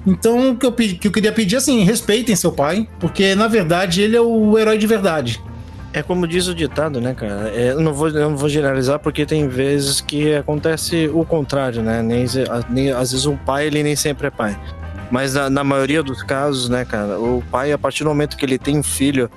Então, 0.08 0.52
o 0.52 0.56
que 0.58 0.66
eu, 0.66 0.72
que 0.72 1.08
eu 1.08 1.12
queria 1.12 1.32
pedir, 1.32 1.58
assim, 1.58 1.84
respeitem 1.84 2.36
seu 2.36 2.52
pai, 2.52 2.88
porque 3.00 3.36
na 3.36 3.48
verdade 3.48 4.02
ele 4.02 4.16
é 4.16 4.22
o 4.22 4.58
herói 4.58 4.78
de 4.78 4.88
verdade. 4.88 5.42
É 5.92 6.02
como 6.04 6.28
diz 6.28 6.48
o 6.48 6.54
ditado, 6.56 7.02
né, 7.02 7.14
cara? 7.14 7.52
É, 7.54 7.72
eu, 7.72 7.82
não 7.82 7.94
vou, 7.94 8.08
eu 8.10 8.30
não 8.30 8.38
vou 8.38 8.48
generalizar 8.48 9.00
porque 9.00 9.26
tem 9.26 9.48
vezes 9.48 10.00
que 10.00 10.36
acontece 10.36 11.10
o 11.14 11.26
contrário, 11.26 11.82
né? 11.82 12.02
Nem, 12.02 12.26
nem, 12.70 12.92
às 12.92 13.12
vezes 13.12 13.26
o 13.26 13.36
pai, 13.38 13.68
ele 13.68 13.82
nem 13.84 13.96
sempre 13.96 14.28
é 14.28 14.30
pai. 14.30 14.58
Mas 15.12 15.34
na, 15.34 15.50
na 15.50 15.64
maioria 15.64 16.04
dos 16.04 16.24
casos, 16.24 16.70
né, 16.70 16.86
cara, 16.86 17.20
o 17.20 17.44
pai, 17.52 17.72
a 17.72 17.78
partir 17.78 18.04
do 18.04 18.10
momento 18.10 18.38
que 18.38 18.46
ele 18.46 18.58
tem 18.58 18.78
um 18.78 18.84
filho, 18.84 19.30